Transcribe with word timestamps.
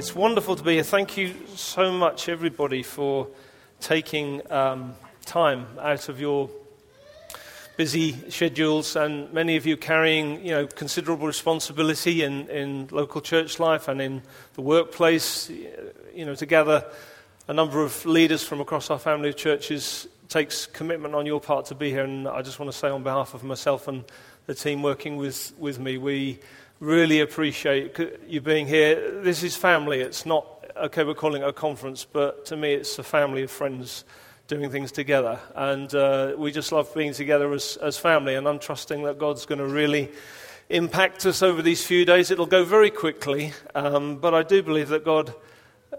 It's 0.00 0.14
wonderful 0.14 0.56
to 0.56 0.62
be 0.62 0.76
here. 0.76 0.82
Thank 0.82 1.18
you 1.18 1.34
so 1.56 1.92
much, 1.92 2.30
everybody, 2.30 2.82
for 2.82 3.28
taking 3.82 4.40
um, 4.50 4.94
time 5.26 5.66
out 5.78 6.08
of 6.08 6.18
your 6.18 6.48
busy 7.76 8.12
schedules, 8.30 8.96
and 8.96 9.30
many 9.34 9.56
of 9.56 9.66
you 9.66 9.76
carrying 9.76 10.42
you 10.42 10.52
know, 10.52 10.66
considerable 10.66 11.26
responsibility 11.26 12.22
in, 12.22 12.48
in 12.48 12.88
local 12.90 13.20
church 13.20 13.60
life 13.60 13.88
and 13.88 14.00
in 14.00 14.22
the 14.54 14.62
workplace. 14.62 15.50
You 16.14 16.24
know, 16.24 16.34
to 16.34 16.46
gather 16.46 16.82
a 17.46 17.52
number 17.52 17.82
of 17.82 18.06
leaders 18.06 18.42
from 18.42 18.62
across 18.62 18.88
our 18.88 18.98
family 18.98 19.28
of 19.28 19.36
churches 19.36 20.08
takes 20.30 20.64
commitment 20.64 21.14
on 21.14 21.26
your 21.26 21.42
part 21.42 21.66
to 21.66 21.74
be 21.74 21.90
here, 21.90 22.04
and 22.04 22.26
I 22.26 22.40
just 22.40 22.58
want 22.58 22.72
to 22.72 22.78
say 22.78 22.88
on 22.88 23.02
behalf 23.02 23.34
of 23.34 23.44
myself 23.44 23.86
and 23.86 24.04
the 24.46 24.54
team 24.54 24.82
working 24.82 25.18
with, 25.18 25.52
with 25.58 25.78
me, 25.78 25.98
we 25.98 26.38
really 26.80 27.20
appreciate 27.20 27.94
you 28.26 28.40
being 28.40 28.66
here. 28.66 29.20
This 29.20 29.42
is 29.42 29.54
family. 29.54 30.00
It's 30.00 30.24
not, 30.24 30.46
okay, 30.76 31.04
we're 31.04 31.12
calling 31.12 31.42
it 31.42 31.48
a 31.48 31.52
conference, 31.52 32.06
but 32.10 32.46
to 32.46 32.56
me, 32.56 32.72
it's 32.72 32.98
a 32.98 33.02
family 33.02 33.42
of 33.42 33.50
friends 33.50 34.04
doing 34.46 34.70
things 34.70 34.90
together. 34.90 35.38
And 35.54 35.94
uh, 35.94 36.34
we 36.38 36.50
just 36.50 36.72
love 36.72 36.92
being 36.94 37.12
together 37.12 37.52
as, 37.52 37.76
as 37.82 37.98
family. 37.98 38.34
And 38.34 38.48
I'm 38.48 38.58
trusting 38.58 39.02
that 39.02 39.18
God's 39.18 39.44
going 39.44 39.58
to 39.58 39.66
really 39.66 40.10
impact 40.70 41.26
us 41.26 41.42
over 41.42 41.60
these 41.60 41.84
few 41.84 42.06
days. 42.06 42.30
It'll 42.30 42.46
go 42.46 42.64
very 42.64 42.90
quickly, 42.90 43.52
um, 43.74 44.16
but 44.16 44.32
I 44.34 44.42
do 44.42 44.62
believe 44.62 44.88
that 44.88 45.04
God. 45.04 45.32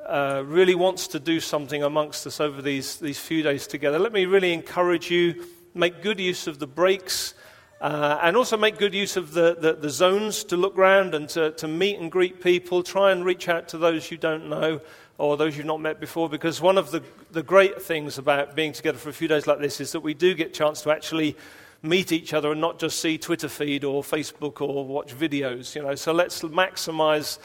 Uh, 0.07 0.41
really 0.45 0.73
wants 0.73 1.07
to 1.07 1.19
do 1.19 1.41
something 1.41 1.83
amongst 1.83 2.25
us 2.25 2.39
over 2.39 2.61
these, 2.61 2.95
these 2.97 3.19
few 3.19 3.43
days 3.43 3.67
together. 3.67 3.99
Let 3.99 4.13
me 4.13 4.25
really 4.25 4.53
encourage 4.53 5.11
you, 5.11 5.45
make 5.73 6.01
good 6.01 6.17
use 6.17 6.47
of 6.47 6.59
the 6.59 6.65
breaks 6.65 7.33
uh, 7.81 8.19
and 8.21 8.37
also 8.37 8.55
make 8.55 8.77
good 8.77 8.93
use 8.93 9.17
of 9.17 9.33
the, 9.33 9.57
the, 9.59 9.73
the, 9.73 9.89
zones 9.89 10.43
to 10.43 10.55
look 10.55 10.77
round 10.77 11.15
and 11.15 11.27
to, 11.27 11.49
to 11.53 11.67
meet 11.67 11.99
and 11.99 12.11
greet 12.11 12.39
people. 12.39 12.83
Try 12.83 13.11
and 13.11 13.25
reach 13.25 13.49
out 13.49 13.67
to 13.69 13.79
those 13.79 14.11
you 14.11 14.17
don't 14.17 14.47
know 14.49 14.79
or 15.17 15.35
those 15.35 15.57
you've 15.57 15.65
not 15.65 15.81
met 15.81 15.99
before, 15.99 16.29
because 16.29 16.61
one 16.61 16.77
of 16.77 16.91
the, 16.91 17.03
the 17.31 17.43
great 17.43 17.81
things 17.81 18.17
about 18.19 18.55
being 18.55 18.71
together 18.71 18.97
for 18.97 19.09
a 19.09 19.13
few 19.13 19.27
days 19.27 19.47
like 19.47 19.59
this 19.59 19.81
is 19.81 19.91
that 19.91 20.01
we 20.01 20.13
do 20.13 20.33
get 20.35 20.47
a 20.47 20.51
chance 20.51 20.81
to 20.83 20.91
actually 20.91 21.35
meet 21.81 22.11
each 22.11 22.33
other 22.33 22.51
and 22.51 22.61
not 22.61 22.79
just 22.79 22.99
see 22.99 23.17
Twitter 23.17 23.49
feed 23.49 23.83
or 23.83 24.03
Facebook 24.03 24.61
or 24.61 24.85
watch 24.85 25.15
videos. 25.15 25.75
You 25.75 25.81
know, 25.81 25.95
so 25.95 26.11
let's 26.11 26.41
maximize 26.41 27.39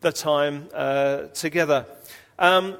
the 0.00 0.12
time 0.12 0.68
uh, 0.74 1.24
together. 1.28 1.86
Um, 2.38 2.76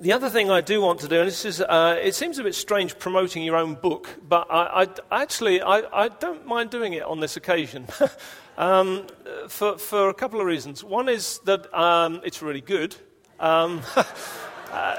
the 0.00 0.12
other 0.12 0.28
thing 0.28 0.50
I 0.50 0.60
do 0.60 0.80
want 0.80 1.00
to 1.00 1.08
do, 1.08 1.20
and 1.20 1.28
this 1.28 1.44
is, 1.44 1.60
uh, 1.60 1.98
it 2.02 2.14
seems 2.14 2.38
a 2.38 2.42
bit 2.42 2.54
strange 2.54 2.98
promoting 2.98 3.42
your 3.42 3.56
own 3.56 3.74
book, 3.74 4.08
but 4.28 4.46
I, 4.50 4.88
I 5.10 5.22
actually 5.22 5.62
I, 5.62 5.82
I, 5.92 6.08
don't 6.08 6.46
mind 6.46 6.70
doing 6.70 6.92
it 6.92 7.02
on 7.02 7.20
this 7.20 7.36
occasion 7.36 7.86
um, 8.58 9.06
for, 9.48 9.78
for 9.78 10.08
a 10.08 10.14
couple 10.14 10.40
of 10.40 10.46
reasons. 10.46 10.84
One 10.84 11.08
is 11.08 11.40
that 11.44 11.72
um, 11.78 12.20
it's 12.24 12.42
really 12.42 12.60
good, 12.60 12.96
um, 13.40 13.82
uh, 14.72 14.94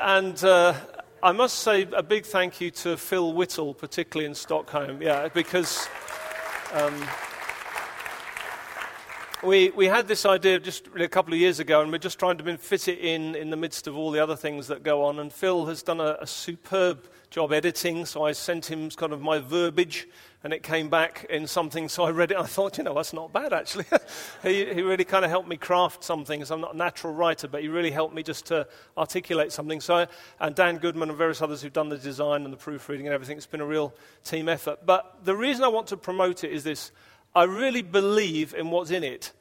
and 0.00 0.42
uh, 0.44 0.74
I 1.22 1.32
must 1.32 1.60
say 1.60 1.86
a 1.92 2.02
big 2.02 2.24
thank 2.24 2.60
you 2.60 2.70
to 2.70 2.96
Phil 2.96 3.32
Whittall, 3.32 3.76
particularly 3.76 4.26
in 4.26 4.34
Stockholm, 4.34 5.02
yeah, 5.02 5.28
because. 5.28 5.88
We, 9.42 9.70
we 9.70 9.86
had 9.86 10.08
this 10.08 10.26
idea 10.26 10.58
just 10.58 10.88
a 10.98 11.06
couple 11.06 11.32
of 11.32 11.38
years 11.38 11.60
ago, 11.60 11.80
and 11.80 11.92
we're 11.92 11.98
just 11.98 12.18
trying 12.18 12.38
to 12.38 12.58
fit 12.58 12.88
it 12.88 12.98
in 12.98 13.36
in 13.36 13.50
the 13.50 13.56
midst 13.56 13.86
of 13.86 13.96
all 13.96 14.10
the 14.10 14.18
other 14.18 14.34
things 14.34 14.66
that 14.66 14.82
go 14.82 15.04
on. 15.04 15.20
And 15.20 15.32
Phil 15.32 15.66
has 15.66 15.80
done 15.80 16.00
a, 16.00 16.16
a 16.20 16.26
superb 16.26 17.06
job 17.30 17.52
editing, 17.52 18.04
so 18.04 18.24
I 18.24 18.32
sent 18.32 18.66
him 18.66 18.90
kind 18.90 19.12
of 19.12 19.20
my 19.20 19.38
verbiage, 19.38 20.08
and 20.42 20.52
it 20.52 20.64
came 20.64 20.88
back 20.88 21.24
in 21.30 21.46
something. 21.46 21.88
So 21.88 22.02
I 22.02 22.10
read 22.10 22.32
it, 22.32 22.36
I 22.36 22.46
thought, 22.46 22.78
you 22.78 22.84
know, 22.84 22.94
that's 22.94 23.12
not 23.12 23.32
bad 23.32 23.52
actually. 23.52 23.84
he, 24.42 24.74
he 24.74 24.82
really 24.82 25.04
kind 25.04 25.24
of 25.24 25.30
helped 25.30 25.48
me 25.48 25.56
craft 25.56 26.02
something. 26.02 26.44
So 26.44 26.56
I'm 26.56 26.60
not 26.60 26.74
a 26.74 26.76
natural 26.76 27.14
writer, 27.14 27.46
but 27.46 27.62
he 27.62 27.68
really 27.68 27.92
helped 27.92 28.16
me 28.16 28.24
just 28.24 28.46
to 28.46 28.66
articulate 28.96 29.52
something. 29.52 29.80
So, 29.80 30.08
and 30.40 30.54
Dan 30.56 30.78
Goodman 30.78 31.10
and 31.10 31.18
various 31.18 31.42
others 31.42 31.62
who've 31.62 31.72
done 31.72 31.90
the 31.90 31.98
design 31.98 32.42
and 32.42 32.52
the 32.52 32.56
proofreading 32.58 33.06
and 33.06 33.14
everything, 33.14 33.36
it's 33.36 33.46
been 33.46 33.60
a 33.60 33.66
real 33.66 33.94
team 34.24 34.48
effort. 34.48 34.84
But 34.84 35.24
the 35.24 35.36
reason 35.36 35.62
I 35.62 35.68
want 35.68 35.86
to 35.88 35.96
promote 35.96 36.42
it 36.42 36.50
is 36.50 36.64
this 36.64 36.90
I 37.34 37.44
really 37.44 37.82
believe 37.82 38.54
in 38.54 38.70
what's 38.70 38.90
in 38.90 39.04
it. 39.04 39.32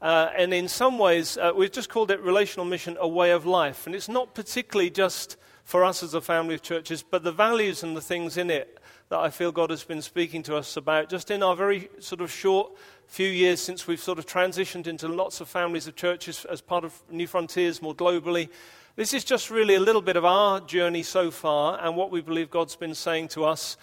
Uh, 0.00 0.30
and 0.36 0.52
in 0.52 0.68
some 0.68 0.98
ways, 0.98 1.38
uh, 1.38 1.52
we've 1.56 1.72
just 1.72 1.88
called 1.88 2.10
it 2.10 2.20
Relational 2.20 2.66
Mission 2.66 2.96
a 3.00 3.08
way 3.08 3.30
of 3.30 3.46
life. 3.46 3.86
And 3.86 3.94
it's 3.94 4.08
not 4.08 4.34
particularly 4.34 4.90
just 4.90 5.36
for 5.64 5.84
us 5.84 6.02
as 6.02 6.14
a 6.14 6.20
family 6.20 6.54
of 6.54 6.62
churches, 6.62 7.02
but 7.02 7.22
the 7.22 7.32
values 7.32 7.82
and 7.82 7.96
the 7.96 8.00
things 8.00 8.36
in 8.36 8.50
it 8.50 8.78
that 9.08 9.18
I 9.18 9.30
feel 9.30 9.52
God 9.52 9.70
has 9.70 9.84
been 9.84 10.02
speaking 10.02 10.42
to 10.44 10.56
us 10.56 10.76
about 10.76 11.08
just 11.08 11.30
in 11.30 11.42
our 11.42 11.54
very 11.54 11.88
sort 12.00 12.20
of 12.20 12.30
short 12.30 12.72
few 13.06 13.28
years 13.28 13.60
since 13.60 13.86
we've 13.86 14.00
sort 14.00 14.18
of 14.18 14.26
transitioned 14.26 14.86
into 14.86 15.08
lots 15.08 15.40
of 15.40 15.48
families 15.48 15.86
of 15.86 15.94
churches 15.94 16.44
as 16.46 16.60
part 16.60 16.84
of 16.84 17.00
Newfrontiers 17.12 17.80
more 17.80 17.94
globally. 17.94 18.48
This 18.96 19.14
is 19.14 19.24
just 19.24 19.50
really 19.50 19.74
a 19.74 19.80
little 19.80 20.02
bit 20.02 20.16
of 20.16 20.24
our 20.24 20.60
journey 20.60 21.02
so 21.02 21.30
far 21.30 21.78
and 21.82 21.96
what 21.96 22.10
we 22.10 22.20
believe 22.20 22.50
God's 22.50 22.76
been 22.76 22.94
saying 22.94 23.28
to 23.28 23.44
us 23.44 23.76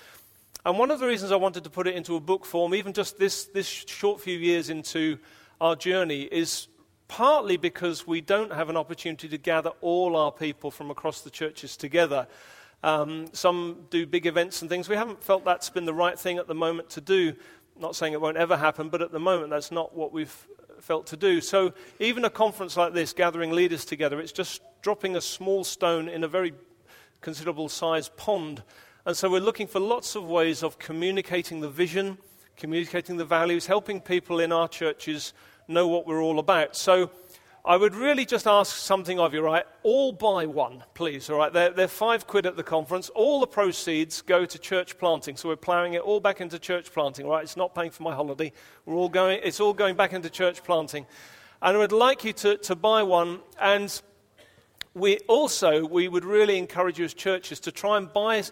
and 0.66 0.78
one 0.78 0.92
of 0.92 1.00
the 1.00 1.08
reasons 1.08 1.32
I 1.32 1.38
wanted 1.38 1.64
to 1.64 1.70
put 1.70 1.88
it 1.88 1.96
into 1.96 2.16
a 2.16 2.20
book 2.20 2.46
form, 2.46 2.76
even 2.76 2.94
just 2.94 3.18
this, 3.18 3.46
this 3.46 3.68
short 3.68 4.22
few 4.22 4.38
years 4.38 4.70
into 4.70 5.18
our 5.60 5.76
journey, 5.76 6.24
is 6.24 6.68
partly 7.08 7.58
because 7.58 8.06
we 8.06 8.22
don't 8.22 8.54
have 8.54 8.70
an 8.70 8.78
opportunity 8.78 9.28
to 9.28 9.38
gather 9.38 9.72
all 9.82 10.16
our 10.16 10.32
people 10.32 10.70
from 10.70 10.92
across 10.92 11.22
the 11.22 11.32
churches 11.32 11.76
together. 11.76 12.28
Um, 12.84 13.26
some 13.34 13.86
do 13.90 14.06
big 14.06 14.28
events 14.28 14.62
and 14.62 14.70
things. 14.70 14.88
We 14.88 14.96
haven't 14.96 15.24
felt 15.24 15.46
that's 15.46 15.70
been 15.70 15.86
the 15.86 15.94
right 15.94 16.18
thing 16.18 16.38
at 16.38 16.48
the 16.48 16.56
moment 16.56 16.92
to 16.92 17.02
do. 17.02 17.34
Not 17.80 17.96
saying 17.96 18.14
it 18.14 18.22
won't 18.22 18.38
ever 18.38 18.56
happen, 18.56 18.90
but 18.90 19.02
at 19.02 19.12
the 19.12 19.20
moment 19.20 19.50
that's 19.50 19.72
not 19.72 19.96
what 19.96 20.14
we've 20.14 20.48
felt 20.80 21.08
to 21.08 21.18
do. 21.18 21.42
So 21.42 21.74
even 22.00 22.24
a 22.24 22.30
conference 22.30 22.78
like 22.78 22.94
this, 22.94 23.14
gathering 23.14 23.52
leaders 23.52 23.84
together, 23.84 24.20
it's 24.20 24.32
just 24.32 24.62
dropping 24.82 25.16
a 25.16 25.22
small 25.22 25.64
stone 25.64 26.08
in 26.08 26.24
a 26.24 26.28
very 26.28 26.54
considerable 27.20 27.70
sized 27.70 28.16
pond 28.16 28.64
and 29.04 29.18
so 29.18 29.32
we're 29.32 29.40
looking 29.40 29.66
for 29.66 29.80
lots 29.80 30.16
of 30.16 30.26
ways 30.26 30.62
of 30.62 30.78
communicating 30.78 31.60
the 31.60 31.70
vision, 31.70 32.20
communicating 32.56 33.18
the 33.18 33.26
values, 33.26 33.66
helping 33.66 34.00
people 34.00 34.40
in 34.40 34.52
our 34.52 34.68
churches 34.68 35.34
know 35.68 35.88
what 35.88 36.06
we're 36.06 36.22
all 36.22 36.38
about. 36.38 36.76
So 36.76 37.10
I 37.66 37.78
would 37.78 37.96
really 37.96 38.26
just 38.26 38.46
ask 38.46 38.76
something 38.76 39.20
of 39.20 39.34
you, 39.34 39.42
right? 39.42 39.66
All 39.82 40.12
buy 40.12 40.46
one, 40.46 40.84
please, 40.94 41.32
all 41.32 41.40
right? 41.40 41.52
They're, 41.52 41.72
they're 41.72 41.88
five 41.88 42.28
quid 42.28 42.46
at 42.46 42.56
the 42.56 42.64
conference. 42.64 43.10
All 43.10 43.40
the 43.40 43.48
proceeds 43.48 44.22
go 44.22 44.46
to 44.46 44.60
church 44.60 45.00
planting. 45.00 45.36
So 45.36 45.50
we're 45.50 45.56
plowing 45.56 45.96
it 45.96 46.02
all 46.02 46.20
back 46.20 46.40
into 46.40 46.60
church 46.60 46.94
planting, 46.94 47.26
right? 47.26 47.44
It's 47.44 47.58
not 47.58 47.74
paying 47.74 47.90
for 47.90 48.04
my 48.04 48.14
holiday. 48.14 48.52
We're 48.86 48.96
all 48.96 49.10
going, 49.10 49.40
it's 49.44 49.60
all 49.60 49.74
going 49.74 49.96
back 49.96 50.14
into 50.14 50.30
church 50.30 50.64
planting. 50.64 51.08
And 51.64 51.76
I 51.76 51.80
would 51.80 51.92
like 51.92 52.24
you 52.24 52.34
to, 52.34 52.58
to 52.58 52.76
buy 52.76 53.02
one 53.02 53.40
and 53.60 54.00
we 54.94 55.20
also 55.20 55.86
we 55.86 56.08
would 56.08 56.26
really 56.26 56.58
encourage 56.58 57.00
you 57.00 57.06
as 57.06 57.14
churches 57.14 57.60
to 57.62 57.72
try 57.72 57.98
and 57.98 58.12
buy 58.12 58.44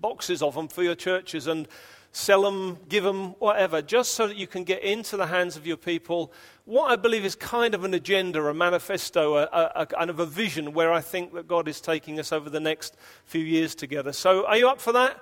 boxes 0.00 0.42
of 0.42 0.54
them 0.54 0.68
for 0.68 0.82
your 0.82 0.94
churches 0.94 1.46
and 1.46 1.68
sell 2.12 2.42
them, 2.42 2.78
give 2.88 3.04
them, 3.04 3.30
whatever, 3.38 3.82
just 3.82 4.12
so 4.12 4.26
that 4.26 4.36
you 4.36 4.46
can 4.46 4.64
get 4.64 4.82
into 4.82 5.16
the 5.16 5.26
hands 5.26 5.56
of 5.56 5.66
your 5.66 5.76
people 5.76 6.32
what 6.68 6.92
I 6.92 6.96
believe 6.96 7.24
is 7.24 7.34
kind 7.34 7.74
of 7.74 7.84
an 7.84 7.94
agenda, 7.94 8.46
a 8.46 8.52
manifesto, 8.52 9.38
a, 9.38 9.44
a, 9.44 9.72
a, 9.74 9.86
kind 9.86 10.10
of 10.10 10.20
a 10.20 10.26
vision 10.26 10.74
where 10.74 10.92
I 10.92 11.00
think 11.00 11.32
that 11.32 11.48
God 11.48 11.66
is 11.66 11.80
taking 11.80 12.20
us 12.20 12.30
over 12.30 12.50
the 12.50 12.60
next 12.60 12.94
few 13.24 13.42
years 13.42 13.74
together. 13.74 14.12
So, 14.12 14.44
are 14.44 14.58
you 14.58 14.68
up 14.68 14.78
for 14.78 14.92
that? 14.92 15.18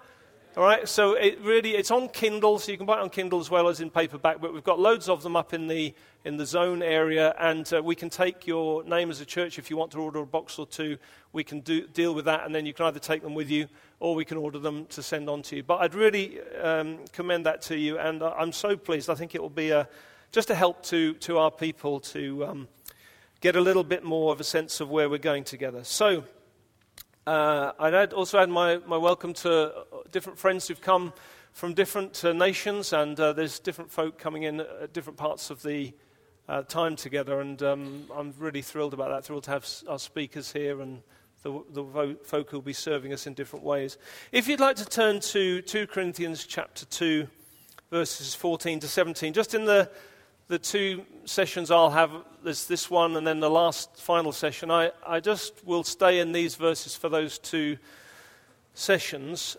All 0.56 0.62
right, 0.62 0.88
so 0.88 1.12
it 1.12 1.38
really 1.42 1.76
it's 1.76 1.90
on 1.90 2.08
Kindle, 2.08 2.58
so 2.58 2.72
you 2.72 2.78
can 2.78 2.86
buy 2.86 2.96
it 2.96 3.02
on 3.02 3.10
Kindle 3.10 3.40
as 3.40 3.50
well 3.50 3.68
as 3.68 3.82
in 3.82 3.90
paperback. 3.90 4.40
But 4.40 4.54
we've 4.54 4.64
got 4.64 4.80
loads 4.80 5.06
of 5.06 5.22
them 5.22 5.36
up 5.36 5.52
in 5.52 5.66
the 5.66 5.92
in 6.24 6.38
the 6.38 6.46
zone 6.46 6.82
area, 6.82 7.34
and 7.38 7.70
uh, 7.74 7.82
we 7.82 7.94
can 7.94 8.08
take 8.08 8.46
your 8.46 8.82
name 8.84 9.10
as 9.10 9.20
a 9.20 9.26
church 9.26 9.58
if 9.58 9.68
you 9.68 9.76
want 9.76 9.90
to 9.90 9.98
order 9.98 10.20
a 10.20 10.24
box 10.24 10.58
or 10.58 10.66
two. 10.66 10.96
We 11.34 11.44
can 11.44 11.60
do, 11.60 11.86
deal 11.86 12.14
with 12.14 12.24
that, 12.24 12.46
and 12.46 12.54
then 12.54 12.64
you 12.64 12.72
can 12.72 12.86
either 12.86 12.98
take 12.98 13.22
them 13.22 13.34
with 13.34 13.50
you 13.50 13.68
or 14.00 14.14
we 14.14 14.24
can 14.24 14.38
order 14.38 14.58
them 14.58 14.86
to 14.86 15.02
send 15.02 15.28
on 15.28 15.42
to 15.42 15.56
you. 15.56 15.62
But 15.62 15.82
I'd 15.82 15.94
really 15.94 16.40
um, 16.62 17.00
commend 17.12 17.44
that 17.44 17.60
to 17.62 17.76
you, 17.76 17.98
and 17.98 18.22
I'm 18.22 18.52
so 18.52 18.78
pleased. 18.78 19.10
I 19.10 19.14
think 19.14 19.34
it 19.34 19.42
will 19.42 19.50
be 19.50 19.72
a, 19.72 19.86
just 20.32 20.48
a 20.48 20.54
help 20.54 20.82
to 20.84 21.12
to 21.12 21.36
our 21.36 21.50
people 21.50 22.00
to 22.00 22.46
um, 22.46 22.68
get 23.42 23.56
a 23.56 23.60
little 23.60 23.84
bit 23.84 24.04
more 24.04 24.32
of 24.32 24.40
a 24.40 24.44
sense 24.44 24.80
of 24.80 24.88
where 24.88 25.10
we're 25.10 25.18
going 25.18 25.44
together. 25.44 25.84
So. 25.84 26.24
Uh, 27.26 27.72
I'd 27.80 28.12
also 28.12 28.38
add 28.38 28.48
my, 28.48 28.76
my 28.86 28.96
welcome 28.96 29.32
to 29.34 29.72
different 30.12 30.38
friends 30.38 30.68
who've 30.68 30.80
come 30.80 31.12
from 31.50 31.74
different 31.74 32.24
uh, 32.24 32.32
nations, 32.32 32.92
and 32.92 33.18
uh, 33.18 33.32
there's 33.32 33.58
different 33.58 33.90
folk 33.90 34.16
coming 34.16 34.44
in 34.44 34.60
at 34.60 34.92
different 34.92 35.18
parts 35.18 35.50
of 35.50 35.60
the 35.62 35.92
uh, 36.48 36.62
time 36.62 36.94
together, 36.94 37.40
and 37.40 37.60
um, 37.64 38.04
I'm 38.14 38.32
really 38.38 38.62
thrilled 38.62 38.94
about 38.94 39.08
that. 39.08 39.24
Thrilled 39.24 39.42
to 39.44 39.50
have 39.50 39.68
our 39.88 39.98
speakers 39.98 40.52
here 40.52 40.80
and 40.80 41.02
the, 41.42 41.64
the 41.72 42.16
folk 42.22 42.48
who'll 42.48 42.62
be 42.62 42.72
serving 42.72 43.12
us 43.12 43.26
in 43.26 43.34
different 43.34 43.64
ways. 43.64 43.98
If 44.30 44.46
you'd 44.46 44.60
like 44.60 44.76
to 44.76 44.84
turn 44.84 45.18
to 45.18 45.62
2 45.62 45.88
Corinthians 45.88 46.46
chapter 46.46 46.84
2, 46.86 47.26
verses 47.90 48.36
14 48.36 48.78
to 48.78 48.86
17, 48.86 49.32
just 49.32 49.52
in 49.52 49.64
the 49.64 49.90
the 50.48 50.58
two 50.58 51.04
sessions 51.24 51.70
I'll 51.70 51.90
have, 51.90 52.12
there's 52.44 52.66
this 52.66 52.88
one 52.88 53.16
and 53.16 53.26
then 53.26 53.40
the 53.40 53.50
last 53.50 53.96
final 53.96 54.30
session. 54.30 54.70
I, 54.70 54.92
I 55.04 55.18
just 55.18 55.66
will 55.66 55.82
stay 55.82 56.20
in 56.20 56.32
these 56.32 56.54
verses 56.54 56.94
for 56.94 57.08
those 57.08 57.38
two 57.38 57.78
sessions. 58.74 59.56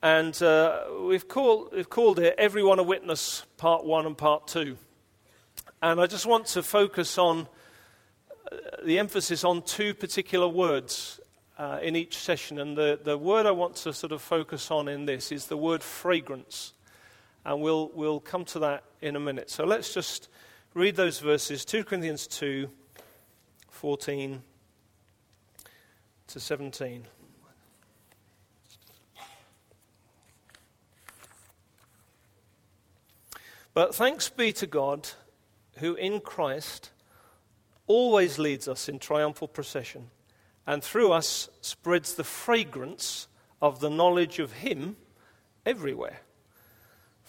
And 0.00 0.40
uh, 0.42 0.84
we've, 1.02 1.26
called, 1.26 1.72
we've 1.72 1.90
called 1.90 2.20
it 2.20 2.36
Everyone 2.38 2.78
a 2.78 2.84
Witness, 2.84 3.44
Part 3.56 3.84
1 3.84 4.06
and 4.06 4.16
Part 4.16 4.46
2. 4.46 4.76
And 5.82 6.00
I 6.00 6.06
just 6.06 6.24
want 6.24 6.46
to 6.46 6.62
focus 6.62 7.18
on 7.18 7.48
the 8.84 8.98
emphasis 8.98 9.42
on 9.44 9.62
two 9.62 9.92
particular 9.92 10.46
words 10.46 11.18
uh, 11.58 11.80
in 11.82 11.96
each 11.96 12.16
session. 12.16 12.60
And 12.60 12.76
the, 12.76 12.98
the 13.02 13.18
word 13.18 13.44
I 13.44 13.50
want 13.50 13.74
to 13.76 13.92
sort 13.92 14.12
of 14.12 14.22
focus 14.22 14.70
on 14.70 14.86
in 14.86 15.06
this 15.06 15.32
is 15.32 15.46
the 15.46 15.56
word 15.56 15.82
fragrance. 15.82 16.74
And 17.44 17.60
we'll, 17.60 17.90
we'll 17.92 18.20
come 18.20 18.44
to 18.46 18.60
that 18.60 18.84
in 19.02 19.16
a 19.16 19.20
minute. 19.20 19.50
So 19.50 19.64
let's 19.64 19.92
just 19.94 20.28
read 20.74 20.96
those 20.96 21.18
verses 21.18 21.64
2 21.64 21.84
Corinthians 21.84 22.26
2 22.26 22.68
14 23.70 24.42
to 26.26 26.40
17. 26.40 27.04
But 33.72 33.94
thanks 33.94 34.28
be 34.28 34.52
to 34.54 34.66
God, 34.66 35.08
who 35.78 35.94
in 35.94 36.20
Christ 36.20 36.90
always 37.86 38.38
leads 38.38 38.68
us 38.68 38.88
in 38.88 38.98
triumphal 38.98 39.48
procession, 39.48 40.10
and 40.66 40.82
through 40.82 41.12
us 41.12 41.48
spreads 41.60 42.14
the 42.14 42.24
fragrance 42.24 43.28
of 43.62 43.80
the 43.80 43.90
knowledge 43.90 44.38
of 44.38 44.52
Him 44.52 44.96
everywhere. 45.64 46.20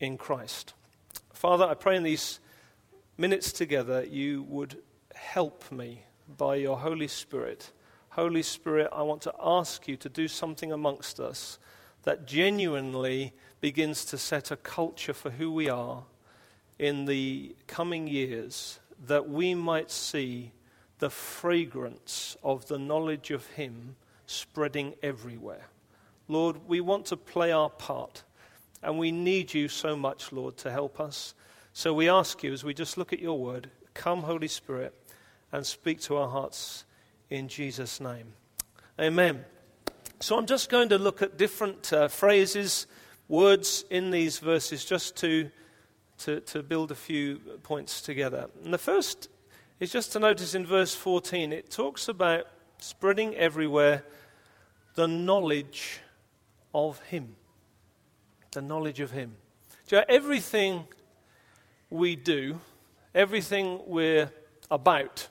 in 0.00 0.16
Christ. 0.16 0.74
Father, 1.32 1.64
I 1.64 1.74
pray 1.74 1.96
in 1.96 2.02
these 2.02 2.40
minutes 3.16 3.52
together 3.52 4.04
you 4.04 4.42
would 4.44 4.78
help 5.14 5.70
me 5.72 6.04
by 6.36 6.56
your 6.56 6.78
Holy 6.78 7.08
Spirit. 7.08 7.72
Holy 8.10 8.42
Spirit, 8.42 8.88
I 8.92 9.02
want 9.02 9.22
to 9.22 9.34
ask 9.42 9.86
you 9.88 9.96
to 9.96 10.08
do 10.08 10.28
something 10.28 10.72
amongst 10.72 11.20
us 11.20 11.58
that 12.02 12.26
genuinely 12.26 13.32
begins 13.60 14.04
to 14.06 14.18
set 14.18 14.50
a 14.50 14.56
culture 14.56 15.12
for 15.12 15.30
who 15.30 15.52
we 15.52 15.68
are 15.68 16.04
in 16.78 17.04
the 17.04 17.54
coming 17.66 18.06
years 18.06 18.78
that 19.06 19.28
we 19.28 19.54
might 19.54 19.90
see 19.90 20.52
the 20.98 21.10
fragrance 21.10 22.36
of 22.42 22.66
the 22.66 22.78
knowledge 22.78 23.30
of 23.30 23.46
Him 23.48 23.96
spreading 24.26 24.94
everywhere. 25.02 25.68
Lord, 26.28 26.56
we 26.66 26.80
want 26.80 27.06
to 27.06 27.16
play 27.16 27.52
our 27.52 27.70
part, 27.70 28.24
and 28.82 28.98
we 28.98 29.10
need 29.10 29.54
you 29.54 29.68
so 29.68 29.96
much, 29.96 30.32
Lord, 30.32 30.56
to 30.58 30.70
help 30.70 31.00
us. 31.00 31.34
So 31.72 31.92
we 31.94 32.08
ask 32.08 32.42
you, 32.42 32.52
as 32.52 32.64
we 32.64 32.74
just 32.74 32.96
look 32.96 33.12
at 33.12 33.20
your 33.20 33.38
word, 33.38 33.70
come, 33.94 34.22
Holy 34.22 34.48
Spirit, 34.48 34.94
and 35.52 35.66
speak 35.66 36.00
to 36.02 36.16
our 36.16 36.28
hearts 36.28 36.84
in 37.30 37.48
Jesus' 37.48 38.00
name. 38.00 38.32
Amen. 39.00 39.44
So 40.20 40.36
I'm 40.36 40.46
just 40.46 40.70
going 40.70 40.88
to 40.88 40.98
look 40.98 41.22
at 41.22 41.38
different 41.38 41.92
uh, 41.92 42.08
phrases, 42.08 42.86
words 43.28 43.84
in 43.90 44.10
these 44.10 44.38
verses, 44.38 44.84
just 44.84 45.16
to 45.18 45.50
to, 46.18 46.40
to 46.40 46.62
build 46.62 46.90
a 46.90 46.96
few 46.96 47.36
points 47.62 48.00
together. 48.00 48.48
And 48.64 48.74
the 48.74 48.78
first 48.78 49.28
is 49.80 49.92
just 49.92 50.12
to 50.12 50.18
notice 50.18 50.54
in 50.54 50.66
verse 50.66 50.94
14, 50.94 51.52
it 51.52 51.70
talks 51.70 52.08
about 52.08 52.46
spreading 52.78 53.34
everywhere 53.36 54.04
the 54.94 55.06
knowledge 55.06 56.00
of 56.74 57.00
Him. 57.02 57.36
The 58.52 58.62
knowledge 58.62 59.00
of 59.00 59.10
Him. 59.10 59.36
Know, 59.90 60.04
everything 60.08 60.84
we 61.90 62.16
do, 62.16 62.60
everything 63.14 63.80
we're 63.86 64.30
about, 64.70 65.28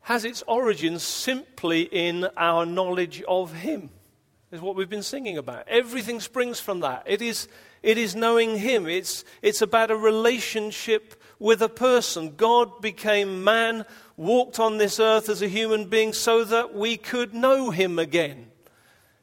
has 0.00 0.24
its 0.24 0.42
origins 0.46 1.02
simply 1.02 1.82
in 1.82 2.26
our 2.36 2.66
knowledge 2.66 3.22
of 3.28 3.52
Him, 3.52 3.90
is 4.50 4.60
what 4.60 4.74
we've 4.74 4.88
been 4.88 5.02
singing 5.02 5.38
about. 5.38 5.68
Everything 5.68 6.20
springs 6.20 6.58
from 6.58 6.80
that. 6.80 7.04
It 7.06 7.22
is 7.22 7.48
it 7.82 7.98
is 7.98 8.16
knowing 8.16 8.58
Him. 8.58 8.86
It's, 8.86 9.24
it's 9.42 9.62
about 9.62 9.90
a 9.90 9.96
relationship 9.96 11.20
with 11.38 11.62
a 11.62 11.68
person. 11.68 12.34
God 12.36 12.80
became 12.80 13.44
man, 13.44 13.84
walked 14.16 14.58
on 14.58 14.78
this 14.78 14.98
earth 14.98 15.28
as 15.28 15.42
a 15.42 15.48
human 15.48 15.88
being 15.88 16.12
so 16.12 16.44
that 16.44 16.74
we 16.74 16.96
could 16.96 17.34
know 17.34 17.70
Him 17.70 17.98
again. 17.98 18.47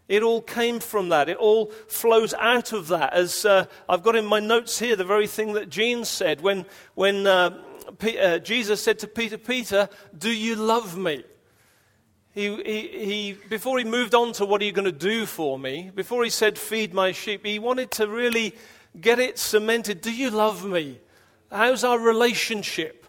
It 0.07 0.21
all 0.21 0.41
came 0.41 0.79
from 0.79 1.09
that. 1.09 1.29
It 1.29 1.37
all 1.37 1.67
flows 1.87 2.33
out 2.35 2.73
of 2.73 2.89
that. 2.89 3.13
As 3.13 3.45
uh, 3.45 3.65
I've 3.89 4.03
got 4.03 4.15
in 4.15 4.25
my 4.25 4.39
notes 4.39 4.77
here, 4.77 4.95
the 4.95 5.03
very 5.03 5.27
thing 5.27 5.53
that 5.53 5.69
Jean 5.69 6.05
said 6.05 6.41
when, 6.41 6.65
when 6.93 7.25
uh, 7.25 7.57
P- 7.97 8.19
uh, 8.19 8.37
Jesus 8.39 8.83
said 8.83 8.99
to 8.99 9.07
Peter, 9.07 9.37
Peter, 9.37 9.89
do 10.15 10.29
you 10.29 10.55
love 10.55 10.97
me? 10.97 11.23
He, 12.33 12.53
he, 12.63 13.05
he, 13.05 13.37
before 13.49 13.79
he 13.79 13.85
moved 13.85 14.13
on 14.13 14.33
to 14.33 14.45
what 14.45 14.61
are 14.61 14.65
you 14.65 14.73
going 14.73 14.85
to 14.85 14.91
do 14.91 15.25
for 15.25 15.57
me, 15.57 15.89
before 15.95 16.23
he 16.23 16.29
said, 16.29 16.59
feed 16.59 16.93
my 16.93 17.11
sheep, 17.11 17.45
he 17.45 17.59
wanted 17.59 17.91
to 17.91 18.07
really 18.07 18.53
get 18.99 19.19
it 19.19 19.39
cemented. 19.39 20.01
Do 20.01 20.13
you 20.13 20.29
love 20.29 20.65
me? 20.65 20.99
How's 21.49 21.83
our 21.83 21.97
relationship? 21.97 23.04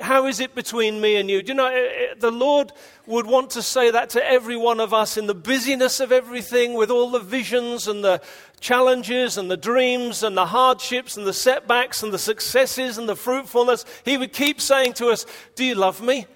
How 0.00 0.26
is 0.26 0.40
it 0.40 0.54
between 0.54 1.00
me 1.00 1.16
and 1.16 1.30
you? 1.30 1.42
Do 1.42 1.48
you 1.48 1.54
know, 1.54 1.66
eh, 1.66 1.76
eh, 1.76 2.14
the 2.18 2.32
Lord 2.32 2.72
would 3.06 3.26
want 3.26 3.50
to 3.50 3.62
say 3.62 3.90
that 3.92 4.10
to 4.10 4.24
every 4.26 4.56
one 4.56 4.80
of 4.80 4.92
us 4.92 5.16
in 5.16 5.26
the 5.26 5.34
busyness 5.34 6.00
of 6.00 6.10
everything, 6.10 6.74
with 6.74 6.90
all 6.90 7.10
the 7.10 7.20
visions 7.20 7.86
and 7.86 8.02
the 8.02 8.20
challenges 8.58 9.38
and 9.38 9.50
the 9.50 9.56
dreams 9.56 10.22
and 10.22 10.36
the 10.36 10.46
hardships 10.46 11.16
and 11.16 11.26
the 11.26 11.32
setbacks 11.32 12.02
and 12.02 12.12
the 12.12 12.18
successes 12.18 12.98
and 12.98 13.08
the 13.08 13.14
fruitfulness. 13.14 13.84
He 14.04 14.16
would 14.16 14.32
keep 14.32 14.60
saying 14.60 14.94
to 14.94 15.08
us, 15.08 15.26
Do 15.54 15.64
you 15.64 15.76
love 15.76 16.02
me? 16.02 16.26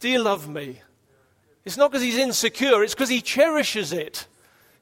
Do 0.00 0.08
you 0.08 0.22
love 0.22 0.48
me? 0.48 0.82
It's 1.64 1.76
not 1.76 1.90
because 1.90 2.02
he's 2.02 2.18
insecure, 2.18 2.82
it's 2.82 2.94
because 2.94 3.08
he 3.08 3.22
cherishes 3.22 3.92
it. 3.92 4.26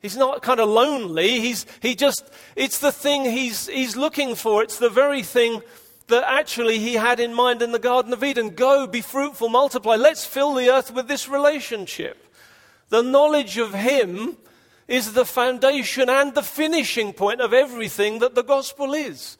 He's 0.03 0.17
not 0.17 0.43
kind 0.43 0.61
of 0.61 0.69
lonely. 0.69 1.41
He's, 1.41 1.67
he 1.81 1.95
just, 1.95 2.29
it's 2.55 2.79
the 2.79 2.93
thing 2.93 3.25
he's, 3.25 3.67
he's 3.67 3.97
looking 3.97 4.35
for. 4.35 4.63
It's 4.63 4.79
the 4.79 4.91
very 4.91 5.23
thing 5.23 5.63
that 6.09 6.25
actually 6.27 6.79
he 6.79 6.95
had 6.95 7.19
in 7.21 7.35
mind 7.35 7.63
in 7.63 7.73
the 7.73 7.79
Garden 7.79 8.13
of 8.13 8.23
Eden. 8.23 8.51
Go, 8.51 8.87
be 8.87 9.01
fruitful, 9.01 9.49
multiply. 9.49 9.97
Let's 9.97 10.25
fill 10.25 10.55
the 10.55 10.71
earth 10.71 10.93
with 10.93 11.09
this 11.09 11.29
relationship. 11.29 12.33
The 12.89 13.03
knowledge 13.03 13.59
of 13.59 13.75
him 13.75 14.37
is 14.87 15.15
the 15.15 15.25
foundation 15.25 16.09
and 16.09 16.35
the 16.35 16.43
finishing 16.43 17.13
point 17.13 17.41
of 17.41 17.53
everything 17.53 18.21
that 18.21 18.35
the 18.35 18.45
gospel 18.45 18.95
is. 18.95 19.37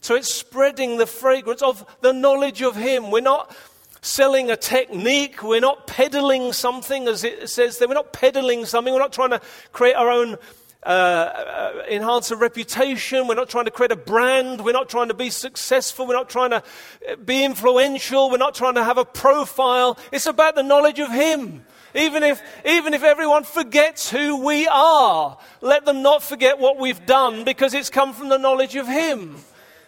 So 0.00 0.14
it's 0.14 0.32
spreading 0.32 0.96
the 0.96 1.06
fragrance 1.06 1.62
of 1.62 1.84
the 2.00 2.12
knowledge 2.12 2.62
of 2.62 2.76
him. 2.76 3.10
We're 3.10 3.20
not 3.20 3.54
selling 4.00 4.50
a 4.50 4.56
technique. 4.56 5.42
We're 5.42 5.60
not 5.60 5.86
peddling 5.86 6.52
something, 6.52 7.08
as 7.08 7.24
it 7.24 7.48
says 7.48 7.78
there. 7.78 7.88
We're 7.88 7.94
not 7.94 8.12
peddling 8.12 8.66
something. 8.66 8.92
We're 8.92 9.00
not 9.00 9.12
trying 9.12 9.30
to 9.30 9.40
create 9.72 9.94
our 9.94 10.10
own, 10.10 10.36
uh, 10.84 10.88
uh, 10.88 11.82
enhance 11.90 12.30
a 12.30 12.36
reputation. 12.36 13.26
We're 13.26 13.34
not 13.34 13.48
trying 13.48 13.64
to 13.64 13.70
create 13.70 13.92
a 13.92 13.96
brand. 13.96 14.62
We're 14.64 14.72
not 14.72 14.88
trying 14.88 15.08
to 15.08 15.14
be 15.14 15.30
successful. 15.30 16.06
We're 16.06 16.14
not 16.14 16.28
trying 16.28 16.50
to 16.50 16.62
uh, 17.10 17.16
be 17.16 17.44
influential. 17.44 18.30
We're 18.30 18.36
not 18.36 18.54
trying 18.54 18.74
to 18.74 18.84
have 18.84 18.98
a 18.98 19.04
profile. 19.04 19.98
It's 20.12 20.26
about 20.26 20.54
the 20.54 20.62
knowledge 20.62 20.98
of 20.98 21.10
Him. 21.10 21.64
Even 21.94 22.22
if, 22.22 22.42
even 22.66 22.92
if 22.92 23.02
everyone 23.02 23.44
forgets 23.44 24.10
who 24.10 24.44
we 24.44 24.66
are, 24.66 25.38
let 25.60 25.84
them 25.84 26.02
not 26.02 26.22
forget 26.22 26.58
what 26.58 26.78
we've 26.78 27.06
done 27.06 27.44
because 27.44 27.72
it's 27.72 27.88
come 27.88 28.12
from 28.12 28.28
the 28.28 28.38
knowledge 28.38 28.74
of 28.76 28.86
Him. 28.86 29.36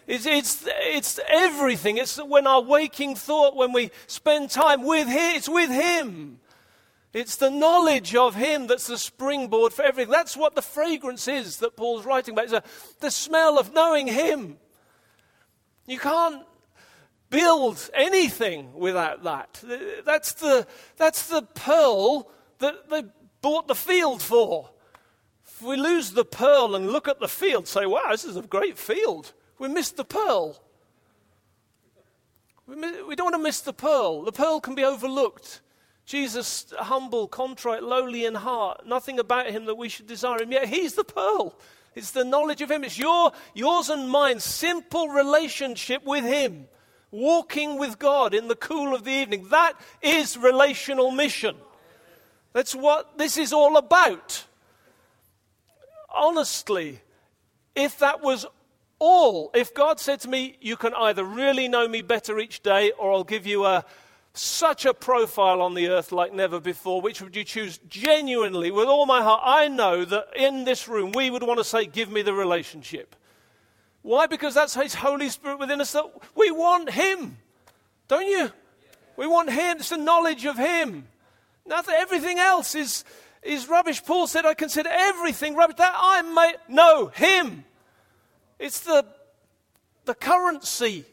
It's, 0.07 0.25
it's, 0.25 0.65
it's 0.67 1.19
everything. 1.29 1.99
It's 1.99 2.17
when 2.17 2.47
our 2.47 2.63
waking 2.63 3.17
thought, 3.17 3.57
when 3.57 3.73
we 3.73 3.91
spend 4.07 4.51
time 4.51 4.85
with 4.85 5.09
Him, 5.09 5.37
it's 5.37 5.49
with 5.49 5.71
Him. 5.71 6.39
It's 7.17 7.37
the 7.37 7.49
knowledge 7.49 8.15
of 8.15 8.35
Him 8.35 8.67
that's 8.67 8.89
the 8.89 8.99
springboard 8.99 9.73
for 9.73 9.83
everything. 9.83 10.13
That's 10.13 10.37
what 10.37 10.55
the 10.55 10.61
fragrance 10.61 11.27
is 11.29 11.57
that 11.61 11.75
Paul's 11.75 12.05
writing 12.05 12.35
about. 12.35 12.45
It's 12.45 12.53
a, 12.53 12.63
the 13.01 13.11
smell 13.11 13.59
of 13.59 13.73
knowing 13.73 14.07
Him. 14.07 14.59
You 15.87 15.99
can't 15.99 16.45
build 17.31 17.89
anything 17.95 18.75
without 18.75 19.25
that. 19.25 19.65
That's 20.05 20.35
the, 20.35 20.67
that's 20.99 21.27
the 21.29 21.41
pearl 21.41 22.31
that 22.59 22.91
they 22.91 23.05
bought 23.41 23.67
the 23.67 23.75
field 23.75 24.21
for. 24.21 24.69
If 25.47 25.63
we 25.63 25.77
lose 25.77 26.11
the 26.11 26.27
pearl 26.27 26.75
and 26.75 26.91
look 26.91 27.09
at 27.09 27.19
the 27.19 27.29
field, 27.29 27.67
say, 27.67 27.87
wow, 27.87 28.09
this 28.11 28.27
is 28.27 28.37
a 28.37 28.43
great 28.43 28.77
field. 28.77 29.33
We 29.59 29.69
missed 29.69 29.97
the 29.97 30.05
pearl. 30.05 30.63
We, 32.67 32.75
we 33.05 33.17
don't 33.17 33.25
want 33.25 33.37
to 33.37 33.43
miss 33.43 33.63
the 33.63 33.73
pearl. 33.73 34.23
The 34.23 34.33
pearl 34.33 34.61
can 34.61 34.75
be 34.75 34.85
overlooked. 34.85 35.63
Jesus, 36.07 36.73
humble, 36.79 37.27
contrite, 37.27 37.83
lowly 37.83 38.25
in 38.25 38.37
heart, 38.37 38.87
nothing 38.87 39.19
about 39.19 39.51
him 39.51 39.65
that 39.65 39.75
we 39.75 39.89
should 39.89 40.07
desire 40.07 40.41
him. 40.41 40.53
Yet 40.53 40.69
he's 40.69 40.95
the 40.95 41.05
pearl. 41.05 41.59
It's 41.97 42.13
the 42.13 42.25
knowledge 42.25 42.63
of 42.63 42.71
him. 42.71 42.85
It's 42.85 42.97
your, 42.97 43.33
yours 43.55 43.89
and 43.89 44.09
mine, 44.09 44.39
simple 44.39 45.09
relationship 45.09 46.05
with 46.05 46.25
him. 46.25 46.69
walking 47.11 47.79
with 47.79 47.99
God 47.99 48.35
in 48.35 48.49
the 48.49 48.57
cool 48.57 48.95
of 48.95 49.05
the 49.05 49.11
evening. 49.11 49.49
That 49.51 49.75
is 50.03 50.37
relational 50.37 51.11
mission. 51.11 51.57
That's 52.53 52.75
what 52.75 53.19
this 53.19 53.37
is 53.37 53.53
all 53.53 53.77
about. 53.77 54.45
Honestly, 56.15 57.01
if 57.75 57.99
that 57.99 58.23
was 58.23 58.47
all, 58.99 59.51
if 59.55 59.75
God 59.75 60.01
said 60.01 60.21
to 60.21 60.29
me, 60.29 60.57
You 60.61 60.77
can 60.77 60.95
either 60.95 61.25
really 61.25 61.69
know 61.69 61.87
me 61.89 62.03
better 62.03 62.39
each 62.39 62.63
day, 62.63 62.93
or 62.99 63.13
I'll 63.13 63.25
give 63.25 63.47
you 63.47 63.65
a 63.65 63.85
such 64.39 64.85
a 64.85 64.95
profile 64.95 65.63
on 65.63 65.75
the 65.75 65.89
earth 65.89 66.13
like 66.13 66.33
never 66.33 66.61
before. 66.61 67.01
Which 67.01 67.21
would 67.21 67.37
you 67.37 67.45
choose? 67.45 67.79
Genuinely, 67.89 68.71
with 68.71 68.89
all 68.89 69.07
my 69.07 69.23
heart, 69.23 69.43
I 69.45 69.69
know 69.69 70.05
that 70.05 70.29
in 70.37 70.65
this 70.65 70.89
room 70.89 71.13
we 71.13 71.31
would 71.31 71.43
want 71.43 71.59
to 71.59 71.65
say, 71.65 71.87
Give 71.87 72.11
me 72.11 72.23
the 72.23 72.35
relationship. 72.35 73.17
Why? 74.03 74.27
Because 74.27 74.55
that's 74.55 74.75
His 74.75 74.95
Holy 74.95 75.29
Spirit 75.29 75.59
within 75.59 75.81
us 75.81 75.93
that 75.93 76.05
we 76.35 76.51
want 76.51 76.91
Him. 76.91 77.39
Don't 78.09 78.27
you? 78.27 78.51
We 79.17 79.27
want 79.27 79.51
Him. 79.51 79.79
It's 79.79 79.89
the 79.89 79.97
knowledge 79.97 80.45
of 80.45 80.57
Him. 80.57 81.09
Nothing, 81.67 81.97
everything 81.99 82.39
else 82.39 82.75
is, 82.75 83.05
is 83.43 83.69
rubbish. 83.69 84.05
Paul 84.05 84.27
said, 84.27 84.47
I 84.47 84.55
consider 84.55 84.91
everything 84.93 85.57
rubbish 85.57 85.79
that 85.79 85.95
I 85.97 86.23
may 86.23 86.55
know 86.69 87.07
Him. 87.09 87.65
It's 88.59 88.81
the, 88.81 89.05
the 90.05 90.15
currency 90.15 91.05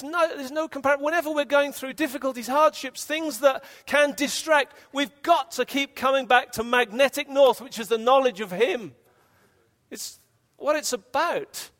there's 0.00 0.12
no, 0.12 0.36
there's 0.36 0.50
no 0.50 0.68
comparison. 0.68 1.04
Whenever 1.04 1.30
we're 1.30 1.44
going 1.44 1.72
through 1.72 1.94
difficulties, 1.94 2.46
hardships, 2.46 3.04
things 3.04 3.40
that 3.40 3.64
can 3.86 4.12
distract, 4.12 4.74
we've 4.92 5.22
got 5.22 5.52
to 5.52 5.64
keep 5.64 5.94
coming 5.96 6.26
back 6.26 6.52
to 6.52 6.64
magnetic 6.64 7.28
north, 7.28 7.60
which 7.60 7.78
is 7.78 7.88
the 7.88 7.98
knowledge 7.98 8.40
of 8.40 8.50
Him. 8.50 8.94
It's 9.90 10.18
what 10.56 10.76
it's 10.76 10.92
about. 10.92 11.70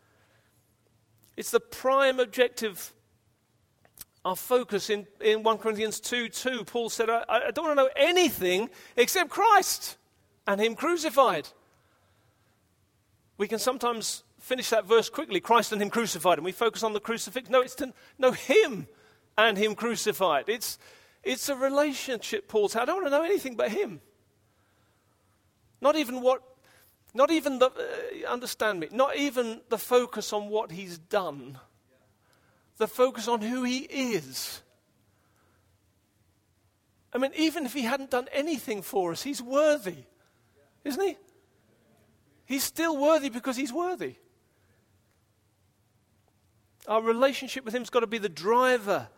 It's 1.36 1.50
the 1.50 1.60
prime 1.60 2.20
objective. 2.20 2.92
Our 4.24 4.36
focus 4.36 4.90
in, 4.90 5.06
in 5.20 5.42
1 5.42 5.58
Corinthians 5.58 6.00
2 6.00 6.28
2, 6.28 6.64
Paul 6.64 6.90
said, 6.90 7.10
I, 7.10 7.22
I 7.28 7.50
don't 7.50 7.66
want 7.66 7.78
to 7.78 7.84
know 7.84 7.90
anything 7.96 8.70
except 8.96 9.30
Christ 9.30 9.96
and 10.46 10.60
Him 10.60 10.74
crucified. 10.74 11.48
We 13.38 13.46
can 13.46 13.58
sometimes 13.58 14.24
finish 14.46 14.70
that 14.70 14.86
verse 14.86 15.10
quickly 15.10 15.40
Christ 15.40 15.72
and 15.72 15.82
Him 15.82 15.90
crucified, 15.90 16.38
and 16.38 16.44
we 16.44 16.52
focus 16.52 16.84
on 16.84 16.92
the 16.92 17.00
crucifix. 17.00 17.50
No, 17.50 17.62
it's 17.62 17.74
to 17.76 17.92
know 18.16 18.30
Him 18.30 18.86
and 19.36 19.58
Him 19.58 19.74
crucified. 19.74 20.44
It's, 20.48 20.78
it's 21.24 21.48
a 21.48 21.56
relationship, 21.56 22.46
Paul 22.46 22.68
said. 22.68 22.82
I 22.82 22.84
don't 22.84 23.02
want 23.02 23.06
to 23.06 23.10
know 23.10 23.24
anything 23.24 23.56
but 23.56 23.72
Him. 23.72 24.00
Not 25.80 25.96
even 25.96 26.22
what, 26.22 26.42
not 27.12 27.32
even 27.32 27.58
the, 27.58 27.66
uh, 27.66 28.30
understand 28.30 28.78
me, 28.78 28.88
not 28.92 29.16
even 29.16 29.62
the 29.68 29.78
focus 29.78 30.32
on 30.32 30.48
what 30.48 30.70
He's 30.70 30.96
done, 30.96 31.58
the 32.76 32.86
focus 32.86 33.26
on 33.26 33.40
who 33.40 33.64
He 33.64 33.78
is. 33.78 34.62
I 37.12 37.18
mean, 37.18 37.32
even 37.34 37.66
if 37.66 37.72
He 37.72 37.82
hadn't 37.82 38.10
done 38.10 38.28
anything 38.32 38.82
for 38.82 39.10
us, 39.10 39.24
He's 39.24 39.42
worthy, 39.42 40.04
isn't 40.84 41.02
He? 41.02 41.16
He's 42.44 42.62
still 42.62 42.96
worthy 42.96 43.28
because 43.28 43.56
He's 43.56 43.72
worthy. 43.72 44.14
Our 46.88 47.02
relationship 47.02 47.64
with 47.64 47.74
Him's 47.74 47.90
got 47.90 48.00
to 48.00 48.06
be 48.06 48.18
the 48.18 48.28
driver 48.28 49.08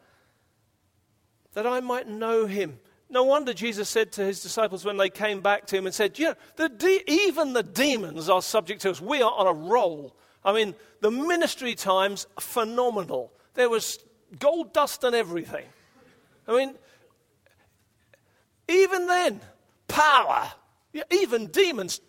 that 1.54 1.66
I 1.66 1.80
might 1.80 2.08
know 2.08 2.46
Him. 2.46 2.78
No 3.10 3.24
wonder 3.24 3.54
Jesus 3.54 3.88
said 3.88 4.12
to 4.12 4.24
His 4.24 4.42
disciples 4.42 4.84
when 4.84 4.96
they 4.96 5.10
came 5.10 5.40
back 5.40 5.66
to 5.66 5.76
Him 5.76 5.86
and 5.86 5.94
said, 5.94 6.14
the 6.56 6.68
de- 6.68 7.10
even 7.10 7.52
the 7.52 7.62
demons 7.62 8.28
are 8.28 8.42
subject 8.42 8.82
to 8.82 8.90
us. 8.90 9.00
We 9.00 9.22
are 9.22 9.32
on 9.32 9.46
a 9.46 9.52
roll. 9.52 10.14
I 10.44 10.52
mean, 10.52 10.74
the 11.00 11.10
ministry 11.10 11.74
times, 11.74 12.26
phenomenal. 12.40 13.32
There 13.54 13.68
was 13.68 13.98
gold 14.38 14.72
dust 14.72 15.04
and 15.04 15.14
everything. 15.14 15.64
I 16.46 16.56
mean, 16.56 16.74
even 18.68 19.06
then, 19.06 19.40
power. 19.88 20.52
Even 21.10 21.46
demons 21.46 22.00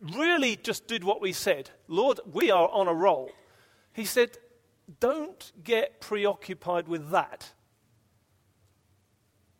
really 0.00 0.56
just 0.56 0.86
did 0.86 1.04
what 1.04 1.20
we 1.20 1.32
said. 1.32 1.70
Lord, 1.88 2.20
we 2.32 2.50
are 2.50 2.68
on 2.68 2.88
a 2.88 2.94
roll. 2.94 3.30
He 3.92 4.04
said, 4.04 4.36
don't 5.00 5.52
get 5.62 6.00
preoccupied 6.00 6.88
with 6.88 7.10
that, 7.10 7.52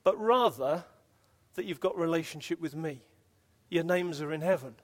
but 0.05 0.19
rather 0.21 0.85
that 1.55 1.65
you've 1.65 1.81
got 1.81 1.99
relationship 1.99 2.61
with 2.61 2.77
me. 2.77 3.03
Your 3.69 3.85
names 3.85 4.21
are 4.21 4.33
in 4.33 4.41
heaven. 4.41 4.75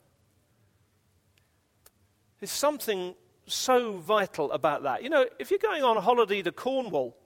There's 2.40 2.50
something 2.50 3.14
so 3.46 3.98
vital 3.98 4.50
about 4.50 4.82
that. 4.82 5.02
You 5.02 5.10
know, 5.10 5.26
if 5.38 5.50
you're 5.50 5.60
going 5.60 5.84
on 5.84 5.96
a 5.96 6.00
holiday 6.00 6.42
to 6.42 6.50
Cornwall, 6.50 7.16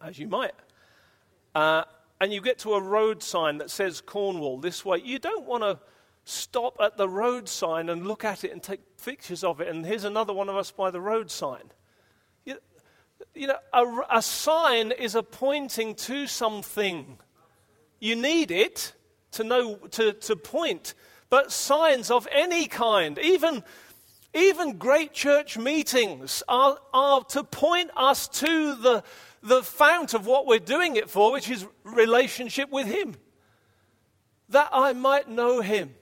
as 0.00 0.18
you 0.18 0.28
might, 0.28 0.54
uh, 1.54 1.84
and 2.20 2.32
you 2.32 2.40
get 2.40 2.58
to 2.60 2.74
a 2.74 2.80
road 2.80 3.22
sign 3.22 3.58
that 3.58 3.70
says 3.70 4.00
Cornwall 4.00 4.58
this 4.58 4.84
way, 4.84 5.00
you 5.04 5.18
don't 5.18 5.44
want 5.44 5.64
to 5.64 5.80
stop 6.24 6.76
at 6.80 6.96
the 6.96 7.08
road 7.08 7.48
sign 7.48 7.88
and 7.88 8.06
look 8.06 8.24
at 8.24 8.44
it 8.44 8.52
and 8.52 8.62
take 8.62 8.80
pictures 9.04 9.42
of 9.42 9.60
it. 9.60 9.68
And 9.68 9.84
here's 9.84 10.04
another 10.04 10.32
one 10.32 10.48
of 10.48 10.56
us 10.56 10.70
by 10.70 10.90
the 10.90 11.00
road 11.00 11.30
sign. 11.30 11.72
You, 12.44 12.58
you 13.34 13.48
know, 13.48 13.58
a, 13.72 14.18
a 14.18 14.22
sign 14.22 14.92
is 14.92 15.14
a 15.14 15.22
pointing 15.22 15.94
to 15.96 16.26
something. 16.26 17.18
You 17.98 18.16
need 18.16 18.50
it 18.50 18.92
to 19.32 19.44
know, 19.44 19.74
to, 19.74 20.12
to 20.12 20.36
point. 20.36 20.94
But 21.28 21.50
signs 21.50 22.10
of 22.10 22.28
any 22.30 22.66
kind, 22.66 23.18
even, 23.18 23.64
even 24.34 24.78
great 24.78 25.12
church 25.12 25.58
meetings, 25.58 26.42
are, 26.46 26.78
are 26.92 27.24
to 27.24 27.42
point 27.42 27.90
us 27.96 28.28
to 28.28 28.74
the, 28.74 29.02
the 29.42 29.62
fount 29.62 30.14
of 30.14 30.26
what 30.26 30.46
we're 30.46 30.58
doing 30.58 30.96
it 30.96 31.10
for, 31.10 31.32
which 31.32 31.50
is 31.50 31.66
relationship 31.84 32.70
with 32.70 32.86
Him. 32.86 33.14
That 34.50 34.68
I 34.72 34.92
might 34.92 35.28
know 35.28 35.62
Him. 35.62 35.94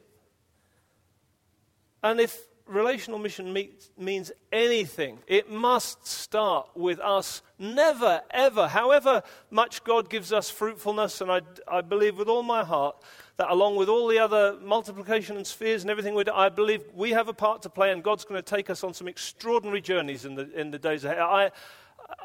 And 2.02 2.20
if 2.20 2.38
relational 2.70 3.18
mission 3.18 3.52
means 3.98 4.32
anything, 4.52 5.18
it 5.26 5.50
must 5.50 6.06
start 6.06 6.70
with 6.74 7.00
us. 7.00 7.42
Never, 7.58 8.22
ever, 8.30 8.68
however 8.68 9.22
much 9.50 9.82
God 9.84 10.08
gives 10.08 10.32
us 10.32 10.50
fruitfulness, 10.50 11.20
and 11.20 11.30
I, 11.30 11.42
I 11.68 11.80
believe 11.80 12.16
with 12.16 12.28
all 12.28 12.42
my 12.42 12.64
heart 12.64 12.96
that 13.36 13.50
along 13.50 13.76
with 13.76 13.88
all 13.88 14.06
the 14.06 14.18
other 14.18 14.56
multiplication 14.62 15.36
and 15.36 15.46
spheres 15.46 15.82
and 15.82 15.90
everything 15.90 16.14
we 16.14 16.24
do, 16.24 16.32
I 16.32 16.48
believe 16.48 16.82
we 16.94 17.10
have 17.10 17.28
a 17.28 17.32
part 17.32 17.62
to 17.62 17.70
play, 17.70 17.90
and 17.90 18.02
God's 18.02 18.24
going 18.24 18.40
to 18.40 18.48
take 18.48 18.70
us 18.70 18.84
on 18.84 18.94
some 18.94 19.08
extraordinary 19.08 19.80
journeys 19.80 20.24
in 20.24 20.34
the, 20.36 20.50
in 20.58 20.70
the 20.70 20.78
days 20.78 21.04
ahead. 21.04 21.18
I, 21.18 21.50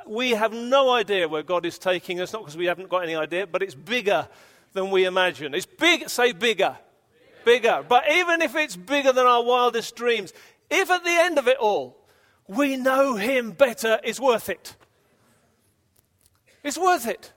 we 0.07 0.31
have 0.31 0.53
no 0.53 0.91
idea 0.91 1.27
where 1.27 1.43
God 1.43 1.65
is 1.65 1.79
taking 1.79 2.21
us, 2.21 2.33
not 2.33 2.43
because 2.43 2.57
we 2.57 2.65
haven't 2.65 2.89
got 2.89 3.03
any 3.03 3.15
idea, 3.15 3.47
but 3.47 3.63
it's 3.63 3.75
bigger 3.75 4.27
than 4.73 4.91
we 4.91 5.05
imagine. 5.05 5.55
It's 5.55 5.65
big, 5.65 6.09
say 6.09 6.33
bigger 6.33 6.77
bigger. 7.45 7.85
But 7.87 8.11
even 8.11 8.41
if 8.41 8.55
it's 8.55 8.75
bigger 8.75 9.13
than 9.13 9.25
our 9.25 9.43
wildest 9.43 9.95
dreams, 9.95 10.33
if 10.69 10.89
at 10.91 11.03
the 11.03 11.11
end 11.11 11.37
of 11.37 11.47
it 11.47 11.57
all 11.57 11.97
we 12.47 12.75
know 12.75 13.15
Him 13.15 13.51
better, 13.51 13.99
it's 14.03 14.19
worth 14.19 14.49
it. 14.49 14.75
It's 16.63 16.77
worth 16.77 17.07
it. 17.07 17.31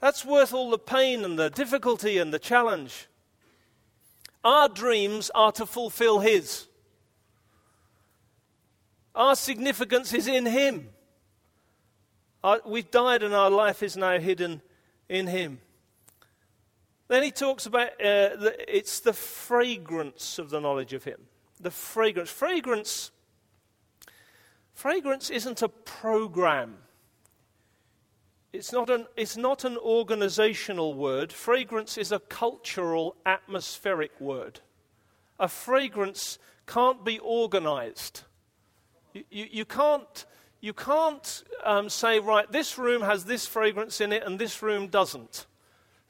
That's 0.00 0.24
worth 0.24 0.52
all 0.52 0.70
the 0.70 0.78
pain 0.78 1.24
and 1.24 1.38
the 1.38 1.50
difficulty 1.50 2.18
and 2.18 2.32
the 2.34 2.38
challenge. 2.38 3.06
Our 4.42 4.68
dreams 4.68 5.30
are 5.34 5.52
to 5.52 5.66
fulfill 5.66 6.18
His. 6.18 6.66
Our 9.14 9.36
significance 9.36 10.12
is 10.12 10.26
in 10.26 10.46
Him. 10.46 10.88
Our, 12.42 12.60
we've 12.66 12.90
died 12.90 13.22
and 13.22 13.34
our 13.34 13.50
life 13.50 13.82
is 13.82 13.96
now 13.96 14.18
hidden 14.18 14.62
in 15.08 15.28
Him. 15.28 15.60
Then 17.12 17.24
he 17.24 17.30
talks 17.30 17.66
about 17.66 17.88
uh, 18.00 18.40
the, 18.40 18.54
it's 18.66 19.00
the 19.00 19.12
fragrance 19.12 20.38
of 20.38 20.48
the 20.48 20.58
knowledge 20.60 20.94
of 20.94 21.04
him. 21.04 21.20
The 21.60 21.70
fragrance. 21.70 22.30
Fragrance. 22.30 23.10
Fragrance 24.72 25.28
isn't 25.28 25.60
a 25.60 25.68
program. 25.68 26.78
It's 28.54 28.72
not 28.72 28.88
an, 28.88 29.04
it's 29.14 29.36
not 29.36 29.66
an 29.66 29.76
organizational 29.76 30.94
word. 30.94 31.34
Fragrance 31.34 31.98
is 31.98 32.12
a 32.12 32.18
cultural, 32.18 33.14
atmospheric 33.26 34.18
word. 34.18 34.60
A 35.38 35.48
fragrance 35.48 36.38
can't 36.66 37.04
be 37.04 37.18
organized. 37.18 38.22
You, 39.12 39.24
you, 39.30 39.46
you 39.50 39.64
can't, 39.66 40.24
you 40.62 40.72
can't 40.72 41.44
um, 41.62 41.90
say, 41.90 42.20
right, 42.20 42.50
this 42.50 42.78
room 42.78 43.02
has 43.02 43.26
this 43.26 43.46
fragrance 43.46 44.00
in 44.00 44.14
it 44.14 44.22
and 44.24 44.38
this 44.38 44.62
room 44.62 44.86
doesn't. 44.86 45.44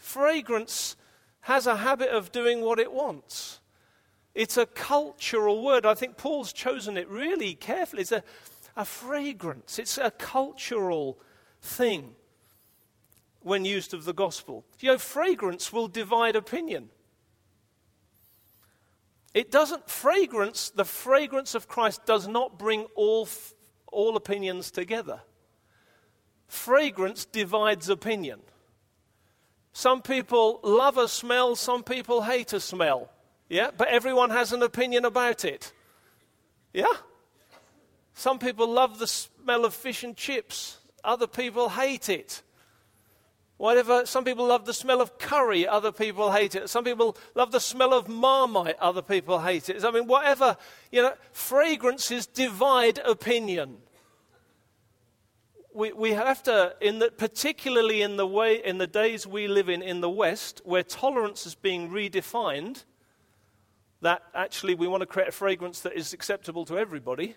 Fragrance 0.03 0.97
has 1.43 1.67
a 1.69 1.77
habit 1.77 2.09
of 2.09 2.33
doing 2.33 2.61
what 2.61 2.81
it 2.81 2.93
wants. 2.93 3.61
It's 4.35 4.57
a 4.57 4.67
cultural 4.67 5.63
word. 5.63 5.87
I 5.87 5.95
think 5.95 6.17
Paul's 6.17 6.53
chosen 6.53 6.97
it 6.97 7.09
really 7.09 7.55
carefully. 7.55 8.03
It's 8.03 8.11
a, 8.11 8.25
a 8.77 8.85
fragrance, 8.85 9.79
it's 9.79 9.99
a 9.99 10.11
cultural 10.11 11.21
thing 11.61 12.17
when 13.43 13.65
used 13.65 13.95
of 13.95 14.05
the 14.05 14.13
gospel. 14.13 14.65
You 14.81 14.91
know, 14.91 14.99
fragrance 14.99 15.73
will 15.73 15.89
divide 15.89 16.35
opinion. 16.35 16.89
It 19.35 19.53
doesn't, 19.53 19.89
fragrance, 19.89 20.71
the 20.71 20.85
fragrance 20.85 21.55
of 21.55 21.69
Christ 21.69 22.05
does 22.07 22.27
not 22.27 22.59
bring 22.59 22.87
all 22.97 23.29
all 23.93 24.17
opinions 24.17 24.73
together. 24.73 25.21
Fragrance 26.49 27.25
divides 27.25 27.89
opinion. 27.89 28.41
Some 29.73 30.03
people 30.03 30.61
love 30.63 30.99
a 30.99 31.09
smell, 31.09 31.57
some 31.57 31.83
people 31.83 32.23
hate 32.23 32.53
a 32.53 32.61
smell. 32.61 33.11
Yeah, 33.49 33.71
but 33.77 33.89
everyone 33.89 34.31
has 34.31 34.53
an 34.53 34.63
opinion 34.63 35.05
about 35.05 35.45
it. 35.45 35.73
Yeah? 36.73 36.93
Some 38.15 38.39
people 38.39 38.69
love 38.69 38.99
the 38.99 39.07
smell 39.07 39.65
of 39.65 39.75
fish 39.75 40.05
and 40.05 40.17
chips, 40.17 40.79
other 41.03 41.27
people 41.27 41.71
hate 41.71 42.09
it. 42.09 42.43
Whatever, 43.63 44.07
some 44.07 44.25
people 44.25 44.47
love 44.47 44.67
the 44.67 44.75
smell 44.75 45.01
of 45.01 45.19
curry, 45.19 45.69
other 45.69 45.93
people 45.93 46.33
hate 46.33 46.57
it. 46.57 46.69
Some 46.69 46.83
people 46.83 47.17
love 47.37 47.53
the 47.53 47.61
smell 47.61 47.95
of 47.95 48.09
marmite, 48.09 48.77
other 48.81 49.03
people 49.03 49.39
hate 49.39 49.69
it. 49.69 49.85
I 49.85 49.93
mean, 49.93 50.09
whatever, 50.09 50.57
you 50.91 51.01
know, 51.01 51.15
fragrances 51.31 52.27
divide 52.27 52.99
opinion. 53.05 53.77
We, 55.75 55.93
we 55.93 56.11
have 56.13 56.43
to, 56.45 56.75
in 56.81 56.99
the, 56.99 57.11
particularly 57.11 58.03
in 58.03 58.17
the 58.17 58.27
way, 58.27 58.63
in 58.63 58.79
the 58.79 58.87
days 58.87 59.27
we 59.27 59.49
live 59.49 59.69
in 59.69 59.81
in 59.83 60.01
the 60.01 60.11
West, 60.11 60.61
where 60.65 60.83
tolerance 60.83 61.47
is 61.47 61.55
being 61.55 61.91
redefined, 61.91 62.85
that 64.03 64.23
actually 64.35 64.75
we 64.75 64.87
want 64.87 65.01
to 65.01 65.07
create 65.07 65.29
a 65.29 65.33
fragrance 65.33 65.81
that 65.81 65.95
is 65.95 66.13
acceptable 66.13 66.65
to 66.67 66.77
everybody. 66.77 67.37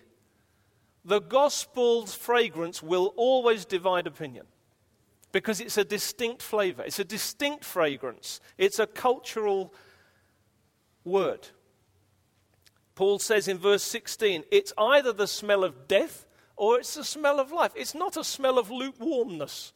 The 1.04 1.20
gospel's 1.20 2.14
fragrance 2.14 2.82
will 2.82 3.14
always 3.16 3.64
divide 3.64 4.06
opinion 4.06 4.46
because 5.32 5.60
it's 5.60 5.78
a 5.78 5.84
distinct 5.84 6.42
flavor, 6.42 6.82
it's 6.82 6.98
a 6.98 7.04
distinct 7.04 7.64
fragrance, 7.64 8.40
it's 8.58 8.78
a 8.78 8.86
cultural 8.86 9.72
word. 11.04 11.48
Paul 12.96 13.18
says 13.18 13.46
in 13.46 13.58
verse 13.58 13.82
16, 13.82 14.44
it's 14.50 14.72
either 14.76 15.12
the 15.12 15.26
smell 15.26 15.62
of 15.62 15.86
death 15.86 16.25
or 16.56 16.78
it's 16.78 16.94
the 16.94 17.04
smell 17.04 17.38
of 17.38 17.52
life. 17.52 17.72
It's 17.76 17.94
not 17.94 18.16
a 18.16 18.24
smell 18.24 18.58
of 18.58 18.70
lukewarmness. 18.70 19.72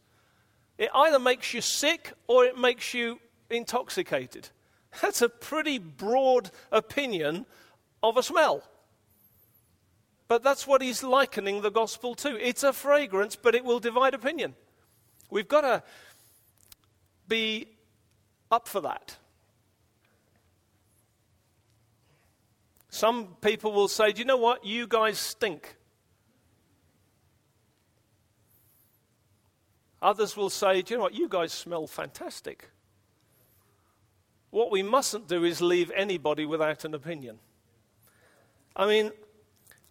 It 0.79 0.91
either 0.95 1.19
makes 1.19 1.53
you 1.53 1.61
sick 1.61 2.13
or 2.27 2.45
it 2.45 2.57
makes 2.57 2.95
you 2.95 3.21
intoxicated. 3.51 4.49
That's 5.03 5.23
a 5.23 5.29
pretty 5.29 5.79
broad 5.79 6.51
opinion 6.73 7.47
of 8.03 8.17
a 8.17 8.23
smell. 8.23 8.65
But 10.27 10.45
that's 10.45 10.65
what 10.65 10.81
he's 10.81 11.03
likening 11.03 11.61
the 11.61 11.73
gospel 11.73 12.15
to. 12.15 12.37
It's 12.41 12.63
a 12.63 12.73
fragrance, 12.73 13.35
but 13.35 13.57
it 13.57 13.65
will 13.65 13.81
divide 13.81 14.15
opinion. 14.15 14.55
We've 15.29 15.49
got 15.49 15.63
to 15.63 15.83
be 17.27 17.67
up 18.49 18.69
for 18.69 18.81
that. 18.83 19.17
Some 22.91 23.35
people 23.41 23.73
will 23.73 23.89
say, 23.89 24.13
Do 24.13 24.21
you 24.21 24.25
know 24.25 24.37
what? 24.37 24.65
You 24.65 24.87
guys 24.87 25.19
stink. 25.19 25.77
Others 30.03 30.37
will 30.37 30.51
say, 30.51 30.83
Do 30.83 30.95
you 30.95 30.99
know 30.99 31.05
what? 31.05 31.15
You 31.15 31.29
guys 31.29 31.53
smell 31.53 31.87
fantastic. 31.87 32.71
What 34.51 34.71
we 34.71 34.83
mustn't 34.83 35.29
do 35.29 35.45
is 35.45 35.61
leave 35.61 35.93
anybody 35.95 36.45
without 36.45 36.85
an 36.85 36.95
opinion. 36.95 37.39
I 38.75 38.87
mean, 38.87 39.13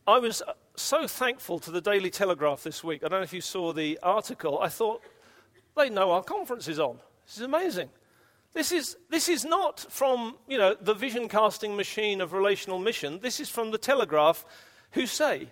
I 0.06 0.20
was 0.20 0.42
uh, 0.42 0.54
so 0.76 1.08
thankful 1.08 1.60
to 1.60 1.72
the 1.72 1.82
Daily 1.82 2.10
Telegraph 2.10 2.64
this 2.64 2.84
week. 2.84 3.04
I 3.04 3.08
don't 3.08 3.20
know 3.20 3.24
if 3.24 3.34
you 3.34 3.42
saw 3.42 3.72
the 3.72 4.00
article. 4.04 4.60
I 4.60 4.68
thought, 4.68 5.02
they 5.78 5.90
know 5.90 6.12
our 6.12 6.24
conference 6.24 6.68
is 6.68 6.80
on. 6.80 7.00
This 7.26 7.38
is 7.38 7.44
amazing. 7.44 7.90
This 8.54 8.72
is, 8.72 8.98
this 9.10 9.30
is 9.30 9.46
not 9.46 9.80
from, 9.90 10.36
you 10.48 10.58
know, 10.58 10.76
the 10.80 10.94
vision 10.94 11.30
casting 11.30 11.76
machine 11.76 12.20
of 12.20 12.34
relational 12.34 12.80
mission. 12.80 13.20
This 13.20 13.40
is 13.40 13.50
from 13.50 13.72
the 13.72 13.78
Telegraph, 13.78 14.46
who 14.92 15.06
say, 15.06 15.50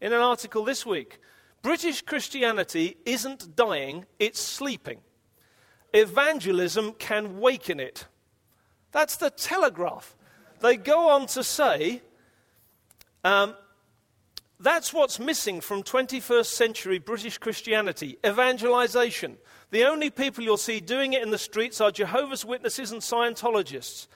in 0.00 0.12
an 0.12 0.20
article 0.20 0.64
this 0.64 0.84
week, 0.84 1.18
British 1.64 2.02
Christianity 2.02 2.98
isn't 3.06 3.56
dying, 3.56 4.04
it's 4.18 4.38
sleeping. 4.38 4.98
Evangelism 5.94 6.92
can 6.92 7.40
waken 7.40 7.80
it. 7.80 8.06
That's 8.92 9.16
the 9.16 9.30
Telegraph. 9.30 10.14
They 10.60 10.76
go 10.76 11.08
on 11.08 11.26
to 11.28 11.42
say, 11.42 12.02
um, 13.24 13.54
that's 14.60 14.92
what's 14.92 15.18
missing 15.18 15.62
from 15.62 15.82
21st 15.82 16.44
century 16.44 16.98
British 16.98 17.38
Christianity 17.38 18.18
evangelization. 18.26 19.38
The 19.70 19.84
only 19.84 20.10
people 20.10 20.44
you'll 20.44 20.58
see 20.58 20.80
doing 20.80 21.14
it 21.14 21.22
in 21.22 21.30
the 21.30 21.38
streets 21.38 21.80
are 21.80 21.90
Jehovah's 21.90 22.44
Witnesses 22.44 22.92
and 22.92 23.00
Scientologists. 23.00 24.06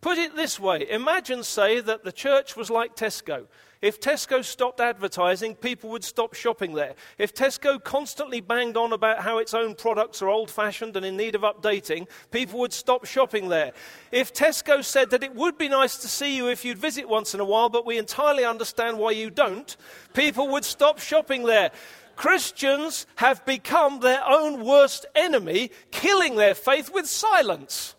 Put 0.00 0.18
it 0.18 0.34
this 0.34 0.58
way 0.58 0.90
imagine, 0.90 1.44
say, 1.44 1.78
that 1.78 2.02
the 2.02 2.10
church 2.10 2.56
was 2.56 2.68
like 2.68 2.96
Tesco. 2.96 3.46
If 3.82 4.00
Tesco 4.00 4.42
stopped 4.42 4.80
advertising, 4.80 5.54
people 5.54 5.90
would 5.90 6.04
stop 6.04 6.34
shopping 6.34 6.74
there. 6.74 6.94
If 7.18 7.34
Tesco 7.34 7.82
constantly 7.82 8.40
banged 8.40 8.76
on 8.76 8.92
about 8.92 9.20
how 9.20 9.38
its 9.38 9.52
own 9.52 9.74
products 9.74 10.22
are 10.22 10.28
old 10.28 10.50
fashioned 10.50 10.96
and 10.96 11.04
in 11.04 11.16
need 11.16 11.34
of 11.34 11.42
updating, 11.42 12.08
people 12.30 12.58
would 12.60 12.72
stop 12.72 13.04
shopping 13.04 13.48
there. 13.48 13.72
If 14.12 14.32
Tesco 14.32 14.82
said 14.82 15.10
that 15.10 15.22
it 15.22 15.34
would 15.34 15.58
be 15.58 15.68
nice 15.68 15.98
to 15.98 16.08
see 16.08 16.36
you 16.36 16.48
if 16.48 16.64
you'd 16.64 16.78
visit 16.78 17.08
once 17.08 17.34
in 17.34 17.40
a 17.40 17.44
while, 17.44 17.68
but 17.68 17.84
we 17.84 17.98
entirely 17.98 18.44
understand 18.44 18.98
why 18.98 19.10
you 19.10 19.30
don't, 19.30 19.76
people 20.14 20.48
would 20.48 20.64
stop 20.64 20.98
shopping 20.98 21.44
there. 21.44 21.70
Christians 22.16 23.06
have 23.16 23.44
become 23.44 24.00
their 24.00 24.26
own 24.26 24.64
worst 24.64 25.04
enemy, 25.14 25.70
killing 25.90 26.36
their 26.36 26.54
faith 26.54 26.90
with 26.92 27.06
silence. 27.06 27.94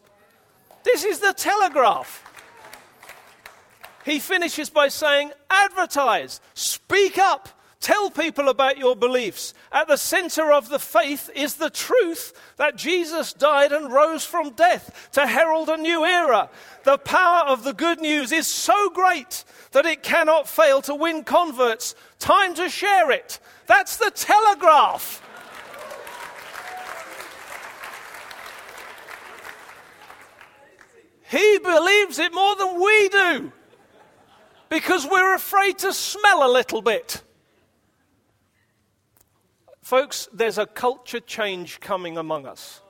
This 0.83 1.03
is 1.03 1.19
the 1.19 1.33
telegraph. 1.33 2.23
He 4.07 4.19
finishes 4.19 4.69
by 4.69 4.87
saying, 4.87 5.33
advertise, 5.49 6.39
speak 6.53 7.17
up, 7.17 7.49
tell 7.81 8.09
people 8.09 8.47
about 8.47 8.77
your 8.77 8.95
beliefs. 8.95 9.53
At 9.69 9.89
the 9.89 9.97
center 9.97 10.49
of 10.49 10.69
the 10.69 10.79
faith 10.79 11.29
is 11.35 11.55
the 11.55 11.69
truth 11.69 12.31
that 12.55 12.77
Jesus 12.77 13.33
died 13.33 13.73
and 13.73 13.91
rose 13.91 14.23
from 14.23 14.51
death 14.51 15.09
to 15.11 15.27
herald 15.27 15.67
a 15.67 15.75
new 15.75 16.05
era. 16.05 16.49
The 16.85 16.97
power 16.99 17.49
of 17.49 17.65
the 17.65 17.73
good 17.73 17.99
news 17.99 18.31
is 18.31 18.47
so 18.47 18.89
great 18.91 19.43
that 19.73 19.85
it 19.85 20.03
cannot 20.03 20.47
fail 20.47 20.81
to 20.83 20.95
win 20.95 21.25
converts. 21.25 21.93
Time 22.17 22.55
to 22.55 22.69
share 22.69 23.11
it. 23.11 23.41
That's 23.65 23.97
the 23.97 24.11
telegraph. 24.11 25.21
He 31.29 31.59
believes 31.61 32.19
it 32.19 32.33
more 32.33 32.55
than 32.55 32.81
we 32.81 33.09
do 33.09 33.51
because 34.69 35.05
we're 35.05 35.35
afraid 35.35 35.77
to 35.79 35.93
smell 35.93 36.49
a 36.49 36.51
little 36.51 36.81
bit. 36.81 37.23
Folks, 39.81 40.27
there's 40.33 40.57
a 40.57 40.65
culture 40.65 41.19
change 41.19 41.79
coming 41.79 42.17
among 42.17 42.45
us. 42.45 42.81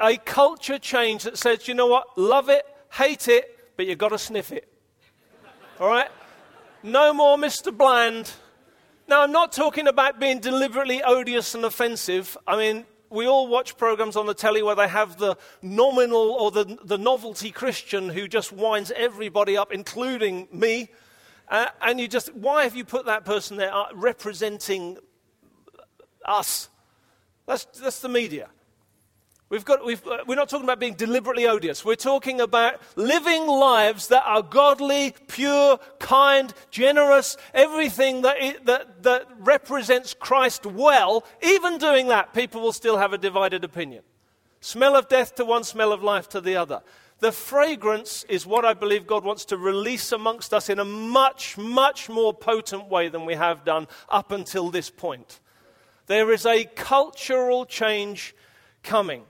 A 0.00 0.16
culture 0.16 0.78
change 0.78 1.22
that 1.22 1.38
says, 1.38 1.68
you 1.68 1.74
know 1.74 1.86
what, 1.86 2.18
love 2.18 2.48
it, 2.48 2.66
hate 2.92 3.28
it, 3.28 3.76
but 3.76 3.86
you've 3.86 3.98
got 3.98 4.08
to 4.08 4.18
sniff 4.18 4.50
it. 4.50 4.68
All 5.78 5.88
right? 5.88 6.08
No 6.82 7.12
more 7.12 7.36
Mr. 7.36 7.76
Bland. 7.76 8.32
Now, 9.06 9.22
I'm 9.22 9.32
not 9.32 9.52
talking 9.52 9.86
about 9.86 10.18
being 10.18 10.40
deliberately 10.40 11.02
odious 11.02 11.54
and 11.54 11.64
offensive. 11.64 12.36
I 12.46 12.56
mean, 12.56 12.86
we 13.14 13.26
all 13.26 13.46
watch 13.46 13.76
programs 13.76 14.16
on 14.16 14.26
the 14.26 14.34
telly 14.34 14.62
where 14.62 14.74
they 14.74 14.88
have 14.88 15.18
the 15.18 15.36
nominal 15.62 16.32
or 16.32 16.50
the, 16.50 16.78
the 16.84 16.98
novelty 16.98 17.50
Christian 17.50 18.08
who 18.08 18.28
just 18.28 18.52
winds 18.52 18.92
everybody 18.96 19.56
up, 19.56 19.72
including 19.72 20.48
me. 20.52 20.90
Uh, 21.48 21.66
and 21.80 22.00
you 22.00 22.08
just, 22.08 22.34
why 22.34 22.64
have 22.64 22.74
you 22.74 22.84
put 22.84 23.06
that 23.06 23.24
person 23.24 23.56
there 23.56 23.72
uh, 23.72 23.86
representing 23.94 24.98
us? 26.24 26.68
That's, 27.46 27.64
that's 27.64 28.00
the 28.00 28.08
media. 28.08 28.48
We've 29.50 29.64
got, 29.64 29.84
we've, 29.84 30.04
uh, 30.06 30.24
we're 30.26 30.36
not 30.36 30.48
talking 30.48 30.64
about 30.64 30.80
being 30.80 30.94
deliberately 30.94 31.46
odious. 31.46 31.84
We're 31.84 31.96
talking 31.96 32.40
about 32.40 32.80
living 32.96 33.46
lives 33.46 34.08
that 34.08 34.24
are 34.24 34.42
godly, 34.42 35.14
pure, 35.28 35.78
kind, 35.98 36.52
generous, 36.70 37.36
everything 37.52 38.22
that, 38.22 38.64
that, 38.64 39.02
that 39.02 39.28
represents 39.38 40.14
Christ 40.14 40.64
well. 40.64 41.24
Even 41.42 41.76
doing 41.78 42.08
that, 42.08 42.32
people 42.32 42.62
will 42.62 42.72
still 42.72 42.96
have 42.96 43.12
a 43.12 43.18
divided 43.18 43.64
opinion. 43.64 44.02
Smell 44.60 44.96
of 44.96 45.08
death 45.08 45.34
to 45.34 45.44
one, 45.44 45.62
smell 45.62 45.92
of 45.92 46.02
life 46.02 46.28
to 46.30 46.40
the 46.40 46.56
other. 46.56 46.80
The 47.20 47.30
fragrance 47.30 48.24
is 48.30 48.46
what 48.46 48.64
I 48.64 48.72
believe 48.72 49.06
God 49.06 49.24
wants 49.24 49.44
to 49.46 49.58
release 49.58 50.10
amongst 50.10 50.54
us 50.54 50.70
in 50.70 50.78
a 50.78 50.84
much, 50.84 51.58
much 51.58 52.08
more 52.08 52.32
potent 52.32 52.88
way 52.88 53.08
than 53.08 53.26
we 53.26 53.34
have 53.34 53.64
done 53.64 53.88
up 54.08 54.32
until 54.32 54.70
this 54.70 54.88
point. 54.88 55.40
There 56.06 56.32
is 56.32 56.44
a 56.46 56.64
cultural 56.64 57.66
change 57.66 58.34
coming. 58.82 59.24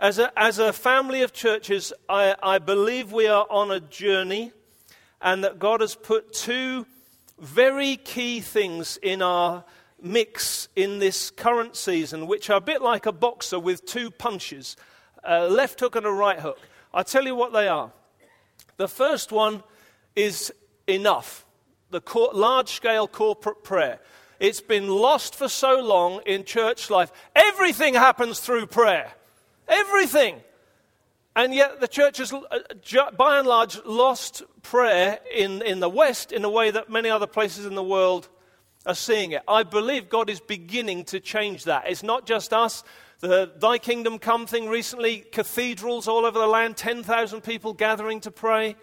As 0.00 0.18
a, 0.18 0.32
as 0.34 0.58
a 0.58 0.72
family 0.72 1.20
of 1.20 1.34
churches, 1.34 1.92
I, 2.08 2.34
I 2.42 2.56
believe 2.56 3.12
we 3.12 3.26
are 3.26 3.46
on 3.50 3.70
a 3.70 3.80
journey 3.80 4.50
and 5.20 5.44
that 5.44 5.58
God 5.58 5.82
has 5.82 5.94
put 5.94 6.32
two 6.32 6.86
very 7.38 7.96
key 7.96 8.40
things 8.40 8.96
in 9.02 9.20
our 9.20 9.62
mix 10.00 10.68
in 10.74 11.00
this 11.00 11.30
current 11.30 11.76
season, 11.76 12.26
which 12.26 12.48
are 12.48 12.56
a 12.56 12.62
bit 12.62 12.80
like 12.80 13.04
a 13.04 13.12
boxer 13.12 13.58
with 13.58 13.84
two 13.84 14.10
punches 14.10 14.76
a 15.22 15.46
left 15.46 15.78
hook 15.80 15.96
and 15.96 16.06
a 16.06 16.10
right 16.10 16.40
hook. 16.40 16.58
I'll 16.94 17.04
tell 17.04 17.26
you 17.26 17.34
what 17.34 17.52
they 17.52 17.68
are. 17.68 17.92
The 18.78 18.88
first 18.88 19.32
one 19.32 19.62
is 20.16 20.50
enough, 20.86 21.44
the 21.90 22.00
large 22.32 22.70
scale 22.70 23.06
corporate 23.06 23.62
prayer. 23.62 24.00
It's 24.38 24.62
been 24.62 24.88
lost 24.88 25.34
for 25.34 25.50
so 25.50 25.78
long 25.78 26.22
in 26.24 26.44
church 26.44 26.88
life. 26.88 27.12
Everything 27.36 27.92
happens 27.92 28.40
through 28.40 28.68
prayer. 28.68 29.12
Everything. 29.70 30.40
And 31.36 31.54
yet 31.54 31.80
the 31.80 31.88
church 31.88 32.18
has, 32.18 32.32
uh, 32.32 33.10
by 33.16 33.38
and 33.38 33.46
large, 33.46 33.82
lost 33.84 34.42
prayer 34.62 35.20
in, 35.32 35.62
in 35.62 35.80
the 35.80 35.88
West 35.88 36.32
in 36.32 36.44
a 36.44 36.50
way 36.50 36.70
that 36.72 36.90
many 36.90 37.08
other 37.08 37.28
places 37.28 37.64
in 37.64 37.76
the 37.76 37.82
world 37.82 38.28
are 38.84 38.94
seeing 38.94 39.30
it. 39.32 39.42
I 39.46 39.62
believe 39.62 40.08
God 40.08 40.28
is 40.28 40.40
beginning 40.40 41.04
to 41.04 41.20
change 41.20 41.64
that. 41.64 41.88
It's 41.88 42.02
not 42.02 42.26
just 42.26 42.52
us. 42.52 42.82
The 43.20 43.52
Thy 43.58 43.78
Kingdom 43.78 44.18
Come 44.18 44.46
thing 44.46 44.68
recently, 44.68 45.24
cathedrals 45.30 46.08
all 46.08 46.26
over 46.26 46.38
the 46.38 46.46
land, 46.46 46.76
10,000 46.76 47.42
people 47.42 47.74
gathering 47.74 48.20
to 48.20 48.30
pray. 48.30 48.76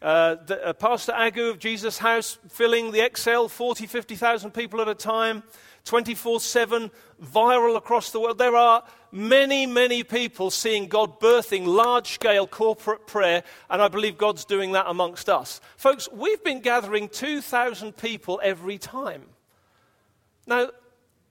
Uh, 0.00 0.36
the, 0.46 0.68
uh, 0.68 0.72
Pastor 0.72 1.12
Agu 1.12 1.50
of 1.50 1.58
Jesus 1.58 1.98
House 1.98 2.38
filling 2.48 2.92
the 2.92 3.00
ExCeL, 3.00 3.50
40, 3.50 3.86
50,000 3.86 4.52
people 4.52 4.80
at 4.80 4.88
a 4.88 4.94
time, 4.94 5.42
24 5.88 6.40
7, 6.40 6.90
viral 7.22 7.76
across 7.76 8.10
the 8.10 8.20
world. 8.20 8.36
There 8.36 8.54
are 8.54 8.84
many, 9.10 9.64
many 9.64 10.04
people 10.04 10.50
seeing 10.50 10.86
God 10.86 11.18
birthing 11.18 11.66
large 11.66 12.12
scale 12.12 12.46
corporate 12.46 13.06
prayer, 13.06 13.42
and 13.70 13.80
I 13.80 13.88
believe 13.88 14.18
God's 14.18 14.44
doing 14.44 14.72
that 14.72 14.84
amongst 14.86 15.30
us. 15.30 15.62
Folks, 15.78 16.06
we've 16.12 16.44
been 16.44 16.60
gathering 16.60 17.08
2,000 17.08 17.96
people 17.96 18.38
every 18.44 18.76
time. 18.76 19.22
Now, 20.46 20.68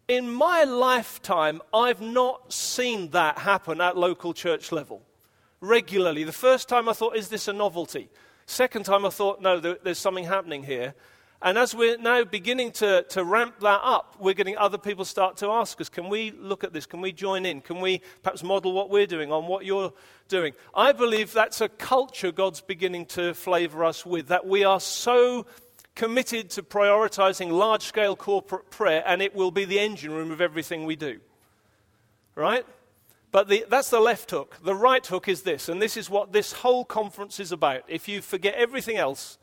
in 0.07 0.31
my 0.31 0.63
lifetime, 0.63 1.61
I've 1.71 2.01
not 2.01 2.51
seen 2.51 3.11
that 3.11 3.37
happen 3.37 3.79
at 3.79 3.95
local 3.95 4.33
church 4.33 4.71
level 4.71 5.03
regularly. 5.61 6.23
The 6.23 6.31
first 6.31 6.67
time 6.67 6.89
I 6.89 6.93
thought, 6.93 7.15
is 7.15 7.29
this 7.29 7.47
a 7.47 7.53
novelty? 7.53 8.09
Second 8.47 8.85
time 8.85 9.05
I 9.05 9.09
thought, 9.09 9.39
no, 9.39 9.59
there, 9.59 9.77
there's 9.83 9.99
something 9.99 10.23
happening 10.23 10.63
here. 10.63 10.95
And 11.41 11.57
as 11.57 11.75
we're 11.75 11.97
now 11.97 12.23
beginning 12.23 12.71
to, 12.73 13.03
to 13.09 13.23
ramp 13.23 13.59
that 13.59 13.81
up, 13.83 14.15
we're 14.19 14.33
getting 14.33 14.57
other 14.57 14.79
people 14.79 15.05
start 15.05 15.37
to 15.37 15.49
ask 15.49 15.79
us, 15.79 15.87
can 15.87 16.09
we 16.09 16.31
look 16.31 16.63
at 16.63 16.73
this? 16.73 16.87
Can 16.87 16.99
we 16.99 17.11
join 17.11 17.45
in? 17.45 17.61
Can 17.61 17.79
we 17.79 18.01
perhaps 18.23 18.41
model 18.41 18.73
what 18.73 18.89
we're 18.89 19.05
doing 19.05 19.31
on 19.31 19.45
what 19.45 19.63
you're 19.63 19.93
doing? 20.29 20.53
I 20.73 20.93
believe 20.93 21.33
that's 21.33 21.61
a 21.61 21.69
culture 21.69 22.31
God's 22.31 22.61
beginning 22.61 23.05
to 23.07 23.35
flavor 23.35 23.85
us 23.85 24.03
with, 24.03 24.29
that 24.29 24.47
we 24.47 24.63
are 24.63 24.79
so 24.79 25.45
committed 25.93 26.49
to 26.51 26.63
prioritizing 26.63 27.51
large 27.51 27.83
scale 27.83 28.15
corporate 28.15 28.71
prayer, 28.71 29.03
and 29.05 29.21
it 29.21 29.35
will 29.35 29.51
be 29.51 29.65
the 29.65 29.79
engine 29.79 30.11
room 30.11 30.31
of 30.31 30.41
everything 30.41 30.85
we 30.85 30.95
do. 30.95 31.19
Right? 32.33 32.65
But 33.31 33.47
the, 33.47 33.65
that's 33.69 33.91
the 33.91 33.99
left 33.99 34.31
hook. 34.31 34.57
The 34.63 34.75
right 34.75 35.05
hook 35.05 35.27
is 35.27 35.43
this, 35.43 35.69
and 35.69 35.79
this 35.79 35.97
is 35.97 36.09
what 36.09 36.33
this 36.33 36.51
whole 36.51 36.83
conference 36.83 37.39
is 37.39 37.51
about. 37.51 37.83
If 37.87 38.07
you 38.07 38.21
forget 38.21 38.55
everything 38.55 38.97
else, 38.97 39.37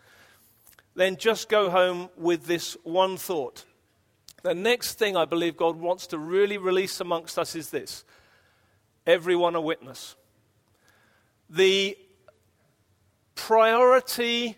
then 0.94 1.16
just 1.16 1.48
go 1.48 1.70
home 1.70 2.08
with 2.16 2.46
this 2.46 2.76
one 2.84 3.16
thought. 3.16 3.64
The 4.42 4.54
next 4.54 4.98
thing 4.98 5.16
I 5.16 5.24
believe 5.24 5.56
God 5.56 5.76
wants 5.76 6.06
to 6.08 6.18
really 6.18 6.58
release 6.58 7.00
amongst 7.00 7.38
us 7.38 7.54
is 7.54 7.70
this 7.70 8.04
everyone 9.06 9.54
a 9.54 9.60
witness. 9.60 10.16
The 11.50 11.96
priority 13.34 14.56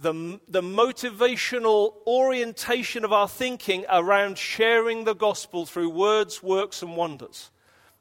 the, 0.00 0.40
the 0.48 0.62
motivational 0.62 1.92
orientation 2.06 3.04
of 3.04 3.12
our 3.12 3.28
thinking 3.28 3.84
around 3.90 4.38
sharing 4.38 5.04
the 5.04 5.14
gospel 5.14 5.66
through 5.66 5.90
words, 5.90 6.42
works, 6.42 6.82
and 6.82 6.96
wonders. 6.96 7.50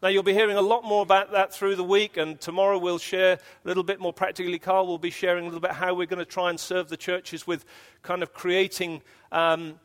Now, 0.02 0.08
you'll 0.10 0.24
be 0.24 0.34
hearing 0.34 0.56
a 0.56 0.62
lot 0.62 0.86
more 0.86 1.02
about 1.02 1.34
that 1.34 1.54
through 1.54 1.76
the 1.76 1.84
week, 1.84 2.18
and 2.18 2.40
tomorrow 2.40 2.78
we'll 2.78 2.98
share 2.98 3.34
a 3.34 3.68
little 3.68 3.84
bit 3.84 4.00
more 4.00 4.14
practically. 4.14 4.58
Carl 4.58 4.88
will 4.88 4.98
be 4.98 5.10
sharing 5.10 5.44
a 5.44 5.48
little 5.48 5.60
bit 5.60 5.72
how 5.72 5.94
we're 5.94 6.08
going 6.08 6.20
to 6.20 6.26
try 6.26 6.50
and 6.50 6.60
serve 6.60 6.88
the 6.88 6.98
churches 6.98 7.46
with 7.46 7.66
kind 8.02 8.24
of 8.24 8.34
creating 8.34 9.02
um, 9.32 9.80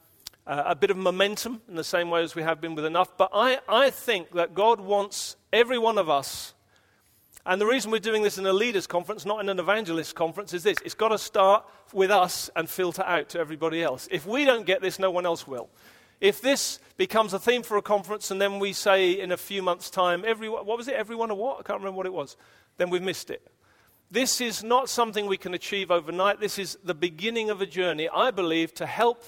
uh, 0.47 0.63
a 0.67 0.77
bit 0.77 0.91
of 0.91 0.97
momentum 0.97 1.61
in 1.69 1.75
the 1.75 1.85
same 1.85 2.11
way 2.11 2.23
as 2.23 2.35
we 2.35 2.43
have 2.43 2.61
been 2.61 2.75
with 2.75 2.85
enough. 2.85 3.17
But 3.17 3.31
I, 3.35 3.59
I 3.69 3.91
think 3.91 4.31
that 4.33 4.55
God 4.55 4.81
wants 4.81 5.37
every 5.53 5.79
one 5.79 5.99
of 5.99 6.09
us 6.09 6.55
and 7.47 7.61
the 7.61 7.67
reason 7.67 7.91
we're 7.91 7.99
doing 7.99 8.23
this 8.23 8.39
in 8.39 8.47
a 8.47 8.53
leaders' 8.53 8.87
conference, 8.87 9.27
not 9.27 9.41
in 9.41 9.51
an 9.51 9.59
evangelist 9.59 10.15
conference, 10.15 10.55
is 10.55 10.63
this 10.63 10.79
it's 10.85 10.95
got 10.95 11.09
to 11.09 11.19
start 11.19 11.65
with 11.93 12.11
us 12.11 12.49
and 12.57 12.69
filter 12.69 13.03
out 13.03 13.29
to 13.31 13.39
everybody 13.39 13.83
else. 13.83 14.09
If 14.11 14.27
we 14.27 14.47
don't 14.47 14.65
get 14.65 14.81
this, 14.81 14.99
no 14.99 15.11
one 15.11 15.27
else 15.27 15.47
will. 15.47 15.69
If 16.25 16.41
this 16.41 16.79
becomes 16.97 17.35
a 17.35 17.39
theme 17.39 17.63
for 17.63 17.77
a 17.77 17.83
conference 17.83 18.31
and 18.31 18.41
then 18.41 18.59
we 18.59 18.73
say 18.73 19.21
in 19.21 19.31
a 19.31 19.37
few 19.37 19.63
months' 19.63 19.91
time, 19.91 20.25
everyone, 20.27 20.65
what 20.65 20.79
was 20.79 20.89
it, 20.89 20.95
everyone 20.95 21.31
or 21.31 21.37
what? 21.37 21.61
I 21.61 21.63
can't 21.63 21.81
remember 21.81 21.99
what 21.99 22.07
it 22.07 22.15
was. 22.15 22.39
Then 22.79 22.89
we've 22.89 23.03
missed 23.03 23.29
it. 23.29 23.47
This 24.11 24.41
is 24.41 24.65
not 24.65 24.89
something 24.89 25.27
we 25.27 25.37
can 25.37 25.53
achieve 25.53 25.91
overnight. 25.91 26.41
This 26.41 26.59
is 26.59 26.79
the 26.83 26.95
beginning 26.95 27.51
of 27.51 27.61
a 27.61 27.67
journey, 27.67 28.09
I 28.09 28.31
believe, 28.31 28.73
to 28.77 28.87
help 28.87 29.23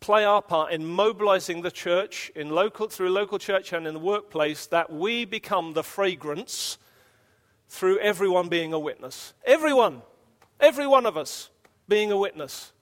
play 0.00 0.26
our 0.26 0.42
part 0.42 0.72
in 0.72 0.84
mobilizing 0.84 1.62
the 1.62 1.70
church 1.70 2.30
in 2.34 2.50
local, 2.50 2.88
through 2.88 3.08
local 3.08 3.38
church 3.38 3.72
and 3.72 3.86
in 3.86 3.94
the 3.94 4.00
workplace 4.00 4.66
that 4.66 4.92
we 4.92 5.24
become 5.24 5.72
the 5.72 5.82
fragrance 5.82 6.76
through 7.70 7.98
everyone 8.00 8.50
being 8.50 8.74
a 8.74 8.78
witness. 8.78 9.32
Everyone, 9.46 10.02
every 10.60 10.86
one 10.86 11.06
of 11.06 11.16
us 11.16 11.48
being 11.88 12.12
a 12.12 12.18
witness. 12.18 12.74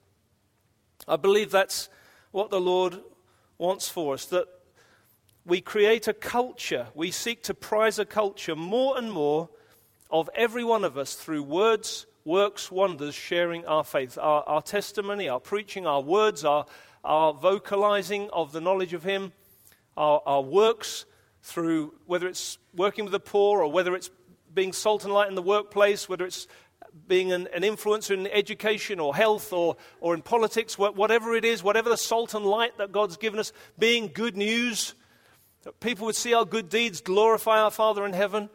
I 1.07 1.15
believe 1.15 1.51
that's 1.51 1.87
what 2.31 2.49
the 2.49 2.59
Lord 2.59 2.99
wants 3.59 3.89
for 3.89 4.15
us 4.15 4.25
that 4.25 4.47
we 5.45 5.61
create 5.61 6.07
a 6.07 6.13
culture, 6.13 6.87
we 6.95 7.11
seek 7.11 7.43
to 7.43 7.53
prize 7.53 7.99
a 7.99 8.05
culture 8.05 8.55
more 8.55 8.97
and 8.97 9.11
more 9.11 9.49
of 10.09 10.29
every 10.33 10.63
one 10.63 10.83
of 10.83 10.97
us 10.97 11.13
through 11.13 11.43
words, 11.43 12.07
works, 12.23 12.71
wonders, 12.71 13.13
sharing 13.13 13.65
our 13.65 13.83
faith, 13.83 14.17
our, 14.17 14.43
our 14.43 14.61
testimony, 14.61 15.29
our 15.29 15.39
preaching, 15.39 15.85
our 15.85 16.01
words, 16.01 16.45
our, 16.45 16.65
our 17.03 17.33
vocalizing 17.33 18.29
of 18.31 18.51
the 18.51 18.61
knowledge 18.61 18.93
of 18.93 19.03
Him, 19.03 19.33
our, 19.97 20.21
our 20.25 20.41
works 20.41 21.05
through 21.43 21.93
whether 22.05 22.27
it's 22.27 22.57
working 22.75 23.05
with 23.05 23.11
the 23.11 23.19
poor 23.19 23.61
or 23.61 23.71
whether 23.71 23.95
it's 23.95 24.09
being 24.53 24.73
salt 24.73 25.03
and 25.03 25.13
light 25.13 25.29
in 25.29 25.35
the 25.35 25.41
workplace, 25.41 26.07
whether 26.07 26.25
it's 26.25 26.47
being 27.07 27.31
an, 27.31 27.47
an 27.53 27.63
influencer 27.63 28.11
in 28.11 28.27
education 28.27 28.99
or 28.99 29.15
health 29.15 29.53
or, 29.53 29.77
or 30.01 30.13
in 30.13 30.21
politics, 30.21 30.77
whatever 30.77 31.35
it 31.35 31.45
is, 31.45 31.63
whatever 31.63 31.89
the 31.89 31.97
salt 31.97 32.33
and 32.33 32.45
light 32.45 32.77
that 32.77 32.91
God's 32.91 33.17
given 33.17 33.39
us, 33.39 33.51
being 33.77 34.11
good 34.13 34.37
news, 34.37 34.95
that 35.63 35.79
people 35.79 36.05
would 36.05 36.15
see 36.15 36.33
our 36.33 36.45
good 36.45 36.69
deeds, 36.69 37.01
glorify 37.01 37.59
our 37.59 37.71
Father 37.71 38.05
in 38.05 38.13
heaven 38.13 38.49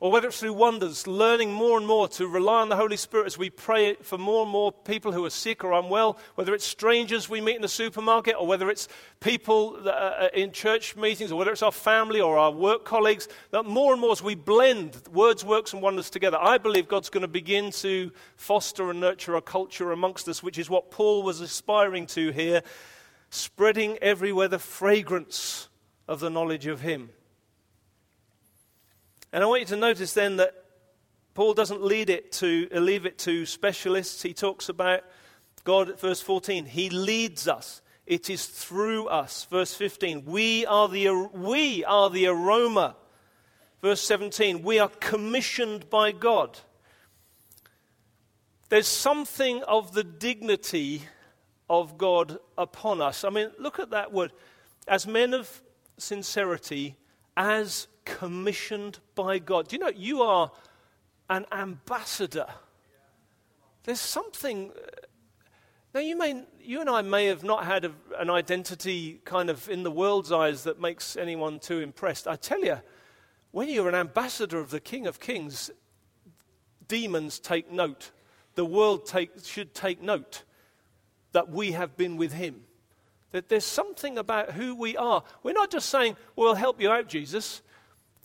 or 0.00 0.10
whether 0.10 0.28
it's 0.28 0.40
through 0.40 0.54
wonders, 0.54 1.06
learning 1.06 1.52
more 1.52 1.76
and 1.76 1.86
more 1.86 2.08
to 2.08 2.26
rely 2.26 2.62
on 2.62 2.70
the 2.70 2.76
Holy 2.76 2.96
Spirit 2.96 3.26
as 3.26 3.36
we 3.36 3.50
pray 3.50 3.94
for 3.96 4.16
more 4.16 4.44
and 4.44 4.50
more 4.50 4.72
people 4.72 5.12
who 5.12 5.26
are 5.26 5.30
sick 5.30 5.62
or 5.62 5.74
unwell, 5.74 6.18
whether 6.36 6.54
it's 6.54 6.64
strangers 6.64 7.28
we 7.28 7.42
meet 7.42 7.56
in 7.56 7.62
the 7.62 7.68
supermarket, 7.68 8.34
or 8.38 8.46
whether 8.46 8.70
it's 8.70 8.88
people 9.20 9.76
in 10.32 10.52
church 10.52 10.96
meetings, 10.96 11.30
or 11.30 11.36
whether 11.36 11.52
it's 11.52 11.62
our 11.62 11.70
family 11.70 12.18
or 12.18 12.38
our 12.38 12.50
work 12.50 12.86
colleagues, 12.86 13.28
that 13.50 13.64
more 13.64 13.92
and 13.92 14.00
more 14.00 14.12
as 14.12 14.22
we 14.22 14.34
blend 14.34 14.96
words, 15.12 15.44
works, 15.44 15.74
and 15.74 15.82
wonders 15.82 16.08
together, 16.08 16.38
I 16.40 16.56
believe 16.56 16.88
God's 16.88 17.10
going 17.10 17.20
to 17.20 17.28
begin 17.28 17.70
to 17.72 18.10
foster 18.36 18.90
and 18.90 19.00
nurture 19.00 19.36
a 19.36 19.42
culture 19.42 19.92
amongst 19.92 20.28
us, 20.28 20.42
which 20.42 20.58
is 20.58 20.70
what 20.70 20.90
Paul 20.90 21.22
was 21.22 21.42
aspiring 21.42 22.06
to 22.08 22.30
here, 22.30 22.62
spreading 23.28 23.98
everywhere 23.98 24.48
the 24.48 24.58
fragrance 24.58 25.68
of 26.08 26.20
the 26.20 26.30
knowledge 26.30 26.66
of 26.66 26.80
Him. 26.80 27.10
And 29.32 29.44
I 29.44 29.46
want 29.46 29.60
you 29.60 29.66
to 29.66 29.76
notice 29.76 30.12
then 30.12 30.36
that 30.36 30.54
Paul 31.34 31.54
doesn't 31.54 31.82
lead 31.82 32.10
it 32.10 32.32
to, 32.32 32.68
uh, 32.74 32.80
leave 32.80 33.06
it 33.06 33.18
to 33.18 33.46
specialists. 33.46 34.22
He 34.22 34.34
talks 34.34 34.68
about 34.68 35.02
God 35.64 35.88
at 35.88 36.00
verse 36.00 36.20
14. 36.20 36.66
He 36.66 36.90
leads 36.90 37.46
us. 37.46 37.82
It 38.06 38.28
is 38.28 38.46
through 38.46 39.06
us. 39.06 39.46
Verse 39.50 39.72
15. 39.72 40.24
We 40.24 40.66
are 40.66 40.88
the, 40.88 41.10
we 41.32 41.84
are 41.84 42.10
the 42.10 42.26
aroma. 42.26 42.96
Verse 43.80 44.00
17. 44.02 44.62
We 44.62 44.80
are 44.80 44.88
commissioned 44.88 45.88
by 45.88 46.10
God. 46.10 46.58
There's 48.68 48.88
something 48.88 49.62
of 49.64 49.94
the 49.94 50.04
dignity 50.04 51.02
of 51.68 51.96
God 51.96 52.38
upon 52.58 53.00
us. 53.00 53.22
I 53.22 53.30
mean, 53.30 53.50
look 53.58 53.78
at 53.78 53.90
that 53.90 54.12
word. 54.12 54.32
As 54.88 55.06
men 55.06 55.34
of 55.34 55.62
sincerity, 55.98 56.96
as 57.36 57.86
commissioned 58.04 58.98
by 59.14 59.38
God. 59.38 59.68
Do 59.68 59.76
you 59.76 59.80
know 59.80 59.92
you 59.94 60.22
are 60.22 60.50
an 61.28 61.46
ambassador? 61.52 62.46
There's 63.84 64.00
something. 64.00 64.70
Uh, 64.70 64.80
now, 65.92 66.00
you, 66.00 66.16
may, 66.16 66.44
you 66.60 66.80
and 66.80 66.88
I 66.88 67.02
may 67.02 67.26
have 67.26 67.42
not 67.42 67.64
had 67.64 67.84
a, 67.84 67.92
an 68.18 68.30
identity 68.30 69.20
kind 69.24 69.50
of 69.50 69.68
in 69.68 69.82
the 69.82 69.90
world's 69.90 70.30
eyes 70.30 70.62
that 70.64 70.80
makes 70.80 71.16
anyone 71.16 71.58
too 71.58 71.80
impressed. 71.80 72.28
I 72.28 72.36
tell 72.36 72.64
you, 72.64 72.78
when 73.50 73.68
you're 73.68 73.88
an 73.88 73.96
ambassador 73.96 74.60
of 74.60 74.70
the 74.70 74.78
King 74.78 75.08
of 75.08 75.18
Kings, 75.18 75.70
demons 76.86 77.40
take 77.40 77.72
note. 77.72 78.12
The 78.54 78.64
world 78.64 79.06
take, 79.06 79.44
should 79.44 79.74
take 79.74 80.00
note 80.00 80.44
that 81.32 81.48
we 81.48 81.72
have 81.72 81.96
been 81.96 82.16
with 82.16 82.32
him. 82.32 82.62
That 83.32 83.48
there's 83.48 83.64
something 83.64 84.18
about 84.18 84.52
who 84.52 84.74
we 84.74 84.96
are. 84.96 85.22
We're 85.42 85.54
not 85.54 85.70
just 85.70 85.88
saying, 85.88 86.16
we'll 86.36 86.54
help 86.54 86.80
you 86.80 86.90
out, 86.90 87.08
Jesus. 87.08 87.62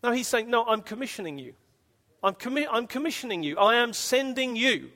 No, 0.05 0.11
he's 0.11 0.27
saying, 0.27 0.51
No, 0.51 0.63
I'm 0.63 0.81
commissioning 0.81 1.39
you. 1.39 1.55
I'm, 2.21 2.35
commi- 2.35 2.67
I'm 2.71 2.85
commissioning 2.85 3.41
you. 3.41 3.57
I 3.57 3.77
am 3.77 3.91
sending 3.91 4.55
you. 4.55 4.91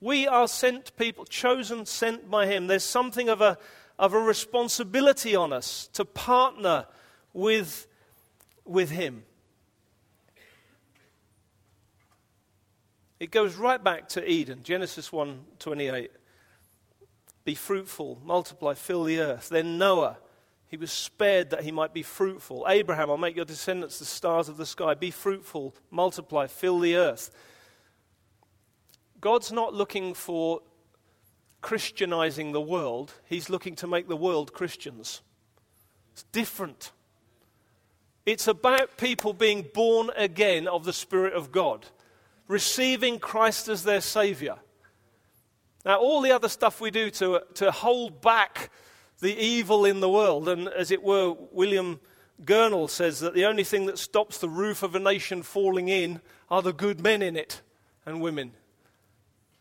We 0.00 0.26
are 0.26 0.48
sent 0.48 0.96
people, 0.96 1.26
chosen, 1.26 1.84
sent 1.84 2.30
by 2.30 2.46
him. 2.46 2.66
There's 2.66 2.82
something 2.82 3.28
of 3.28 3.42
a, 3.42 3.58
of 3.98 4.14
a 4.14 4.18
responsibility 4.18 5.36
on 5.36 5.52
us 5.52 5.90
to 5.92 6.06
partner 6.06 6.86
with, 7.34 7.86
with 8.64 8.90
Him. 8.90 9.24
It 13.20 13.30
goes 13.30 13.54
right 13.56 13.82
back 13.82 14.08
to 14.10 14.26
Eden, 14.26 14.60
Genesis 14.62 15.10
1:28. 15.10 16.08
Be 17.44 17.54
fruitful, 17.54 18.18
multiply, 18.24 18.72
fill 18.72 19.04
the 19.04 19.20
earth. 19.20 19.50
Then 19.50 19.76
Noah, 19.76 20.16
he 20.74 20.76
was 20.76 20.90
spared 20.90 21.50
that 21.50 21.62
he 21.62 21.70
might 21.70 21.94
be 21.94 22.02
fruitful. 22.02 22.66
Abraham, 22.68 23.08
I'll 23.08 23.16
make 23.16 23.36
your 23.36 23.44
descendants 23.44 24.00
the 24.00 24.04
stars 24.04 24.48
of 24.48 24.56
the 24.56 24.66
sky. 24.66 24.94
Be 24.94 25.12
fruitful, 25.12 25.72
multiply, 25.88 26.48
fill 26.48 26.80
the 26.80 26.96
earth. 26.96 27.30
God's 29.20 29.52
not 29.52 29.72
looking 29.72 30.14
for 30.14 30.62
Christianizing 31.60 32.50
the 32.50 32.60
world, 32.60 33.14
He's 33.24 33.48
looking 33.48 33.76
to 33.76 33.86
make 33.86 34.08
the 34.08 34.16
world 34.16 34.52
Christians. 34.52 35.22
It's 36.12 36.24
different. 36.32 36.90
It's 38.26 38.48
about 38.48 38.96
people 38.96 39.32
being 39.32 39.64
born 39.72 40.10
again 40.16 40.66
of 40.66 40.84
the 40.84 40.92
Spirit 40.92 41.34
of 41.34 41.52
God 41.52 41.86
receiving 42.48 43.20
Christ 43.20 43.68
as 43.68 43.84
their 43.84 44.00
Savior. 44.00 44.56
Now, 45.84 46.00
all 46.00 46.20
the 46.20 46.32
other 46.32 46.48
stuff 46.48 46.80
we 46.80 46.90
do 46.90 47.10
to, 47.10 47.42
to 47.54 47.70
hold 47.70 48.20
back 48.20 48.72
the 49.24 49.34
evil 49.42 49.86
in 49.86 50.00
the 50.00 50.08
world, 50.08 50.50
and 50.50 50.68
as 50.68 50.90
it 50.90 51.02
were, 51.02 51.34
William 51.50 51.98
Gurnall 52.44 52.90
says 52.90 53.20
that 53.20 53.32
the 53.32 53.46
only 53.46 53.64
thing 53.64 53.86
that 53.86 53.98
stops 53.98 54.36
the 54.36 54.50
roof 54.50 54.82
of 54.82 54.94
a 54.94 54.98
nation 54.98 55.42
falling 55.42 55.88
in 55.88 56.20
are 56.50 56.60
the 56.60 56.74
good 56.74 57.00
men 57.00 57.22
in 57.22 57.34
it 57.34 57.62
and 58.04 58.20
women. 58.20 58.52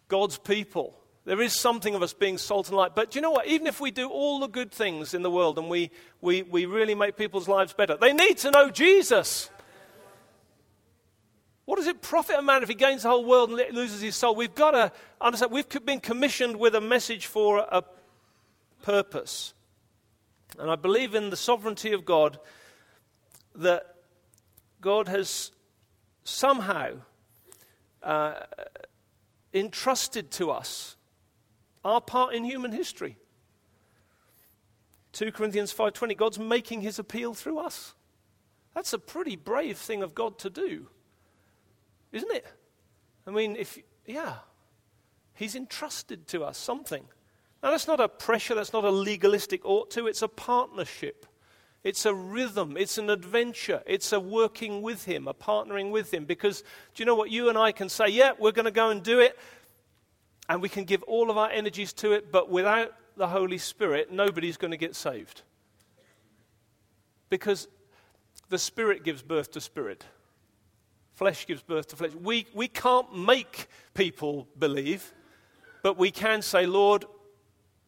God's 0.09 0.37
people. 0.37 0.99
There 1.23 1.41
is 1.41 1.57
something 1.57 1.95
of 1.95 2.03
us 2.03 2.11
being 2.11 2.37
salt 2.37 2.67
and 2.67 2.75
light. 2.75 2.93
But 2.93 3.11
do 3.11 3.17
you 3.17 3.21
know 3.21 3.31
what? 3.31 3.47
Even 3.47 3.65
if 3.65 3.79
we 3.79 3.89
do 3.89 4.09
all 4.09 4.41
the 4.41 4.47
good 4.47 4.69
things 4.69 5.13
in 5.13 5.21
the 5.21 5.31
world 5.31 5.57
and 5.57 5.69
we, 5.69 5.91
we, 6.19 6.41
we 6.41 6.65
really 6.65 6.93
make 6.93 7.15
people's 7.15 7.47
lives 7.47 7.71
better, 7.71 7.95
they 7.95 8.11
need 8.11 8.39
to 8.39 8.51
know 8.51 8.69
Jesus. 8.69 9.49
What 11.63 11.77
does 11.77 11.87
it 11.87 12.01
profit 12.01 12.35
a 12.37 12.41
man 12.41 12.63
if 12.63 12.67
he 12.67 12.75
gains 12.75 13.03
the 13.03 13.09
whole 13.09 13.23
world 13.23 13.49
and 13.49 13.73
loses 13.73 14.01
his 14.01 14.17
soul? 14.17 14.35
We've 14.35 14.53
got 14.53 14.71
to 14.71 14.91
understand, 15.21 15.53
we've 15.53 15.85
been 15.85 16.01
commissioned 16.01 16.57
with 16.57 16.75
a 16.75 16.81
message 16.81 17.27
for 17.27 17.59
a 17.59 17.81
purpose. 18.83 19.55
And 20.59 20.69
I 20.69 20.75
believe 20.75 21.15
in 21.15 21.31
the 21.31 21.35
sovereignty 21.35 21.91
of 21.93 22.05
God 22.05 22.37
that 23.55 23.95
God 24.79 25.07
has 25.07 25.51
somehow 26.23 26.97
uh, 28.03 28.35
entrusted 29.53 30.29
to 30.31 30.51
us 30.51 30.95
our 31.83 31.99
part 31.99 32.35
in 32.35 32.43
human 32.43 32.71
history. 32.71 33.17
2 35.13 35.31
Corinthians 35.31 35.73
5:20 35.73 36.15
God's 36.15 36.37
making 36.37 36.81
his 36.81 36.99
appeal 36.99 37.33
through 37.33 37.57
us. 37.57 37.95
That's 38.75 38.93
a 38.93 38.99
pretty 38.99 39.35
brave 39.35 39.77
thing 39.77 40.03
of 40.03 40.13
God 40.13 40.37
to 40.39 40.51
do 40.51 40.89
isn't 42.13 42.31
it? 42.31 42.45
I 43.27 43.31
mean, 43.31 43.57
if, 43.57 43.77
yeah, 44.05 44.35
he's 45.33 45.55
entrusted 45.55 46.27
to 46.27 46.43
us 46.43 46.57
something. 46.57 47.03
Now, 47.63 47.71
that's 47.71 47.87
not 47.87 48.01
a 48.01 48.09
pressure, 48.09 48.55
that's 48.55 48.73
not 48.73 48.83
a 48.83 48.91
legalistic 48.91 49.65
ought 49.65 49.89
to, 49.91 50.07
it's 50.07 50.21
a 50.21 50.27
partnership. 50.27 51.25
It's 51.83 52.05
a 52.05 52.13
rhythm, 52.13 52.75
it's 52.77 52.97
an 52.97 53.09
adventure, 53.09 53.81
it's 53.85 54.11
a 54.13 54.19
working 54.19 54.81
with 54.81 55.05
him, 55.05 55.27
a 55.27 55.33
partnering 55.33 55.91
with 55.91 56.13
him. 56.13 56.25
Because 56.25 56.61
do 56.93 57.01
you 57.01 57.05
know 57.05 57.15
what? 57.15 57.29
You 57.29 57.49
and 57.49 57.57
I 57.57 57.71
can 57.71 57.89
say, 57.89 58.07
yeah, 58.07 58.33
we're 58.37 58.51
going 58.51 58.65
to 58.65 58.71
go 58.71 58.89
and 58.89 59.01
do 59.01 59.19
it, 59.19 59.37
and 60.49 60.61
we 60.61 60.69
can 60.69 60.83
give 60.83 61.03
all 61.03 61.29
of 61.29 61.37
our 61.37 61.49
energies 61.49 61.93
to 61.93 62.11
it, 62.11 62.31
but 62.31 62.49
without 62.49 62.93
the 63.15 63.27
Holy 63.27 63.57
Spirit, 63.57 64.11
nobody's 64.11 64.57
going 64.57 64.71
to 64.71 64.77
get 64.77 64.95
saved. 64.95 65.41
Because 67.29 67.67
the 68.49 68.59
Spirit 68.59 69.03
gives 69.03 69.21
birth 69.21 69.51
to 69.51 69.61
spirit. 69.61 70.05
Flesh 71.15 71.47
gives 71.47 71.61
birth 71.61 71.87
to 71.87 71.95
flesh. 71.95 72.11
We, 72.13 72.45
we 72.53 72.67
can't 72.67 73.17
make 73.17 73.67
people 73.93 74.47
believe, 74.57 75.13
but 75.81 75.97
we 75.97 76.11
can 76.11 76.41
say, 76.41 76.65
Lord, 76.65 77.05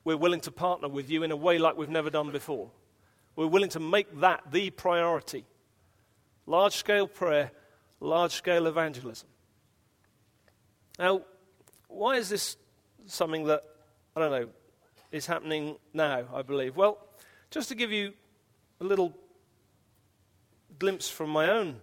we're 0.06 0.16
willing 0.16 0.40
to 0.42 0.52
partner 0.52 0.88
with 0.88 1.10
you 1.10 1.24
in 1.24 1.32
a 1.32 1.36
way 1.36 1.58
like 1.58 1.76
we've 1.76 1.90
never 1.90 2.10
done 2.10 2.32
before. 2.32 2.70
We're 3.36 3.48
willing 3.48 3.72
to 3.72 3.80
make 3.80 4.22
that 4.22 4.44
the 4.52 4.70
priority. 4.70 5.44
Large 6.46 6.76
scale 6.76 7.08
prayer, 7.08 7.52
large 8.00 8.32
scale 8.32 8.68
evangelism. 8.68 9.28
Now, 10.98 11.24
why 11.90 12.16
is 12.16 12.30
this 12.30 12.56
something 13.08 13.46
that, 13.46 13.64
I 14.16 14.22
don't 14.22 14.32
know, 14.32 14.50
is 15.12 15.26
happening 15.26 15.76
now, 15.94 16.26
I 16.34 16.44
believe? 16.44 16.78
Well, 16.78 17.00
just 17.50 17.68
to 17.70 17.76
give 17.76 17.92
you 17.92 18.14
a 18.80 18.84
little 18.84 19.14
glimpse 20.78 21.10
from 21.10 21.30
my 21.32 21.50
own 21.50 21.82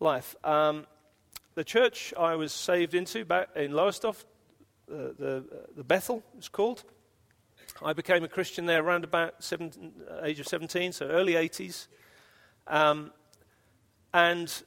life. 0.00 0.34
Um, 0.42 0.86
the 1.54 1.64
church 1.64 2.14
I 2.18 2.34
was 2.34 2.52
saved 2.52 2.94
into 2.94 3.24
back 3.24 3.50
in 3.56 3.72
Lowestoft, 3.72 4.24
uh, 4.90 5.12
the, 5.18 5.44
the 5.76 5.84
Bethel 5.84 6.22
it's 6.38 6.48
called. 6.48 6.84
I 7.80 7.92
became 7.92 8.24
a 8.24 8.28
Christian 8.28 8.66
there 8.66 8.82
around 8.82 9.04
about 9.04 9.42
seven, 9.42 9.92
age 10.22 10.40
of 10.40 10.46
17, 10.46 10.92
so 10.92 11.06
early 11.06 11.34
80s. 11.34 11.86
Um, 12.66 13.12
and 14.12 14.62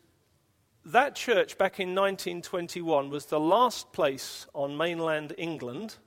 that 0.86 1.16
church 1.16 1.58
back 1.58 1.80
in 1.80 1.90
1921 1.90 3.10
was 3.10 3.26
the 3.26 3.40
last 3.40 3.92
place 3.94 4.48
on 4.54 4.78
mainland 4.78 5.34
England. 5.38 5.98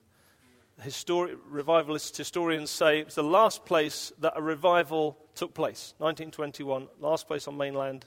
Histori- 0.83 1.37
revivalist 1.49 2.17
historians 2.17 2.71
say 2.71 3.01
it 3.01 3.07
was 3.07 3.15
the 3.17 3.23
last 3.23 3.65
place 3.65 4.13
that 4.21 4.35
a 4.37 4.43
revival 4.43 5.19
took 5.35 5.55
place. 5.55 5.95
1921, 5.99 6.89
last 7.01 7.27
place 7.27 7.49
on 7.49 7.57
mainland 7.57 8.05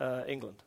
uh, 0.00 0.22
England. 0.28 0.62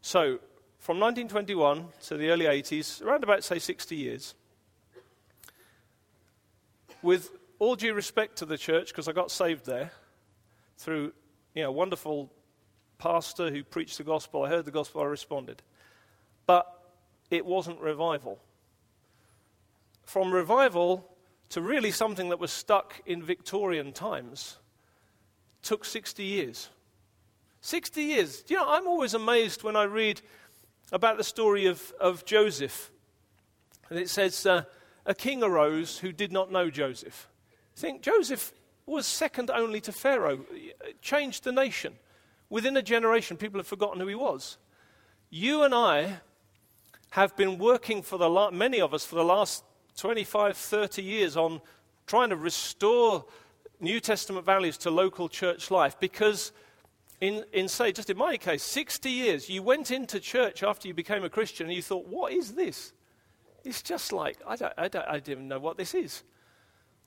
So, 0.00 0.38
from 0.78 0.98
1921 1.00 1.86
to 2.06 2.16
the 2.16 2.30
early 2.30 2.46
80s, 2.46 3.02
around 3.02 3.24
about, 3.24 3.44
say, 3.44 3.58
60 3.58 3.96
years, 3.96 4.34
with 7.04 7.30
all 7.58 7.76
due 7.76 7.94
respect 7.94 8.36
to 8.38 8.46
the 8.46 8.58
church, 8.58 8.88
because 8.88 9.06
I 9.06 9.12
got 9.12 9.30
saved 9.30 9.66
there 9.66 9.92
through 10.78 11.12
you 11.54 11.62
know, 11.62 11.68
a 11.68 11.72
wonderful 11.72 12.32
pastor 12.98 13.50
who 13.50 13.62
preached 13.62 13.98
the 13.98 14.04
gospel. 14.04 14.42
I 14.42 14.48
heard 14.48 14.64
the 14.64 14.70
gospel, 14.70 15.02
I 15.02 15.04
responded. 15.04 15.62
But 16.46 16.66
it 17.30 17.44
wasn't 17.44 17.78
revival. 17.80 18.40
From 20.04 20.32
revival 20.32 21.08
to 21.50 21.60
really 21.60 21.90
something 21.90 22.30
that 22.30 22.40
was 22.40 22.50
stuck 22.50 23.00
in 23.06 23.22
Victorian 23.22 23.92
times 23.92 24.56
took 25.62 25.84
60 25.84 26.24
years. 26.24 26.70
60 27.60 28.02
years. 28.02 28.44
You 28.48 28.56
know, 28.56 28.68
I'm 28.68 28.86
always 28.86 29.14
amazed 29.14 29.62
when 29.62 29.76
I 29.76 29.84
read 29.84 30.22
about 30.90 31.18
the 31.18 31.24
story 31.24 31.66
of, 31.66 31.92
of 32.00 32.24
Joseph. 32.24 32.90
And 33.90 33.98
it 33.98 34.08
says, 34.08 34.44
uh, 34.46 34.64
A 35.06 35.14
king 35.14 35.42
arose 35.42 35.98
who 35.98 36.12
did 36.12 36.32
not 36.32 36.50
know 36.50 36.70
Joseph. 36.70 37.28
think 37.76 38.02
Joseph 38.02 38.52
was 38.86 39.06
second 39.06 39.50
only 39.50 39.80
to 39.80 39.92
Pharaoh, 39.92 40.40
changed 41.00 41.44
the 41.44 41.52
nation. 41.52 41.94
Within 42.50 42.76
a 42.76 42.82
generation, 42.82 43.36
people 43.36 43.58
have 43.58 43.66
forgotten 43.66 44.00
who 44.00 44.06
he 44.06 44.14
was. 44.14 44.58
You 45.30 45.62
and 45.62 45.74
I 45.74 46.20
have 47.10 47.36
been 47.36 47.58
working 47.58 48.02
for 48.02 48.18
the 48.18 48.28
la- 48.28 48.50
many 48.50 48.80
of 48.80 48.92
us 48.92 49.04
for 49.04 49.16
the 49.16 49.24
last 49.24 49.64
25, 49.96 50.56
30 50.56 51.02
years 51.02 51.36
on 51.36 51.60
trying 52.06 52.30
to 52.30 52.36
restore 52.36 53.24
New 53.80 54.00
Testament 54.00 54.44
values 54.44 54.76
to 54.78 54.90
local 54.90 55.28
church 55.28 55.70
life 55.70 55.98
because 55.98 56.52
in, 57.20 57.44
in, 57.52 57.68
say, 57.68 57.92
just 57.92 58.10
in 58.10 58.18
my 58.18 58.36
case, 58.36 58.62
60 58.62 59.10
years, 59.10 59.48
you 59.48 59.62
went 59.62 59.90
into 59.90 60.20
church 60.20 60.62
after 60.62 60.88
you 60.88 60.94
became 60.94 61.24
a 61.24 61.30
Christian 61.30 61.66
and 61.66 61.74
you 61.74 61.82
thought, 61.82 62.06
what 62.06 62.32
is 62.32 62.52
this? 62.52 62.92
It's 63.64 63.82
just 63.82 64.12
like, 64.12 64.38
I, 64.46 64.56
don't, 64.56 64.72
I, 64.76 64.88
don't, 64.88 65.08
I 65.08 65.18
didn't 65.18 65.48
know 65.48 65.58
what 65.58 65.76
this 65.76 65.94
is. 65.94 66.22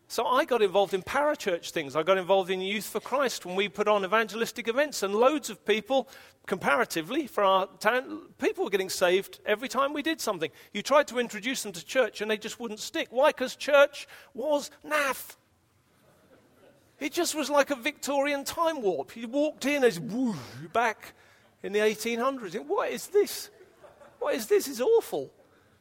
So 0.09 0.25
I 0.25 0.45
got 0.45 0.61
involved 0.61 0.93
in 0.93 1.03
parachurch 1.03 1.71
things. 1.71 1.95
I 1.95 2.01
got 2.01 2.17
involved 2.17 2.49
in 2.49 2.61
Youth 2.61 2.85
for 2.85 3.01
Christ 3.01 3.45
when 3.45 3.55
we 3.55 3.67
put 3.67 3.89
on 3.89 4.05
evangelistic 4.05 4.69
events, 4.69 5.03
and 5.03 5.13
loads 5.13 5.49
of 5.49 5.65
people, 5.65 6.07
comparatively, 6.45 7.27
for 7.27 7.43
our 7.43 7.67
town, 7.79 8.21
people 8.37 8.63
were 8.63 8.69
getting 8.69 8.89
saved 8.89 9.41
every 9.45 9.67
time 9.67 9.91
we 9.91 10.01
did 10.01 10.21
something. 10.21 10.49
You 10.73 10.81
tried 10.81 11.07
to 11.09 11.19
introduce 11.19 11.63
them 11.63 11.73
to 11.73 11.85
church, 11.85 12.21
and 12.21 12.31
they 12.31 12.37
just 12.37 12.57
wouldn't 12.57 12.79
stick. 12.79 13.09
Why? 13.11 13.29
Because 13.29 13.57
church 13.57 14.07
was 14.33 14.71
naff. 14.85 15.35
It 16.99 17.11
just 17.11 17.35
was 17.35 17.49
like 17.49 17.69
a 17.69 17.75
Victorian 17.75 18.45
time 18.45 18.81
warp. 18.81 19.11
He 19.11 19.25
walked 19.25 19.65
in 19.65 19.83
as 19.83 19.99
woo, 19.99 20.35
back 20.71 21.13
in 21.61 21.73
the 21.73 21.79
1800s. 21.79 22.57
What 22.65 22.91
is 22.91 23.07
this? 23.07 23.49
What 24.19 24.35
is 24.35 24.47
this? 24.47 24.69
It's 24.69 24.81
awful. 24.81 25.31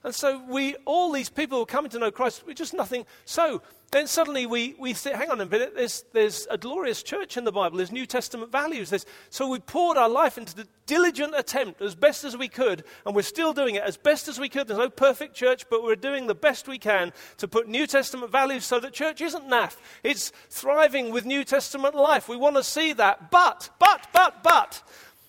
And 0.07 0.14
so 0.14 0.40
we, 0.49 0.77
all 0.85 1.11
these 1.11 1.29
people 1.29 1.59
who 1.59 1.62
are 1.64 1.66
coming 1.66 1.90
to 1.90 1.99
know 1.99 2.12
Christ, 2.12 2.45
we're 2.47 2.55
just 2.55 2.73
nothing. 2.73 3.05
So 3.25 3.61
then 3.90 4.07
suddenly 4.07 4.47
we, 4.47 4.77
we 4.79 4.92
hang 4.92 5.33
on 5.33 5.40
a 5.40 5.47
minute, 5.47 5.73
there's, 5.75 6.05
there's 6.12 6.47
a 6.49 6.57
glorious 6.57 7.03
church 7.03 7.37
in 7.37 7.42
the 7.42 7.51
Bible, 7.51 7.79
there's 7.79 7.90
New 7.90 8.07
Testament 8.07 8.53
values. 8.53 8.90
There's, 8.90 9.05
so 9.31 9.49
we 9.49 9.59
poured 9.59 9.97
our 9.97 10.09
life 10.09 10.38
into 10.38 10.55
the 10.55 10.69
diligent 10.87 11.35
attempt 11.37 11.83
as 11.83 11.97
best 11.97 12.23
as 12.23 12.37
we 12.37 12.47
could, 12.47 12.85
and 13.05 13.16
we're 13.16 13.23
still 13.23 13.53
doing 13.53 13.75
it 13.75 13.83
as 13.83 13.97
best 13.97 14.29
as 14.29 14.38
we 14.38 14.49
could. 14.49 14.69
There's 14.69 14.79
no 14.79 14.90
perfect 14.90 15.35
church, 15.35 15.69
but 15.69 15.83
we're 15.83 15.97
doing 15.97 16.29
the 16.29 16.37
best 16.37 16.69
we 16.69 16.79
can 16.79 17.12
to 17.38 17.49
put 17.49 17.66
New 17.66 17.88
Testament 17.88 18.31
values 18.31 18.64
so 18.64 18.79
that 18.79 18.92
church 18.92 19.21
isn't 19.21 19.49
naff. 19.49 19.75
It's 20.05 20.31
thriving 20.51 21.11
with 21.11 21.27
New 21.27 21.42
Testament 21.42 21.97
life. 21.97 22.29
We 22.29 22.37
want 22.37 22.55
to 22.55 22.62
see 22.62 22.92
that. 22.92 23.33
But, 23.33 23.71
but, 23.81 24.07
but, 24.12 24.45
but, 24.45 24.85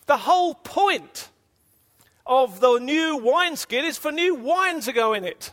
the 0.06 0.18
whole 0.18 0.54
point 0.54 1.30
of 2.28 2.60
the 2.60 2.78
new 2.78 3.16
wineskin 3.16 3.86
is 3.86 3.96
for 3.96 4.12
new 4.12 4.34
wine 4.34 4.80
to 4.82 4.92
go 4.92 5.14
in 5.14 5.24
it. 5.24 5.52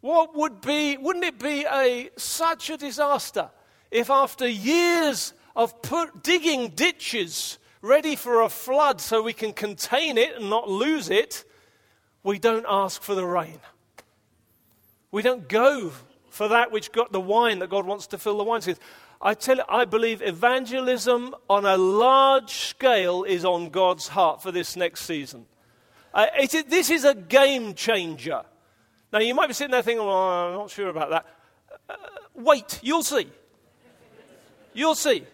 What 0.00 0.34
would 0.34 0.60
be, 0.60 0.96
wouldn't 0.96 1.24
it 1.24 1.38
be 1.38 1.64
a, 1.70 2.10
such 2.16 2.70
a 2.70 2.76
disaster 2.76 3.50
if 3.90 4.10
after 4.10 4.48
years 4.48 5.34
of 5.54 5.80
put, 5.82 6.22
digging 6.22 6.70
ditches 6.70 7.58
ready 7.80 8.16
for 8.16 8.42
a 8.42 8.48
flood 8.48 9.00
so 9.00 9.22
we 9.22 9.32
can 9.32 9.52
contain 9.52 10.18
it 10.18 10.36
and 10.36 10.50
not 10.50 10.68
lose 10.68 11.10
it, 11.10 11.44
we 12.22 12.38
don't 12.38 12.66
ask 12.68 13.02
for 13.02 13.14
the 13.14 13.24
rain? 13.24 13.60
We 15.10 15.22
don't 15.22 15.48
go 15.48 15.92
for 16.34 16.48
that 16.48 16.72
which 16.72 16.90
got 16.90 17.12
the 17.12 17.20
wine 17.20 17.60
that 17.60 17.70
God 17.70 17.86
wants 17.86 18.08
to 18.08 18.18
fill 18.18 18.38
the 18.38 18.44
wineskins. 18.44 18.78
I 19.22 19.34
tell 19.34 19.56
you, 19.56 19.62
I 19.68 19.84
believe 19.84 20.20
evangelism 20.20 21.32
on 21.48 21.64
a 21.64 21.76
large 21.76 22.50
scale 22.50 23.22
is 23.22 23.44
on 23.44 23.70
God's 23.70 24.08
heart 24.08 24.42
for 24.42 24.50
this 24.50 24.74
next 24.74 25.02
season. 25.02 25.46
Uh, 26.12 26.26
it, 26.36 26.68
this 26.68 26.90
is 26.90 27.04
a 27.04 27.14
game 27.14 27.74
changer. 27.74 28.42
Now, 29.12 29.20
you 29.20 29.32
might 29.32 29.46
be 29.46 29.54
sitting 29.54 29.70
there 29.70 29.82
thinking, 29.82 30.04
well, 30.04 30.16
I'm 30.16 30.54
not 30.54 30.70
sure 30.70 30.88
about 30.88 31.10
that. 31.10 31.26
Uh, 31.88 31.94
wait, 32.34 32.80
you'll 32.82 33.04
see. 33.04 33.28
You'll 34.72 34.96
see. 34.96 35.24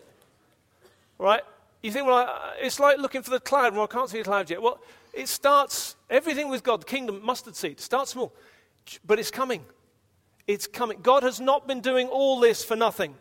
Right? 1.18 1.42
You 1.82 1.90
think, 1.92 2.06
well, 2.06 2.30
it's 2.60 2.78
like 2.78 2.98
looking 2.98 3.22
for 3.22 3.30
the 3.30 3.40
cloud. 3.40 3.72
Well, 3.72 3.84
I 3.84 3.86
can't 3.86 4.10
see 4.10 4.18
the 4.18 4.24
cloud 4.24 4.50
yet. 4.50 4.60
Well, 4.60 4.80
it 5.14 5.28
starts, 5.28 5.96
everything 6.10 6.50
with 6.50 6.62
God, 6.62 6.82
the 6.82 6.86
kingdom, 6.86 7.24
mustard 7.24 7.56
seed, 7.56 7.80
starts 7.80 8.10
small. 8.10 8.34
But 9.06 9.18
it's 9.18 9.30
coming. 9.30 9.64
It's 10.50 10.66
coming. 10.66 10.98
God 11.00 11.22
has 11.22 11.38
not 11.38 11.68
been 11.68 11.80
doing 11.80 12.08
all 12.08 12.40
this 12.40 12.64
for 12.64 12.74
nothing. 12.74 13.14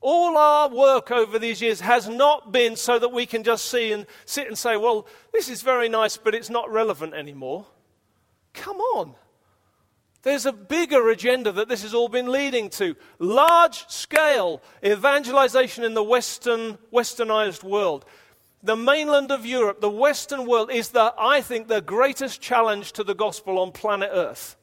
All 0.00 0.38
our 0.38 0.68
work 0.68 1.10
over 1.10 1.40
these 1.40 1.60
years 1.60 1.80
has 1.80 2.08
not 2.08 2.52
been 2.52 2.76
so 2.76 3.00
that 3.00 3.08
we 3.08 3.26
can 3.26 3.42
just 3.42 3.64
see 3.64 3.90
and 3.90 4.06
sit 4.26 4.46
and 4.46 4.56
say, 4.56 4.76
well, 4.76 5.08
this 5.32 5.48
is 5.48 5.62
very 5.62 5.88
nice, 5.88 6.16
but 6.16 6.36
it's 6.36 6.50
not 6.50 6.70
relevant 6.70 7.14
anymore. 7.14 7.66
Come 8.54 8.76
on. 8.76 9.16
There's 10.22 10.46
a 10.46 10.52
bigger 10.52 11.10
agenda 11.10 11.50
that 11.50 11.68
this 11.68 11.82
has 11.82 11.94
all 11.94 12.08
been 12.08 12.30
leading 12.30 12.70
to. 12.70 12.94
Large 13.18 13.88
scale 13.88 14.62
evangelization 14.84 15.82
in 15.82 15.94
the 15.94 16.04
Western, 16.04 16.78
westernized 16.92 17.64
world. 17.64 18.04
The 18.62 18.76
mainland 18.76 19.32
of 19.32 19.44
Europe, 19.44 19.80
the 19.80 19.90
Western 19.90 20.46
world, 20.46 20.70
is, 20.70 20.90
the, 20.90 21.12
I 21.18 21.40
think, 21.40 21.66
the 21.66 21.80
greatest 21.80 22.40
challenge 22.40 22.92
to 22.92 23.02
the 23.02 23.16
gospel 23.16 23.58
on 23.58 23.72
planet 23.72 24.10
Earth. 24.12 24.56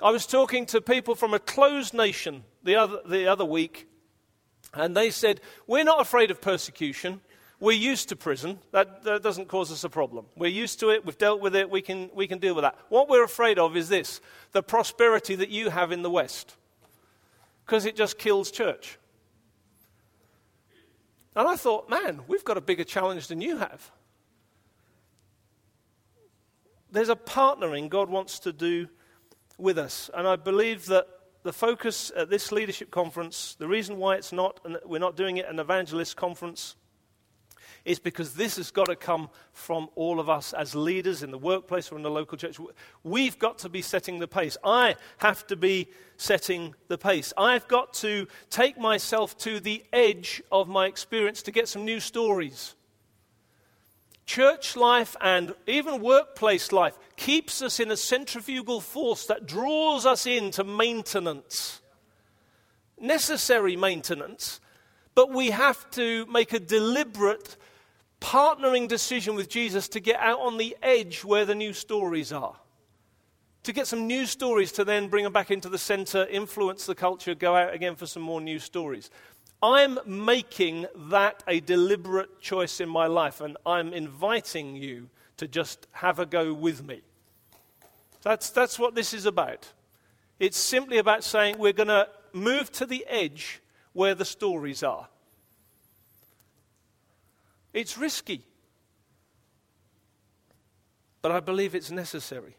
I 0.00 0.10
was 0.10 0.26
talking 0.26 0.66
to 0.66 0.80
people 0.80 1.14
from 1.14 1.34
a 1.34 1.38
closed 1.38 1.94
nation 1.94 2.44
the 2.62 2.76
other, 2.76 3.00
the 3.06 3.26
other 3.26 3.44
week 3.44 3.88
and 4.76 4.96
they 4.96 5.10
said, 5.10 5.40
We're 5.66 5.84
not 5.84 6.00
afraid 6.00 6.30
of 6.30 6.40
persecution. 6.40 7.20
We're 7.60 7.72
used 7.72 8.08
to 8.10 8.16
prison. 8.16 8.58
That, 8.72 9.04
that, 9.04 9.22
doesn't 9.22 9.48
cause 9.48 9.70
us 9.70 9.84
a 9.84 9.88
problem. 9.88 10.26
We're 10.36 10.50
used 10.50 10.80
to 10.80 10.90
it. 10.90 11.06
We've 11.06 11.16
dealt 11.16 11.40
with 11.40 11.54
it. 11.54 11.70
We 11.70 11.80
can, 11.80 12.10
we 12.12 12.26
can 12.26 12.38
deal 12.38 12.54
with 12.54 12.62
that. 12.62 12.76
What 12.88 13.08
we're 13.08 13.24
afraid 13.24 13.58
of 13.58 13.76
is 13.76 13.88
this 13.88 14.20
the 14.52 14.62
prosperity 14.62 15.36
that 15.36 15.48
you 15.48 15.70
have 15.70 15.92
in 15.92 16.02
the 16.02 16.10
West, 16.10 16.56
because 17.64 17.86
it 17.86 17.96
just 17.96 18.18
kills 18.18 18.50
church. 18.50 18.98
And 21.36 21.48
I 21.48 21.56
thought, 21.56 21.88
man, 21.88 22.20
we've 22.28 22.44
got 22.44 22.56
a 22.56 22.60
bigger 22.60 22.84
challenge 22.84 23.28
than 23.28 23.40
you 23.40 23.56
have. 23.56 23.90
There's 26.90 27.08
a 27.08 27.16
partnering 27.16 27.88
God 27.88 28.08
wants 28.08 28.38
to 28.40 28.52
do 28.52 28.88
with 29.58 29.78
us. 29.78 30.10
And 30.14 30.26
I 30.26 30.36
believe 30.36 30.86
that 30.86 31.06
the 31.42 31.52
focus 31.52 32.10
at 32.16 32.30
this 32.30 32.50
leadership 32.50 32.90
conference, 32.90 33.54
the 33.58 33.68
reason 33.68 33.98
why 33.98 34.16
it's 34.16 34.32
not, 34.32 34.60
and 34.64 34.78
we're 34.84 34.98
not 34.98 35.16
doing 35.16 35.36
it 35.36 35.46
an 35.48 35.58
evangelist 35.58 36.16
conference, 36.16 36.76
is 37.84 37.98
because 37.98 38.34
this 38.34 38.56
has 38.56 38.70
got 38.70 38.86
to 38.86 38.96
come 38.96 39.28
from 39.52 39.88
all 39.94 40.18
of 40.18 40.30
us 40.30 40.54
as 40.54 40.74
leaders 40.74 41.22
in 41.22 41.30
the 41.30 41.38
workplace 41.38 41.92
or 41.92 41.96
in 41.96 42.02
the 42.02 42.10
local 42.10 42.38
church. 42.38 42.58
We've 43.02 43.38
got 43.38 43.58
to 43.58 43.68
be 43.68 43.82
setting 43.82 44.18
the 44.18 44.28
pace. 44.28 44.56
I 44.64 44.96
have 45.18 45.46
to 45.48 45.56
be 45.56 45.88
setting 46.16 46.74
the 46.88 46.96
pace. 46.96 47.34
I've 47.36 47.68
got 47.68 47.92
to 47.94 48.26
take 48.48 48.78
myself 48.78 49.36
to 49.38 49.60
the 49.60 49.84
edge 49.92 50.42
of 50.50 50.66
my 50.66 50.86
experience 50.86 51.42
to 51.42 51.50
get 51.50 51.68
some 51.68 51.84
new 51.84 52.00
stories. 52.00 52.74
Church 54.26 54.74
life 54.74 55.16
and 55.20 55.54
even 55.66 56.00
workplace 56.00 56.72
life 56.72 56.98
keeps 57.16 57.60
us 57.60 57.78
in 57.78 57.90
a 57.90 57.96
centrifugal 57.96 58.80
force 58.80 59.26
that 59.26 59.46
draws 59.46 60.06
us 60.06 60.26
into 60.26 60.64
maintenance. 60.64 61.82
Necessary 62.98 63.76
maintenance, 63.76 64.60
but 65.14 65.30
we 65.30 65.50
have 65.50 65.90
to 65.90 66.24
make 66.26 66.52
a 66.52 66.60
deliberate 66.60 67.56
partnering 68.20 68.88
decision 68.88 69.34
with 69.34 69.50
Jesus 69.50 69.88
to 69.88 70.00
get 70.00 70.18
out 70.18 70.40
on 70.40 70.56
the 70.56 70.74
edge 70.82 71.22
where 71.22 71.44
the 71.44 71.54
new 71.54 71.74
stories 71.74 72.32
are. 72.32 72.56
To 73.64 73.72
get 73.72 73.86
some 73.86 74.06
new 74.06 74.24
stories 74.24 74.72
to 74.72 74.84
then 74.84 75.08
bring 75.08 75.24
them 75.24 75.32
back 75.32 75.50
into 75.50 75.68
the 75.68 75.78
center, 75.78 76.26
influence 76.26 76.86
the 76.86 76.94
culture, 76.94 77.34
go 77.34 77.54
out 77.56 77.74
again 77.74 77.96
for 77.96 78.06
some 78.06 78.22
more 78.22 78.40
new 78.40 78.58
stories. 78.58 79.10
I'm 79.64 79.98
making 80.04 80.86
that 81.08 81.42
a 81.48 81.58
deliberate 81.58 82.38
choice 82.42 82.80
in 82.80 82.88
my 82.90 83.06
life, 83.06 83.40
and 83.40 83.56
I'm 83.64 83.94
inviting 83.94 84.76
you 84.76 85.08
to 85.38 85.48
just 85.48 85.86
have 85.92 86.18
a 86.18 86.26
go 86.26 86.52
with 86.52 86.84
me. 86.84 87.00
That's, 88.20 88.50
that's 88.50 88.78
what 88.78 88.94
this 88.94 89.14
is 89.14 89.24
about. 89.24 89.66
It's 90.38 90.58
simply 90.58 90.98
about 90.98 91.24
saying 91.24 91.56
we're 91.56 91.72
going 91.72 91.88
to 91.88 92.08
move 92.34 92.72
to 92.72 92.84
the 92.84 93.06
edge 93.08 93.62
where 93.94 94.14
the 94.14 94.26
stories 94.26 94.82
are. 94.82 95.08
It's 97.72 97.96
risky, 97.96 98.44
but 101.22 101.32
I 101.32 101.40
believe 101.40 101.74
it's 101.74 101.90
necessary. 101.90 102.54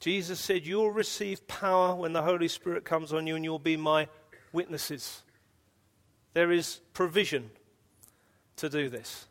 Jesus 0.00 0.38
said, 0.38 0.66
You'll 0.66 0.90
receive 0.90 1.48
power 1.48 1.94
when 1.94 2.12
the 2.12 2.20
Holy 2.20 2.46
Spirit 2.46 2.84
comes 2.84 3.14
on 3.14 3.26
you, 3.26 3.36
and 3.36 3.44
you'll 3.44 3.58
be 3.58 3.78
my 3.78 4.06
witnesses. 4.54 5.22
There 6.32 6.50
is 6.50 6.80
provision 6.94 7.50
to 8.56 8.68
do 8.68 8.88
this. 8.88 9.26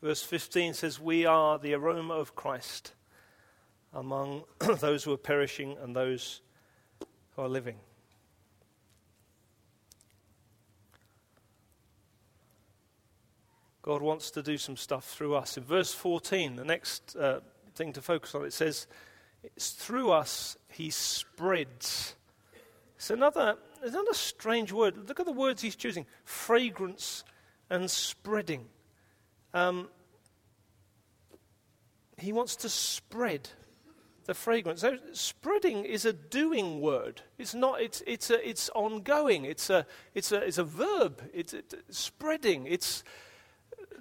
Verse 0.00 0.22
15 0.22 0.74
says, 0.74 1.00
We 1.00 1.26
are 1.26 1.58
the 1.58 1.74
aroma 1.74 2.14
of 2.14 2.34
Christ 2.34 2.92
among 3.92 4.44
those 4.80 5.04
who 5.04 5.12
are 5.12 5.18
perishing 5.18 5.76
and 5.82 5.94
those 5.94 6.40
who 7.34 7.42
are 7.42 7.48
living. 7.48 7.76
God 13.88 14.02
wants 14.02 14.30
to 14.32 14.42
do 14.42 14.58
some 14.58 14.76
stuff 14.76 15.06
through 15.06 15.34
us. 15.34 15.56
In 15.56 15.64
verse 15.64 15.94
14, 15.94 16.56
the 16.56 16.64
next 16.66 17.16
uh, 17.16 17.40
thing 17.74 17.94
to 17.94 18.02
focus 18.02 18.34
on, 18.34 18.44
it 18.44 18.52
says, 18.52 18.86
It's 19.42 19.70
through 19.70 20.10
us 20.10 20.58
he 20.68 20.90
spreads. 20.90 22.14
It's 22.96 23.08
another, 23.08 23.56
another 23.82 24.12
strange 24.12 24.72
word. 24.72 25.08
Look 25.08 25.20
at 25.20 25.24
the 25.24 25.32
words 25.32 25.62
he's 25.62 25.74
choosing 25.74 26.04
fragrance 26.26 27.24
and 27.70 27.90
spreading. 27.90 28.66
Um, 29.54 29.88
he 32.18 32.34
wants 32.34 32.56
to 32.56 32.68
spread 32.68 33.48
the 34.26 34.34
fragrance. 34.34 34.82
So 34.82 34.98
spreading 35.14 35.86
is 35.86 36.04
a 36.04 36.12
doing 36.12 36.82
word. 36.82 37.22
It's 37.38 37.54
not. 37.54 37.80
It's 37.80 38.02
it's 38.06 38.28
a, 38.28 38.46
it's 38.46 38.68
ongoing. 38.74 39.46
It's 39.46 39.70
a 39.70 39.86
it's 40.14 40.30
a 40.30 40.42
it's 40.42 40.58
a 40.58 40.64
verb. 40.64 41.22
It's 41.32 41.54
it, 41.54 41.72
spreading. 41.88 42.66
It's 42.66 43.02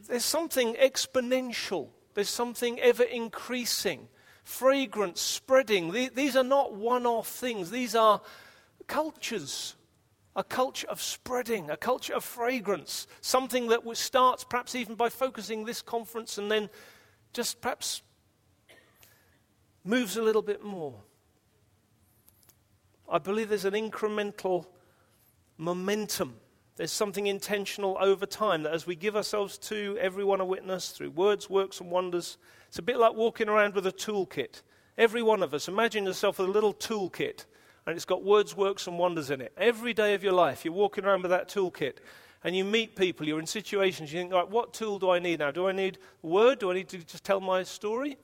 there's 0.08 0.26
something 0.26 0.76
exponential, 0.76 1.90
there's 2.14 2.30
something 2.30 2.80
ever 2.80 3.04
increasing. 3.04 4.08
Fragrance, 4.44 5.20
spreading. 5.20 5.92
These 5.92 6.38
are 6.38 6.44
not 6.44 6.74
one 6.74 7.06
off 7.06 7.28
things, 7.28 7.70
these 7.70 7.96
are 7.96 8.22
cultures. 8.88 9.76
A 10.36 10.44
culture 10.44 10.88
of 10.88 11.02
spreading, 11.02 11.72
a 11.72 11.78
culture 11.78 12.14
of 12.14 12.24
fragrance, 12.24 13.08
something 13.22 13.68
that 13.70 13.82
starts 13.98 14.44
perhaps 14.44 14.76
even 14.76 14.94
by 14.94 15.10
focusing 15.10 15.66
this 15.66 15.82
conference 15.82 16.38
and 16.38 16.52
then 16.52 16.70
just 17.34 17.60
perhaps 17.60 18.04
moves 19.84 20.16
a 20.16 20.22
little 20.22 20.44
bit 20.44 20.64
more. 20.64 20.94
I 23.10 23.18
believe 23.18 23.50
there's 23.50 23.66
an 23.66 23.74
incremental 23.74 24.68
momentum. 25.58 26.36
There's 26.78 26.92
something 26.92 27.26
intentional 27.26 27.98
over 28.00 28.28
time 28.28 28.62
that 28.62 28.72
as 28.72 28.86
we 28.86 28.96
give 28.96 29.16
ourselves 29.16 29.58
to 29.58 29.98
everyone 30.00 30.40
a 30.40 30.46
witness 30.46 30.92
through 30.92 31.10
words, 31.10 31.50
works, 31.50 31.82
and 31.82 31.90
wonders, 31.90 32.38
it's 32.68 32.78
a 32.78 32.84
bit 32.84 33.00
like 33.00 33.16
walking 33.16 33.50
around 33.50 33.74
with 33.74 33.88
a 33.88 33.92
toolkit. 33.92 34.62
Every 34.96 35.24
one 35.24 35.42
of 35.42 35.56
us, 35.56 35.68
imagine 35.68 36.06
yourself 36.06 36.38
with 36.38 36.50
a 36.50 36.52
little 36.52 36.76
toolkit, 36.76 37.46
and 37.88 37.96
it's 37.96 38.06
got 38.06 38.24
words, 38.24 38.56
works, 38.56 38.86
and 38.86 39.00
wonders 39.00 39.32
in 39.32 39.42
it. 39.42 39.54
Every 39.58 39.92
day 39.92 40.14
of 40.14 40.24
your 40.24 40.34
life, 40.34 40.64
you're 40.64 40.74
walking 40.74 41.04
around 41.04 41.24
with 41.24 41.32
that 41.32 41.50
toolkit, 41.50 41.96
and 42.44 42.56
you 42.56 42.64
meet 42.64 42.96
people, 42.96 43.28
you're 43.28 43.40
in 43.40 43.48
situations, 43.48 44.14
you 44.14 44.20
think, 44.20 44.32
right, 44.32 44.48
what 44.48 44.72
tool 44.72 45.00
do 45.00 45.10
I 45.10 45.18
need 45.18 45.40
now? 45.40 45.50
Do 45.50 45.68
I 45.68 45.72
need 45.72 45.98
word? 46.22 46.60
Do 46.60 46.70
I 46.70 46.76
need 46.76 46.90
to 46.90 47.00
just 47.00 47.24
tell 47.24 47.40
my 47.40 47.64
story? 47.64 48.18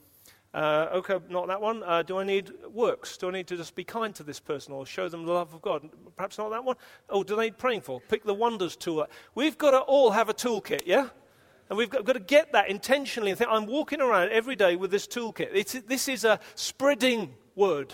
Uh, 0.54 0.88
okay, 0.94 1.18
not 1.30 1.48
that 1.48 1.60
one. 1.60 1.82
Uh, 1.84 2.04
do 2.04 2.20
I 2.20 2.24
need 2.24 2.52
works? 2.72 3.18
Do 3.18 3.30
I 3.30 3.32
need 3.32 3.48
to 3.48 3.58
just 3.58 3.74
be 3.74 3.84
kind 3.84 4.14
to 4.16 4.24
this 4.24 4.40
person 4.40 4.72
or 4.72 4.86
show 4.86 5.10
them 5.10 5.26
the 5.26 5.32
love 5.32 5.54
of 5.54 5.62
God? 5.64 5.90
Perhaps 6.16 6.38
not 6.38 6.50
that 6.52 6.64
one. 6.64 6.76
Oh, 7.10 7.24
do 7.24 7.36
they 7.36 7.46
need 7.46 7.58
praying 7.58 7.82
for? 7.82 8.00
Pick 8.02 8.24
the 8.24 8.36
wonders 8.36 8.76
tool. 8.76 9.08
We've 9.34 9.58
got 9.58 9.72
to 9.72 9.80
all 9.80 10.12
have 10.12 10.30
a 10.30 10.34
toolkit, 10.34 10.84
yeah? 10.86 11.10
And 11.70 11.78
we've 11.78 11.90
got, 11.90 12.06
got 12.06 12.14
to 12.14 12.20
get 12.20 12.52
that 12.52 12.70
intentionally 12.70 13.32
and 13.32 13.38
think, 13.38 13.50
I'm 13.50 13.66
walking 13.66 14.00
around 14.00 14.30
every 14.30 14.56
day 14.56 14.76
with 14.76 14.92
this 14.92 15.08
toolkit. 15.08 15.50
It's, 15.54 15.74
this 15.74 16.08
is 16.08 16.24
a 16.24 16.40
spreading 16.54 17.34
word. 17.56 17.94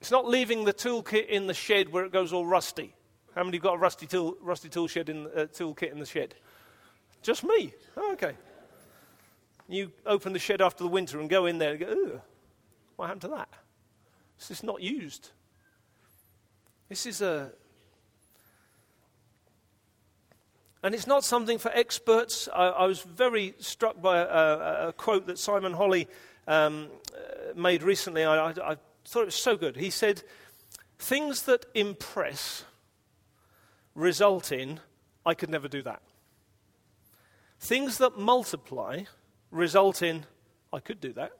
It's 0.00 0.10
not 0.10 0.26
leaving 0.26 0.64
the 0.64 0.72
toolkit 0.72 1.28
in 1.28 1.46
the 1.46 1.54
shed 1.54 1.90
where 1.90 2.06
it 2.06 2.12
goes 2.12 2.32
all 2.32 2.46
rusty. 2.46 2.94
How 3.34 3.42
many 3.42 3.58
have 3.58 3.62
got 3.62 3.74
a 3.74 3.78
rusty 3.78 4.06
tool, 4.06 4.36
rusty 4.40 4.70
tool 4.70 4.86
shed 4.86 5.10
in, 5.10 5.26
uh, 5.26 5.46
toolkit 5.52 5.92
in 5.92 5.98
the 5.98 6.06
shed? 6.06 6.34
Just 7.22 7.44
me. 7.44 7.74
Oh, 7.96 8.12
okay. 8.12 8.32
You 9.68 9.92
open 10.04 10.32
the 10.32 10.38
shed 10.38 10.60
after 10.60 10.84
the 10.84 10.90
winter 10.90 11.20
and 11.20 11.28
go 11.28 11.46
in 11.46 11.58
there 11.58 11.70
and 11.70 11.80
go, 11.80 11.86
Ugh, 11.86 12.20
what 12.96 13.06
happened 13.06 13.22
to 13.22 13.28
that? 13.28 13.48
This 14.38 14.50
is 14.50 14.62
not 14.62 14.82
used. 14.82 15.30
This 16.88 17.06
is 17.06 17.22
a. 17.22 17.50
And 20.82 20.94
it's 20.94 21.06
not 21.06 21.24
something 21.24 21.58
for 21.58 21.70
experts. 21.72 22.46
I, 22.54 22.66
I 22.66 22.86
was 22.86 23.00
very 23.00 23.54
struck 23.58 24.02
by 24.02 24.18
a, 24.18 24.26
a, 24.26 24.88
a 24.88 24.92
quote 24.92 25.26
that 25.28 25.38
Simon 25.38 25.72
Holley 25.72 26.08
um, 26.46 26.88
uh, 27.14 27.58
made 27.58 27.82
recently. 27.82 28.22
I, 28.22 28.50
I, 28.50 28.50
I 28.50 28.76
thought 29.06 29.22
it 29.22 29.26
was 29.26 29.34
so 29.34 29.56
good. 29.56 29.76
He 29.76 29.88
said, 29.88 30.22
Things 30.98 31.42
that 31.42 31.66
impress 31.74 32.64
result 33.94 34.52
in, 34.52 34.80
I 35.24 35.34
could 35.34 35.50
never 35.50 35.68
do 35.68 35.82
that. 35.82 36.02
Things 37.60 37.98
that 37.98 38.18
multiply 38.18 39.04
result 39.54 40.02
in, 40.02 40.26
I 40.72 40.80
could 40.80 41.00
do 41.00 41.12
that. 41.14 41.32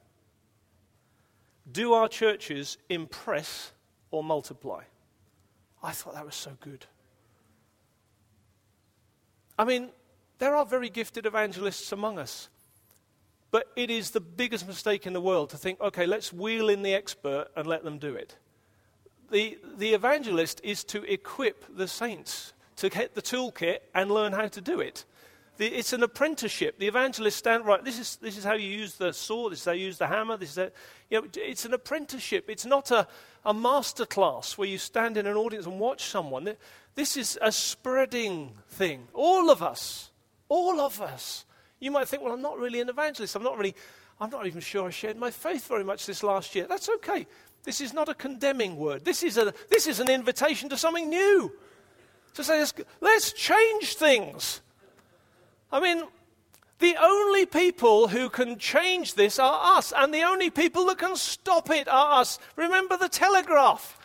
Do 1.70 1.94
our 1.94 2.08
churches 2.08 2.78
impress 2.88 3.72
or 4.10 4.22
multiply? 4.22 4.82
I 5.82 5.92
thought 5.92 6.14
that 6.14 6.24
was 6.24 6.34
so 6.34 6.52
good. 6.60 6.86
I 9.58 9.64
mean, 9.64 9.90
there 10.38 10.54
are 10.56 10.64
very 10.64 10.88
gifted 10.88 11.26
evangelists 11.26 11.92
among 11.92 12.18
us. 12.18 12.48
But 13.50 13.70
it 13.76 13.90
is 13.90 14.10
the 14.10 14.20
biggest 14.20 14.66
mistake 14.66 15.06
in 15.06 15.12
the 15.12 15.20
world 15.20 15.50
to 15.50 15.56
think, 15.56 15.80
okay, 15.80 16.06
let's 16.06 16.32
wheel 16.32 16.68
in 16.68 16.82
the 16.82 16.94
expert 16.94 17.48
and 17.54 17.66
let 17.66 17.84
them 17.84 17.98
do 17.98 18.14
it. 18.14 18.36
The, 19.30 19.58
the 19.76 19.94
evangelist 19.94 20.60
is 20.64 20.84
to 20.84 21.04
equip 21.04 21.76
the 21.76 21.88
saints 21.88 22.52
to 22.76 22.88
get 22.88 23.14
the 23.14 23.22
toolkit 23.22 23.78
and 23.94 24.10
learn 24.10 24.32
how 24.32 24.48
to 24.48 24.60
do 24.60 24.80
it. 24.80 25.04
The, 25.56 25.66
it's 25.66 25.92
an 25.92 26.02
apprenticeship. 26.02 26.78
The 26.78 26.88
evangelists 26.88 27.36
stand 27.36 27.64
right. 27.64 27.84
This 27.84 27.98
is, 27.98 28.16
this 28.16 28.36
is 28.36 28.42
how 28.42 28.54
you 28.54 28.68
use 28.68 28.94
the 28.94 29.12
sword. 29.12 29.52
This 29.52 29.60
is 29.60 29.64
how 29.64 29.72
you 29.72 29.86
use 29.86 29.98
the 29.98 30.08
hammer. 30.08 30.36
This 30.36 30.56
is 30.56 30.70
you 31.10 31.20
know, 31.20 31.28
it's 31.36 31.64
an 31.64 31.74
apprenticeship. 31.74 32.46
It's 32.48 32.66
not 32.66 32.90
a, 32.90 33.06
a 33.44 33.54
master 33.54 34.04
class 34.04 34.58
where 34.58 34.68
you 34.68 34.78
stand 34.78 35.16
in 35.16 35.26
an 35.26 35.36
audience 35.36 35.66
and 35.66 35.78
watch 35.78 36.06
someone. 36.06 36.56
This 36.96 37.16
is 37.16 37.38
a 37.40 37.52
spreading 37.52 38.54
thing. 38.68 39.06
All 39.12 39.50
of 39.50 39.62
us, 39.62 40.10
all 40.48 40.80
of 40.80 41.00
us. 41.00 41.44
You 41.78 41.92
might 41.92 42.08
think, 42.08 42.22
well, 42.22 42.32
I'm 42.32 42.42
not 42.42 42.58
really 42.58 42.80
an 42.80 42.88
evangelist. 42.88 43.36
I'm 43.36 43.42
not 43.44 43.56
really, 43.56 43.76
I'm 44.20 44.30
not 44.30 44.46
even 44.46 44.60
sure 44.60 44.88
I 44.88 44.90
shared 44.90 45.16
my 45.16 45.30
faith 45.30 45.68
very 45.68 45.84
much 45.84 46.06
this 46.06 46.22
last 46.24 46.54
year. 46.54 46.66
That's 46.68 46.88
okay. 46.88 47.26
This 47.62 47.80
is 47.80 47.92
not 47.92 48.08
a 48.08 48.14
condemning 48.14 48.76
word. 48.76 49.04
This 49.04 49.22
is, 49.22 49.38
a, 49.38 49.54
this 49.70 49.86
is 49.86 50.00
an 50.00 50.10
invitation 50.10 50.68
to 50.70 50.76
something 50.76 51.08
new. 51.08 51.52
To 52.34 52.42
say, 52.42 52.58
let's, 52.58 52.74
let's 53.00 53.32
change 53.32 53.94
things. 53.94 54.60
I 55.74 55.80
mean, 55.80 56.04
the 56.78 56.94
only 57.00 57.46
people 57.46 58.06
who 58.06 58.28
can 58.28 58.58
change 58.60 59.14
this 59.14 59.40
are 59.40 59.76
us, 59.76 59.92
and 59.94 60.14
the 60.14 60.22
only 60.22 60.48
people 60.48 60.86
that 60.86 60.98
can 60.98 61.16
stop 61.16 61.68
it 61.68 61.88
are 61.88 62.20
us. 62.20 62.38
Remember 62.54 62.96
the 62.96 63.08
telegraph. 63.08 63.98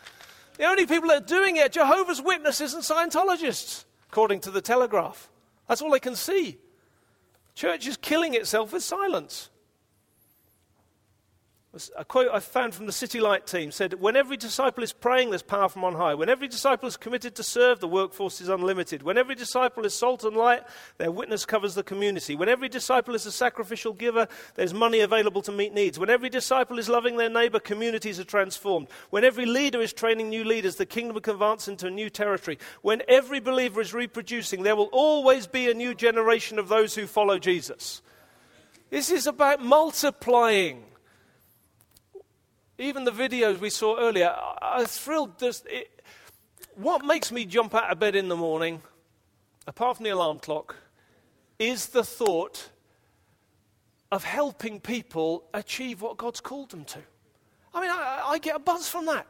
The 0.57 0.65
only 0.65 0.88
people 0.88 1.09
that 1.09 1.24
are 1.24 1.26
doing 1.28 1.57
it 1.57 1.65
are 1.65 1.70
Jehovah's 1.70 2.24
Witnesses 2.24 2.74
and 2.74 2.82
Scientologists, 2.82 3.86
according 4.11 4.39
to 4.41 4.51
the 4.51 4.61
telegraph. 4.61 5.30
That's 5.67 5.84
all 5.84 5.91
they 5.91 5.99
can 5.99 6.15
see. 6.15 6.57
Church 7.53 7.86
is 7.86 7.97
killing 7.97 8.34
itself 8.34 8.74
with 8.74 8.82
silence. 8.82 9.51
A 11.95 12.03
quote 12.03 12.30
I 12.34 12.39
found 12.39 12.74
from 12.74 12.88
the 12.88 12.91
City 12.91 13.20
Light 13.20 13.45
team 13.45 13.72
said, 13.72 13.93
When 13.93 14.15
every 14.15 14.38
disciple 14.38 14.84
is 14.84 14.91
praying, 14.91 15.30
there's 15.30 15.43
power 15.43 15.70
from 15.70 15.84
on 15.84 15.93
high. 15.93 16.15
When 16.15 16.28
every 16.28 16.47
disciple 16.47 16.88
is 16.88 16.97
committed 16.97 17.36
to 17.36 17.43
serve, 17.43 17.80
the 17.80 17.88
workforce 17.88 18.41
is 18.41 18.49
unlimited. 18.49 19.03
When 19.03 19.20
every 19.20 19.36
disciple 19.36 19.86
is 19.86 19.93
salt 19.93 20.24
and 20.24 20.36
light, 20.36 20.63
their 20.97 21.11
witness 21.11 21.45
covers 21.45 21.76
the 21.76 21.84
community. 21.84 22.36
When 22.36 22.49
every 22.49 22.70
disciple 22.70 23.13
is 23.13 23.28
a 23.28 23.32
sacrificial 23.32 23.93
giver, 23.93 24.28
there's 24.55 24.74
money 24.74 25.01
available 25.01 25.43
to 25.43 25.51
meet 25.51 25.72
needs. 25.72 25.99
When 25.99 26.09
every 26.09 26.30
disciple 26.30 26.80
is 26.80 26.89
loving 26.89 27.17
their 27.17 27.30
neighbor, 27.30 27.59
communities 27.59 28.20
are 28.20 28.24
transformed. 28.24 28.88
When 29.11 29.24
every 29.24 29.45
leader 29.45 29.80
is 29.80 29.93
training 29.93 30.30
new 30.30 30.45
leaders, 30.45 30.78
the 30.78 30.88
kingdom 30.88 31.20
can 31.20 31.36
advance 31.36 31.67
into 31.67 31.86
a 31.86 31.91
new 31.91 32.09
territory. 32.09 32.57
When 32.82 33.03
every 33.07 33.39
believer 33.39 33.80
is 33.80 33.93
reproducing, 33.93 34.63
there 34.63 34.76
will 34.76 34.89
always 34.91 35.45
be 35.45 35.70
a 35.70 35.76
new 35.76 35.93
generation 35.93 36.57
of 36.57 36.67
those 36.67 36.95
who 36.95 37.05
follow 37.05 37.38
Jesus. 37.38 38.01
This 38.89 39.11
is 39.11 39.28
about 39.28 39.63
multiplying 39.63 40.86
even 42.80 43.04
the 43.04 43.12
videos 43.12 43.60
we 43.60 43.70
saw 43.70 44.00
earlier, 44.00 44.34
I 44.62 44.80
was 44.80 44.98
thrilled. 44.98 45.42
It, 45.42 46.02
what 46.76 47.06
makes 47.06 47.32
me 47.32 47.46
jump 47.46 47.76
out 47.76 47.92
of 47.92 48.00
bed 48.00 48.16
in 48.16 48.30
the 48.30 48.38
morning, 48.38 48.82
apart 49.68 49.98
from 49.98 50.06
the 50.06 50.12
alarm 50.12 50.40
clock, 50.40 50.78
is 51.60 51.88
the 51.88 52.04
thought 52.04 52.70
of 54.12 54.24
helping 54.24 54.80
people 54.80 55.44
achieve 55.54 56.02
what 56.02 56.18
God's 56.18 56.40
called 56.40 56.72
them 56.72 56.86
to. 56.86 57.00
I 57.74 57.82
mean, 57.82 57.92
I, 57.92 58.24
I 58.30 58.38
get 58.40 58.56
a 58.56 58.60
buzz 58.60 58.88
from 58.88 59.06
that. 59.08 59.28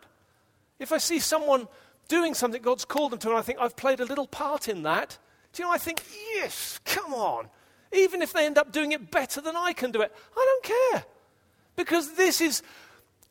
If 0.78 0.92
I 0.92 1.00
see 1.00 1.20
someone 1.20 1.68
doing 2.08 2.34
something 2.34 2.62
God's 2.62 2.86
called 2.86 3.12
them 3.12 3.20
to, 3.20 3.30
and 3.30 3.38
I 3.38 3.42
think 3.42 3.60
I've 3.60 3.76
played 3.76 4.00
a 4.00 4.06
little 4.06 4.28
part 4.28 4.68
in 4.70 4.84
that, 4.84 5.18
do 5.54 5.64
you 5.64 5.68
know, 5.68 5.74
I 5.74 5.80
think, 5.80 6.04
yes, 6.36 6.80
come 6.86 7.14
on. 7.14 7.50
Even 7.92 8.22
if 8.22 8.32
they 8.32 8.46
end 8.46 8.60
up 8.60 8.72
doing 8.72 8.92
it 8.92 9.10
better 9.10 9.42
than 9.42 9.56
I 9.56 9.74
can 9.74 9.92
do 9.92 10.02
it, 10.02 10.16
I 10.38 10.46
don't 10.46 10.64
care. 10.64 11.04
Because 11.76 12.14
this 12.14 12.40
is 12.40 12.62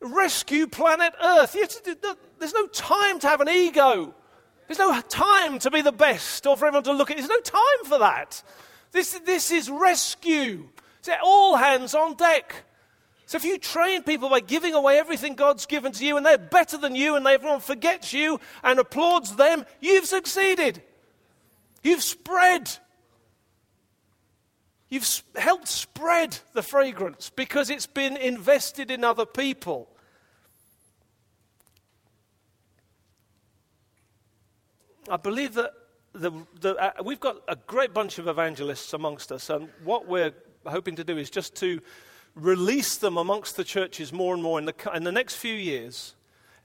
rescue 0.01 0.67
planet 0.67 1.13
Earth. 1.21 1.55
There's 2.39 2.53
no 2.53 2.67
time 2.67 3.19
to 3.19 3.27
have 3.27 3.41
an 3.41 3.49
ego. 3.49 4.13
There's 4.67 4.79
no 4.79 4.99
time 5.01 5.59
to 5.59 5.71
be 5.71 5.81
the 5.81 5.91
best 5.91 6.45
or 6.45 6.55
for 6.55 6.67
everyone 6.67 6.83
to 6.83 6.93
look 6.93 7.09
at. 7.09 7.17
There's 7.17 7.29
no 7.29 7.39
time 7.39 7.85
for 7.85 7.99
that. 7.99 8.41
This, 8.91 9.19
this 9.25 9.51
is 9.51 9.69
rescue. 9.69 10.67
It's 10.99 11.09
all 11.23 11.55
hands 11.55 11.95
on 11.95 12.15
deck. 12.15 12.53
So 13.25 13.37
if 13.37 13.43
you 13.43 13.57
train 13.57 14.03
people 14.03 14.29
by 14.29 14.39
giving 14.39 14.73
away 14.73 14.97
everything 14.97 15.35
God's 15.35 15.65
given 15.65 15.91
to 15.91 16.05
you 16.05 16.17
and 16.17 16.25
they're 16.25 16.37
better 16.37 16.77
than 16.77 16.95
you 16.95 17.15
and 17.15 17.25
everyone 17.27 17.59
forgets 17.59 18.11
you 18.13 18.39
and 18.63 18.79
applauds 18.79 19.35
them, 19.35 19.65
you've 19.79 20.05
succeeded. 20.05 20.81
You've 21.83 22.03
spread. 22.03 22.71
You've 24.89 25.23
helped 25.35 25.67
spread 25.67 26.39
the 26.53 26.63
fragrance 26.63 27.29
because 27.29 27.69
it's 27.69 27.85
been 27.85 28.17
invested 28.17 28.89
in 28.89 29.03
other 29.03 29.25
people. 29.25 29.87
I 35.07 35.17
believe 35.17 35.53
that 35.55 35.71
the, 36.13 36.31
the, 36.59 36.75
uh, 36.75 37.03
we've 37.03 37.19
got 37.19 37.37
a 37.47 37.55
great 37.55 37.93
bunch 37.93 38.17
of 38.17 38.27
evangelists 38.27 38.93
amongst 38.93 39.31
us, 39.31 39.49
and 39.49 39.69
what 39.83 40.07
we're 40.07 40.33
hoping 40.65 40.95
to 40.95 41.03
do 41.03 41.17
is 41.17 41.29
just 41.29 41.55
to 41.57 41.81
release 42.35 42.97
them 42.97 43.17
amongst 43.17 43.57
the 43.57 43.63
churches 43.63 44.11
more 44.11 44.33
and 44.33 44.41
more 44.41 44.59
in 44.59 44.65
the, 44.65 44.73
in 44.93 45.03
the 45.03 45.11
next 45.11 45.35
few 45.35 45.53
years. 45.53 46.15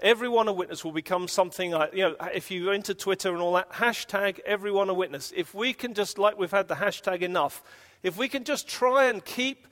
Everyone 0.01 0.49
a 0.49 0.53
witness 0.53 0.85
will 0.85 0.93
become 0.93 1.29
something 1.29 1.71
like, 1.71 1.95
you 1.95 2.03
know, 2.03 2.17
if 2.35 2.51
you 2.51 2.71
enter 2.71 2.95
Twitter 2.95 3.33
and 3.33 3.41
all 3.41 3.55
that, 3.55 3.71
hashtag 3.73 4.41
everyone 4.41 4.91
a 4.91 4.95
witness. 4.95 5.33
If 5.35 5.55
we 5.55 5.73
can 5.73 5.95
just, 5.95 6.19
like 6.19 6.39
we've 6.39 6.51
had 6.51 6.69
the 6.69 6.75
hashtag 6.75 7.23
enough, 7.23 7.63
if 8.05 8.17
we 8.19 8.29
can 8.29 8.45
just 8.45 8.69
try 8.69 9.07
and 9.07 9.25
keep 9.25 9.67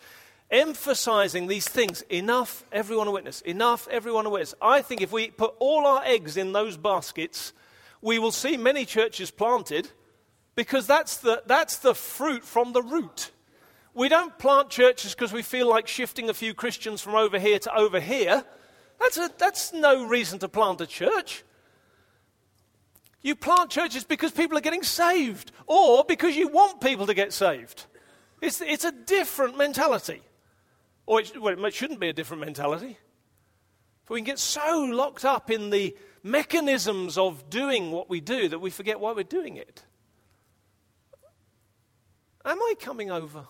emphasizing 0.50 1.46
these 1.46 1.68
things 1.68 2.02
enough, 2.10 2.64
everyone 2.72 3.06
a 3.06 3.10
witness, 3.10 3.42
enough, 3.42 3.86
everyone 3.90 4.26
a 4.26 4.30
witness. 4.30 4.54
I 4.60 4.82
think 4.82 5.02
if 5.02 5.12
we 5.12 5.30
put 5.30 5.54
all 5.60 5.86
our 5.86 6.02
eggs 6.04 6.36
in 6.36 6.52
those 6.52 6.76
baskets, 6.76 7.52
we 8.00 8.18
will 8.18 8.32
see 8.32 8.56
many 8.56 8.84
churches 8.84 9.30
planted 9.30 9.90
because 10.54 10.86
that's 10.86 11.18
the, 11.18 11.42
that's 11.46 11.78
the 11.78 11.94
fruit 11.94 12.44
from 12.44 12.72
the 12.72 12.82
root. 12.82 13.30
We 13.94 14.08
don't 14.08 14.36
plant 14.38 14.70
churches 14.70 15.14
because 15.14 15.32
we 15.32 15.42
feel 15.42 15.68
like 15.68 15.86
shifting 15.86 16.30
a 16.30 16.34
few 16.34 16.54
Christians 16.54 17.02
from 17.02 17.14
over 17.14 17.38
here 17.38 17.58
to 17.58 17.74
over 17.76 18.00
here. 18.00 18.44
That's, 18.98 19.18
a, 19.18 19.30
that's 19.36 19.74
no 19.74 20.06
reason 20.06 20.38
to 20.38 20.48
plant 20.48 20.80
a 20.80 20.86
church. 20.86 21.44
You 23.20 23.36
plant 23.36 23.70
churches 23.70 24.04
because 24.04 24.32
people 24.32 24.56
are 24.56 24.62
getting 24.62 24.82
saved 24.82 25.52
or 25.66 26.04
because 26.04 26.34
you 26.34 26.48
want 26.48 26.80
people 26.80 27.06
to 27.06 27.14
get 27.14 27.34
saved. 27.34 27.84
It's, 28.42 28.60
it's 28.60 28.84
a 28.84 28.92
different 28.92 29.56
mentality. 29.56 30.20
Or 31.06 31.20
it, 31.20 31.40
well, 31.40 31.64
it 31.64 31.72
shouldn't 31.72 32.00
be 32.00 32.08
a 32.08 32.12
different 32.12 32.42
mentality. 32.42 32.98
But 34.06 34.14
we 34.14 34.20
can 34.20 34.26
get 34.26 34.38
so 34.38 34.88
locked 34.92 35.24
up 35.24 35.50
in 35.50 35.70
the 35.70 35.96
mechanisms 36.22 37.16
of 37.16 37.48
doing 37.48 37.92
what 37.92 38.10
we 38.10 38.20
do 38.20 38.48
that 38.48 38.58
we 38.58 38.70
forget 38.70 39.00
why 39.00 39.12
we're 39.12 39.22
doing 39.22 39.56
it. 39.56 39.84
Am 42.44 42.60
I 42.60 42.74
coming 42.78 43.10
over? 43.10 43.46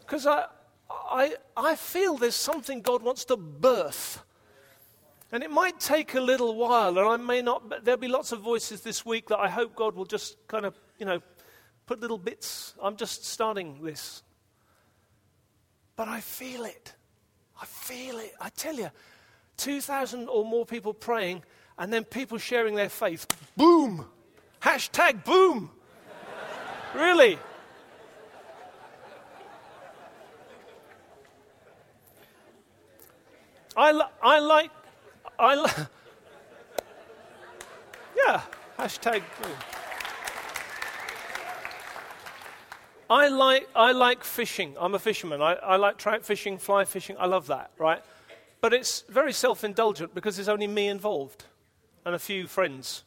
Because 0.00 0.26
I, 0.26 0.46
I, 0.90 1.34
I 1.54 1.76
feel 1.76 2.16
there's 2.16 2.34
something 2.34 2.80
God 2.80 3.02
wants 3.02 3.26
to 3.26 3.36
birth 3.36 4.24
and 5.32 5.42
it 5.42 5.50
might 5.50 5.80
take 5.80 6.14
a 6.14 6.20
little 6.20 6.54
while, 6.54 6.96
and 6.96 7.08
I 7.08 7.16
may 7.16 7.42
not, 7.42 7.84
there'll 7.84 7.98
be 7.98 8.08
lots 8.08 8.30
of 8.30 8.40
voices 8.40 8.82
this 8.82 9.04
week 9.04 9.28
that 9.28 9.38
I 9.38 9.48
hope 9.48 9.74
God 9.74 9.96
will 9.96 10.04
just 10.04 10.36
kind 10.46 10.64
of, 10.64 10.78
you 10.98 11.04
know, 11.04 11.20
put 11.86 12.00
little 12.00 12.18
bits. 12.18 12.74
I'm 12.82 12.96
just 12.96 13.24
starting 13.24 13.78
this. 13.82 14.22
But 15.94 16.08
I 16.08 16.20
feel 16.20 16.64
it. 16.64 16.92
I 17.60 17.64
feel 17.64 18.18
it. 18.18 18.34
I 18.40 18.50
tell 18.50 18.74
you, 18.74 18.90
2,000 19.56 20.28
or 20.28 20.44
more 20.44 20.66
people 20.66 20.92
praying, 20.92 21.42
and 21.78 21.92
then 21.92 22.04
people 22.04 22.38
sharing 22.38 22.74
their 22.74 22.88
faith. 22.88 23.26
Boom! 23.56 24.04
Hashtag 24.60 25.24
boom! 25.24 25.70
really? 26.94 27.38
I, 33.76 33.92
li- 33.92 34.02
I 34.22 34.38
like 34.38 34.70
I 35.38 35.54
li- 35.54 35.86
yeah, 38.26 38.40
hashtag. 38.78 39.22
I 43.08 43.28
like, 43.28 43.68
I 43.74 43.92
like 43.92 44.24
fishing. 44.24 44.74
I'm 44.78 44.94
a 44.94 44.98
fisherman. 44.98 45.40
I, 45.40 45.54
I 45.54 45.76
like 45.76 45.96
trout 45.96 46.24
fishing, 46.24 46.58
fly 46.58 46.84
fishing. 46.84 47.16
I 47.18 47.26
love 47.26 47.46
that, 47.48 47.70
right? 47.78 48.02
But 48.60 48.72
it's 48.72 49.04
very 49.08 49.32
self 49.32 49.62
indulgent 49.62 50.14
because 50.14 50.36
there's 50.36 50.48
only 50.48 50.66
me 50.66 50.88
involved 50.88 51.44
and 52.04 52.14
a 52.14 52.18
few 52.18 52.46
friends. 52.46 53.04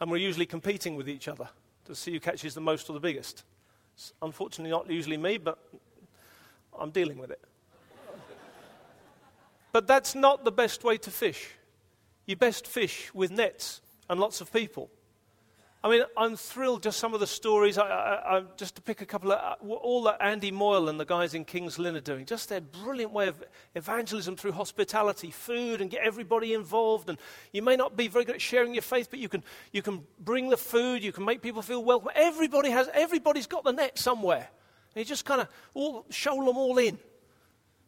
And 0.00 0.10
we're 0.10 0.18
usually 0.18 0.46
competing 0.46 0.96
with 0.96 1.08
each 1.08 1.28
other 1.28 1.48
to 1.86 1.94
see 1.94 2.12
who 2.12 2.20
catches 2.20 2.54
the 2.54 2.60
most 2.60 2.88
or 2.88 2.92
the 2.92 3.00
biggest. 3.00 3.44
It's 3.94 4.12
unfortunately 4.22 4.70
not 4.70 4.90
usually 4.90 5.16
me, 5.16 5.38
but 5.38 5.58
I'm 6.78 6.90
dealing 6.90 7.18
with 7.18 7.30
it. 7.30 7.40
But 9.72 9.86
that's 9.86 10.14
not 10.14 10.44
the 10.44 10.52
best 10.52 10.84
way 10.84 10.96
to 10.98 11.10
fish. 11.10 11.50
You 12.24 12.36
best 12.36 12.66
fish 12.66 13.12
with 13.12 13.30
nets 13.30 13.82
and 14.08 14.18
lots 14.18 14.40
of 14.40 14.50
people. 14.50 14.90
I 15.86 15.88
mean, 15.88 16.02
I'm 16.16 16.34
thrilled 16.34 16.82
just 16.82 16.98
some 16.98 17.14
of 17.14 17.20
the 17.20 17.28
stories. 17.28 17.78
I, 17.78 17.86
I, 17.86 18.38
I, 18.38 18.42
just 18.56 18.74
to 18.74 18.82
pick 18.82 19.02
a 19.02 19.06
couple 19.06 19.30
of 19.30 19.38
uh, 19.38 19.72
all 19.72 20.02
that 20.02 20.20
Andy 20.20 20.50
Moyle 20.50 20.88
and 20.88 20.98
the 20.98 21.04
guys 21.04 21.32
in 21.32 21.44
King's 21.44 21.78
Lynn 21.78 21.94
are 21.94 22.00
doing, 22.00 22.26
just 22.26 22.48
their 22.48 22.60
brilliant 22.60 23.12
way 23.12 23.28
of 23.28 23.40
evangelism 23.76 24.34
through 24.34 24.50
hospitality, 24.50 25.30
food, 25.30 25.80
and 25.80 25.88
get 25.88 26.02
everybody 26.02 26.54
involved. 26.54 27.08
And 27.08 27.18
you 27.52 27.62
may 27.62 27.76
not 27.76 27.96
be 27.96 28.08
very 28.08 28.24
good 28.24 28.34
at 28.34 28.40
sharing 28.42 28.74
your 28.74 28.82
faith, 28.82 29.10
but 29.10 29.20
you 29.20 29.28
can 29.28 29.44
you 29.70 29.80
can 29.80 30.04
bring 30.18 30.48
the 30.48 30.56
food, 30.56 31.04
you 31.04 31.12
can 31.12 31.24
make 31.24 31.40
people 31.40 31.62
feel 31.62 31.84
welcome. 31.84 32.08
Everybody 32.16 32.70
has 32.70 32.88
everybody's 32.92 33.46
got 33.46 33.62
the 33.62 33.72
net 33.72 33.96
somewhere. 33.96 34.48
And 34.92 34.96
you 34.96 35.04
just 35.04 35.24
kind 35.24 35.40
of 35.40 35.48
all 35.72 36.04
show 36.10 36.34
them 36.34 36.56
all 36.56 36.78
in. 36.78 36.98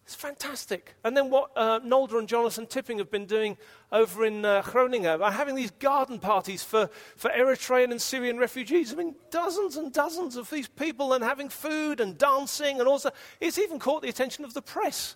It's 0.09 0.15
fantastic. 0.15 0.95
And 1.05 1.15
then 1.15 1.29
what 1.29 1.51
uh, 1.55 1.81
Nolder 1.85 2.19
and 2.19 2.27
Jonathan 2.27 2.65
Tipping 2.65 2.97
have 2.97 3.11
been 3.11 3.27
doing 3.27 3.59
over 3.93 4.25
in 4.25 4.43
uh, 4.43 4.63
Groningen 4.63 5.19
by 5.19 5.31
having 5.31 5.55
these 5.55 5.71
garden 5.71 6.19
parties 6.19 6.63
for, 6.63 6.89
for 7.15 7.31
Eritrean 7.31 7.91
and 7.91 8.01
Syrian 8.01 8.39
refugees. 8.39 8.91
I 8.91 8.97
mean, 8.97 9.17
dozens 9.31 9.77
and 9.77 9.93
dozens 9.93 10.37
of 10.37 10.49
these 10.49 10.67
people 10.67 11.13
and 11.13 11.23
having 11.23 11.51
food 11.51 12.01
and 12.01 12.17
dancing 12.17 12.79
and 12.79 12.89
also, 12.89 13.11
it's 13.39 13.59
even 13.59 13.79
caught 13.79 14.01
the 14.01 14.09
attention 14.09 14.47
of 14.47 14.55
the 14.55 14.63
press. 14.63 15.15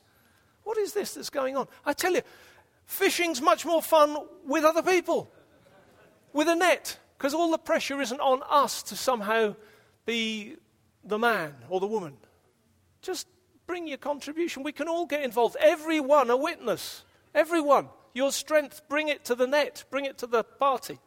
What 0.62 0.76
is 0.76 0.92
this 0.92 1.14
that's 1.14 1.30
going 1.30 1.56
on? 1.56 1.68
I 1.86 1.94
tell 1.94 2.12
you, 2.12 2.20
fishing's 2.84 3.40
much 3.40 3.64
more 3.64 3.80
fun 3.80 4.14
with 4.44 4.62
other 4.62 4.82
people, 4.82 5.32
with 6.34 6.48
a 6.48 6.54
net, 6.54 6.98
because 7.16 7.32
all 7.32 7.50
the 7.50 7.56
pressure 7.56 8.02
isn't 8.02 8.20
on 8.20 8.42
us 8.50 8.82
to 8.82 8.96
somehow 8.96 9.56
be 10.04 10.56
the 11.02 11.18
man 11.18 11.54
or 11.70 11.80
the 11.80 11.86
woman. 11.86 12.18
Just 13.00 13.26
Bring 13.66 13.86
your 13.86 13.98
contribution. 13.98 14.62
We 14.62 14.72
can 14.72 14.88
all 14.88 15.06
get 15.06 15.22
involved. 15.22 15.56
Everyone 15.60 16.30
a 16.30 16.36
witness. 16.36 17.04
Everyone. 17.34 17.88
Your 18.14 18.30
strength, 18.30 18.82
bring 18.88 19.08
it 19.08 19.24
to 19.26 19.34
the 19.34 19.46
net, 19.46 19.84
bring 19.90 20.04
it 20.04 20.18
to 20.18 20.26
the 20.26 20.44
party. 20.44 20.98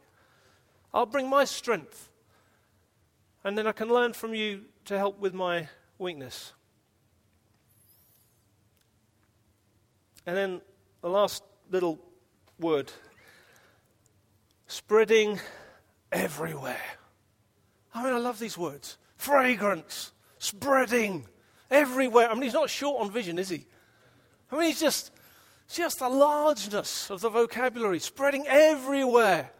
I'll 0.92 1.06
bring 1.06 1.28
my 1.28 1.44
strength. 1.44 2.10
And 3.44 3.56
then 3.56 3.66
I 3.66 3.72
can 3.72 3.88
learn 3.88 4.12
from 4.12 4.34
you 4.34 4.62
to 4.86 4.98
help 4.98 5.20
with 5.20 5.32
my 5.32 5.68
weakness. 5.98 6.52
And 10.26 10.36
then 10.36 10.60
the 11.00 11.08
last 11.08 11.44
little 11.70 12.00
word 12.58 12.90
spreading 14.66 15.38
everywhere. 16.10 16.80
I 17.94 18.02
mean, 18.02 18.12
I 18.12 18.18
love 18.18 18.38
these 18.38 18.58
words 18.58 18.98
fragrance, 19.16 20.12
spreading 20.38 21.26
everywhere. 21.70 22.28
I 22.30 22.34
mean, 22.34 22.42
he's 22.42 22.54
not 22.54 22.70
short 22.70 23.02
on 23.02 23.10
vision, 23.10 23.38
is 23.38 23.48
he? 23.48 23.64
I 24.50 24.56
mean, 24.56 24.66
he's 24.66 24.80
just, 24.80 25.10
just 25.72 25.98
the 25.98 26.08
largeness 26.08 27.10
of 27.10 27.20
the 27.20 27.28
vocabulary 27.28 27.98
spreading 27.98 28.46
everywhere. 28.46 29.50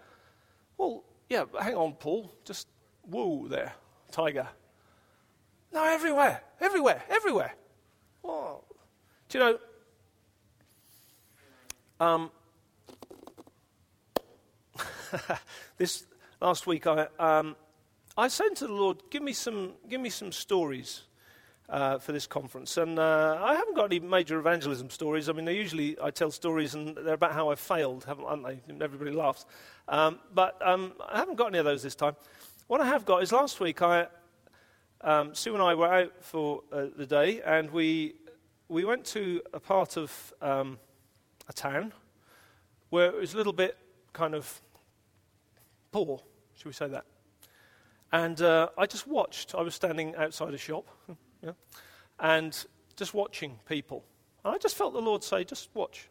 Well, 0.78 1.04
yeah, 1.28 1.44
hang 1.60 1.74
on, 1.74 1.94
Paul. 1.94 2.32
Just 2.44 2.68
woo 3.08 3.48
there, 3.48 3.74
tiger. 4.10 4.48
No, 5.72 5.84
everywhere, 5.84 6.42
everywhere, 6.60 7.02
everywhere. 7.08 7.54
Oh. 8.24 8.62
do 9.28 9.38
you 9.38 9.44
know, 9.44 9.58
um, 12.00 12.30
this 15.76 16.04
last 16.40 16.66
week 16.66 16.86
I, 16.86 17.08
um, 17.18 17.56
I 18.16 18.28
said 18.28 18.56
to 18.56 18.66
the 18.66 18.72
Lord, 18.72 19.02
give 19.10 19.22
me 19.22 19.32
some, 19.32 19.72
give 19.88 20.00
me 20.00 20.10
some 20.10 20.32
stories 20.32 21.02
uh, 21.68 21.98
for 21.98 22.12
this 22.12 22.26
conference. 22.26 22.76
And 22.76 22.98
uh, 22.98 23.38
I 23.42 23.54
haven't 23.54 23.74
got 23.74 23.86
any 23.86 24.00
major 24.00 24.38
evangelism 24.38 24.90
stories. 24.90 25.28
I 25.28 25.32
mean, 25.32 25.46
usually 25.46 25.96
I 26.02 26.10
tell 26.10 26.30
stories 26.30 26.74
and 26.74 26.96
they're 26.96 27.14
about 27.14 27.32
how 27.32 27.50
I 27.50 27.54
failed, 27.54 28.04
haven't 28.04 28.42
they? 28.42 28.60
Everybody 28.84 29.10
laughs. 29.10 29.46
Um, 29.88 30.18
but 30.34 30.60
um, 30.66 30.94
I 31.08 31.18
haven't 31.18 31.36
got 31.36 31.48
any 31.48 31.58
of 31.58 31.64
those 31.64 31.82
this 31.82 31.94
time. 31.94 32.16
What 32.66 32.80
I 32.80 32.86
have 32.86 33.04
got 33.04 33.22
is 33.22 33.32
last 33.32 33.60
week, 33.60 33.82
I, 33.82 34.06
um, 35.00 35.34
Sue 35.34 35.54
and 35.54 35.62
I 35.62 35.74
were 35.74 35.92
out 35.92 36.12
for 36.20 36.62
uh, 36.72 36.86
the 36.96 37.06
day 37.06 37.40
and 37.42 37.70
we, 37.70 38.14
we 38.68 38.84
went 38.84 39.04
to 39.06 39.42
a 39.52 39.60
part 39.60 39.96
of 39.96 40.34
um, 40.40 40.78
a 41.48 41.52
town 41.52 41.92
where 42.90 43.08
it 43.08 43.16
was 43.16 43.34
a 43.34 43.36
little 43.36 43.52
bit 43.52 43.76
kind 44.12 44.34
of 44.34 44.60
poor, 45.92 46.20
should 46.56 46.66
we 46.66 46.72
say 46.72 46.88
that? 46.88 47.04
And 48.12 48.40
uh, 48.40 48.68
I 48.78 48.86
just 48.86 49.06
watched. 49.06 49.54
I 49.54 49.62
was 49.62 49.74
standing 49.74 50.14
outside 50.14 50.54
a 50.54 50.58
shop 50.58 50.88
And 52.18 52.56
just 52.96 53.14
watching 53.14 53.58
people. 53.68 54.04
And 54.44 54.54
I 54.54 54.58
just 54.58 54.76
felt 54.76 54.92
the 54.92 55.00
Lord 55.00 55.22
say, 55.22 55.44
just 55.44 55.68
watch. 55.74 56.08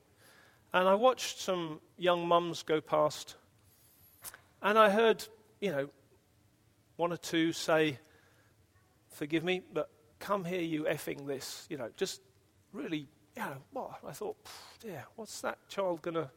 And 0.73 0.87
I 0.87 0.93
watched 0.93 1.39
some 1.39 1.79
young 1.97 2.27
mums 2.27 2.63
go 2.63 2.81
past. 2.81 3.35
And 4.61 4.77
I 4.77 4.89
heard, 4.89 5.25
you 5.61 5.71
know, 5.71 5.89
one 6.97 7.11
or 7.11 7.17
two 7.17 7.53
say, 7.53 7.99
forgive 9.09 9.43
me, 9.43 9.61
but 9.73 9.89
come 10.19 10.45
here, 10.45 10.61
you 10.61 10.83
effing 10.83 11.25
this. 11.27 11.65
You 11.69 11.77
know, 11.77 11.89
just 11.97 12.21
really, 12.73 13.07
you 13.35 13.41
know, 13.43 13.57
what? 13.71 13.99
I 14.05 14.11
thought, 14.11 14.35
yeah, 14.83 15.03
what's 15.15 15.41
that 15.41 15.57
child 15.69 16.01
going 16.01 16.15
to, 16.15 16.29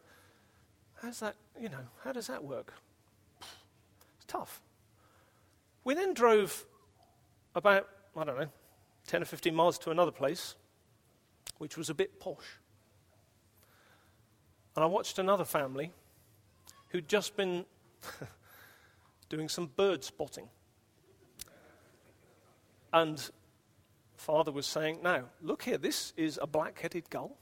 how's 1.03 1.21
that, 1.21 1.37
you 1.61 1.69
know, 1.69 1.87
how 2.05 2.13
does 2.13 2.29
that 2.29 2.45
work? 2.45 2.73
It's 3.41 4.27
tough. 4.27 4.61
We 5.85 5.95
then 5.95 6.15
drove 6.15 6.65
about, 7.55 7.89
I 8.17 8.25
don't 8.25 8.39
know, 8.39 8.49
10 9.09 9.23
or 9.23 9.25
15 9.25 9.55
miles 9.55 9.79
to 9.79 9.91
another 9.91 10.13
place, 10.13 10.55
which 11.57 11.77
was 11.77 11.91
a 11.91 11.95
bit 11.95 12.21
posh. 12.21 12.61
And 14.77 14.85
I 14.85 14.87
watched 14.87 15.19
another 15.19 15.45
family 15.45 15.93
who'd 16.91 17.09
just 17.09 17.37
been 17.37 17.65
doing 19.29 19.49
some 19.49 19.67
bird 19.67 20.05
spotting. 20.05 20.49
And 22.93 23.31
father 24.17 24.53
was 24.53 24.67
saying, 24.67 25.01
Now, 25.03 25.25
look 25.43 25.63
here, 25.63 25.79
this 25.79 26.13
is 26.17 26.39
a 26.41 26.47
black 26.47 26.79
headed 26.79 27.09
gull. 27.11 27.37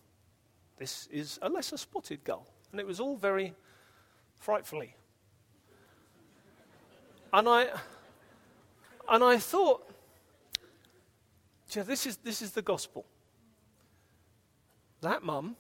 This 0.79 1.09
is 1.11 1.39
a 1.43 1.49
lesser 1.49 1.77
spotted 1.77 2.23
gull. 2.25 2.47
And 2.71 2.81
it 2.81 2.87
was 2.87 3.01
all 3.01 3.17
very 3.17 3.55
frightfully. 4.37 4.95
And 7.33 7.49
I, 7.49 7.69
and 9.09 9.25
I 9.25 9.39
thought, 9.39 9.91
this 11.83 12.07
is, 12.07 12.17
this 12.19 12.43
is 12.43 12.53
the 12.53 12.63
gospel. 12.63 13.05
That 15.01 15.23
mum 15.23 15.57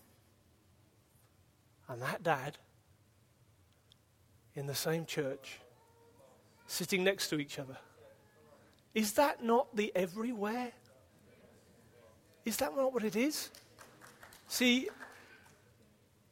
and 1.88 2.02
that 2.02 2.22
dad 2.22 2.58
in 4.54 4.66
the 4.66 4.74
same 4.74 5.04
church, 5.04 5.60
sitting 6.66 7.04
next 7.04 7.28
to 7.28 7.38
each 7.38 7.58
other. 7.58 7.76
Is 8.94 9.12
that 9.12 9.44
not 9.44 9.74
the 9.76 9.92
everywhere? 9.94 10.72
Is 12.44 12.56
that 12.58 12.74
not 12.74 12.92
what 12.94 13.04
it 13.04 13.16
is? 13.16 13.50
See, 14.48 14.88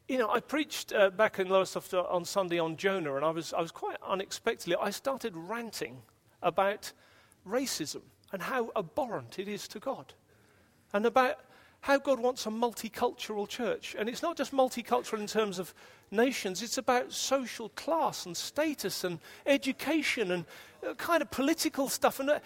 you 0.08 0.18
know, 0.18 0.30
I 0.30 0.40
preached 0.40 0.92
uh, 0.92 1.10
back 1.10 1.38
in 1.38 1.48
Lowestoft 1.48 1.92
on 1.92 2.24
Sunday 2.24 2.58
on 2.58 2.76
Jonah, 2.76 3.16
and 3.16 3.24
I 3.24 3.30
was, 3.30 3.52
I 3.52 3.60
was 3.60 3.70
quite 3.70 3.98
unexpectedly, 4.06 4.76
I 4.80 4.90
started 4.90 5.36
ranting 5.36 6.02
about 6.42 6.92
racism 7.46 8.02
and 8.34 8.42
how 8.42 8.72
abhorrent 8.74 9.38
it 9.38 9.46
is 9.46 9.68
to 9.68 9.78
God, 9.78 10.12
and 10.92 11.06
about 11.06 11.38
how 11.82 11.98
God 11.98 12.18
wants 12.18 12.46
a 12.46 12.50
multicultural 12.50 13.46
church. 13.46 13.94
And 13.96 14.08
it's 14.08 14.22
not 14.22 14.36
just 14.36 14.50
multicultural 14.50 15.20
in 15.20 15.28
terms 15.28 15.60
of 15.60 15.72
nations, 16.10 16.62
it's 16.62 16.78
about 16.78 17.12
social 17.12 17.68
class 17.68 18.26
and 18.26 18.36
status 18.36 19.04
and 19.04 19.20
education 19.46 20.32
and 20.32 20.46
uh, 20.84 20.94
kind 20.94 21.22
of 21.22 21.30
political 21.30 21.88
stuff. 21.88 22.18
And 22.18 22.28
uh, 22.28 22.40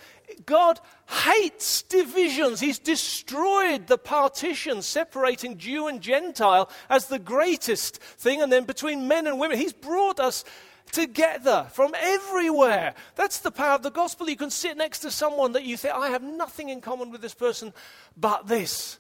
God 0.44 0.78
hates 1.08 1.80
divisions. 1.82 2.60
He's 2.60 2.78
destroyed 2.78 3.86
the 3.86 3.96
partition 3.96 4.82
separating 4.82 5.56
Jew 5.56 5.86
and 5.86 6.02
Gentile 6.02 6.68
as 6.90 7.06
the 7.06 7.18
greatest 7.18 7.96
thing, 7.96 8.42
and 8.42 8.52
then 8.52 8.64
between 8.64 9.08
men 9.08 9.26
and 9.26 9.40
women. 9.40 9.56
He's 9.56 9.72
brought 9.72 10.20
us 10.20 10.44
together 10.92 11.66
from 11.72 11.94
everywhere. 11.98 12.94
That's 13.14 13.38
the 13.38 13.50
power 13.50 13.74
of 13.74 13.82
the 13.82 13.90
gospel. 13.90 14.28
You 14.28 14.36
can 14.36 14.50
sit 14.50 14.76
next 14.76 15.00
to 15.00 15.10
someone 15.10 15.52
that 15.52 15.64
you 15.64 15.76
think, 15.76 15.94
I 15.94 16.08
have 16.08 16.22
nothing 16.22 16.68
in 16.68 16.80
common 16.80 17.10
with 17.10 17.20
this 17.20 17.34
person 17.34 17.72
but 18.16 18.46
this. 18.46 18.98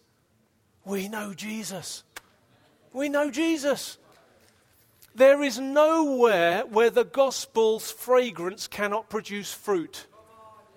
We 0.84 1.08
know 1.08 1.34
Jesus. 1.34 2.04
We 2.92 3.08
know 3.08 3.30
Jesus. 3.30 3.98
There 5.14 5.42
is 5.42 5.58
nowhere 5.58 6.62
where 6.62 6.90
the 6.90 7.04
gospel's 7.04 7.90
fragrance 7.90 8.66
cannot 8.66 9.10
produce 9.10 9.52
fruit. 9.52 10.06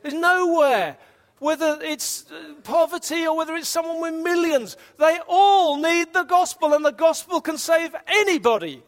There's 0.01 0.13
nowhere. 0.13 0.97
Whether 1.39 1.79
it's 1.81 2.29
uh, 2.31 2.53
poverty 2.63 3.25
or 3.25 3.35
whether 3.35 3.55
it's 3.55 3.67
someone 3.67 3.99
with 3.99 4.23
millions, 4.23 4.77
they 4.99 5.19
all 5.27 5.77
need 5.77 6.13
the 6.13 6.23
gospel, 6.23 6.73
and 6.73 6.85
the 6.85 6.91
gospel 6.91 7.41
can 7.41 7.57
save 7.57 7.95
anybody. 8.05 8.83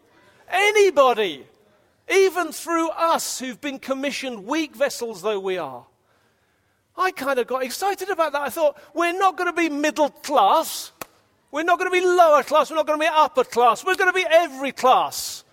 Anybody. 0.47 1.47
Even 2.11 2.51
through 2.51 2.89
us 2.89 3.39
who've 3.39 3.59
been 3.59 3.79
commissioned, 3.79 4.45
weak 4.45 4.75
vessels 4.75 5.21
though 5.21 5.39
we 5.39 5.57
are. 5.57 5.85
I 6.95 7.11
kind 7.11 7.39
of 7.39 7.47
got 7.47 7.63
excited 7.63 8.09
about 8.09 8.33
that. 8.33 8.41
I 8.41 8.49
thought, 8.49 8.77
we're 8.93 9.17
not 9.17 9.37
going 9.37 9.49
to 9.49 9.55
be 9.55 9.69
middle 9.69 10.09
class. 10.09 10.91
We're 11.51 11.63
not 11.63 11.79
going 11.79 11.91
to 11.91 11.99
be 11.99 12.05
lower 12.05 12.43
class. 12.43 12.69
We're 12.69 12.77
not 12.77 12.87
going 12.87 12.99
to 12.99 13.03
be 13.03 13.11
upper 13.11 13.43
class. 13.43 13.83
We're 13.83 13.95
going 13.95 14.11
to 14.11 14.13
be 14.13 14.25
every 14.29 14.71
class. 14.71 15.43